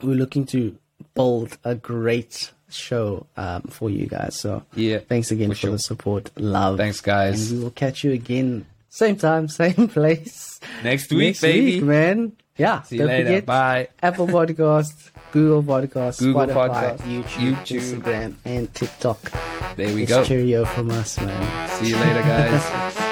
we're 0.02 0.16
looking 0.16 0.46
to 0.48 0.78
build 1.16 1.58
a 1.66 1.76
great 1.76 2.52
show 2.74 3.26
um, 3.38 3.64
for 3.64 3.90
you 3.90 4.08
guys. 4.08 4.40
So 4.40 4.64
yeah, 4.76 5.00
thanks 5.00 5.32
again 5.32 5.50
for, 5.50 5.56
for 5.56 5.60
sure. 5.60 5.72
the 5.72 5.80
support, 5.80 6.32
love. 6.38 6.78
Thanks, 6.78 7.02
guys. 7.02 7.52
And 7.52 7.60
we 7.60 7.64
will 7.64 7.72
catch 7.72 8.04
you 8.04 8.12
again, 8.12 8.66
same 8.90 9.16
time, 9.16 9.48
same 9.50 9.88
place 9.88 10.60
next 10.84 11.12
week, 11.12 11.20
next 11.20 11.42
baby, 11.42 11.76
week, 11.76 11.84
man. 11.84 12.34
Yeah. 12.58 12.82
See 12.84 12.98
you 12.98 13.06
later. 13.06 13.26
Forget, 13.26 13.46
Bye. 13.46 13.88
Apple 14.02 14.28
Podcast, 14.28 15.12
Google 15.32 15.64
Podcast, 15.64 16.20
Google 16.20 16.46
Spotify, 16.46 16.70
Podcast, 16.70 16.98
YouTube, 17.00 17.56
YouTube, 17.56 18.02
Instagram, 18.02 18.36
and 18.46 18.74
TikTok. 18.74 19.32
There 19.76 19.94
we 19.94 20.04
it's 20.04 20.12
go. 20.12 20.24
Cheerio 20.24 20.66
from 20.66 20.92
us, 20.92 21.20
man. 21.20 21.70
See 21.70 21.90
you 21.90 21.98
later, 21.98 22.22
guys. 22.22 23.00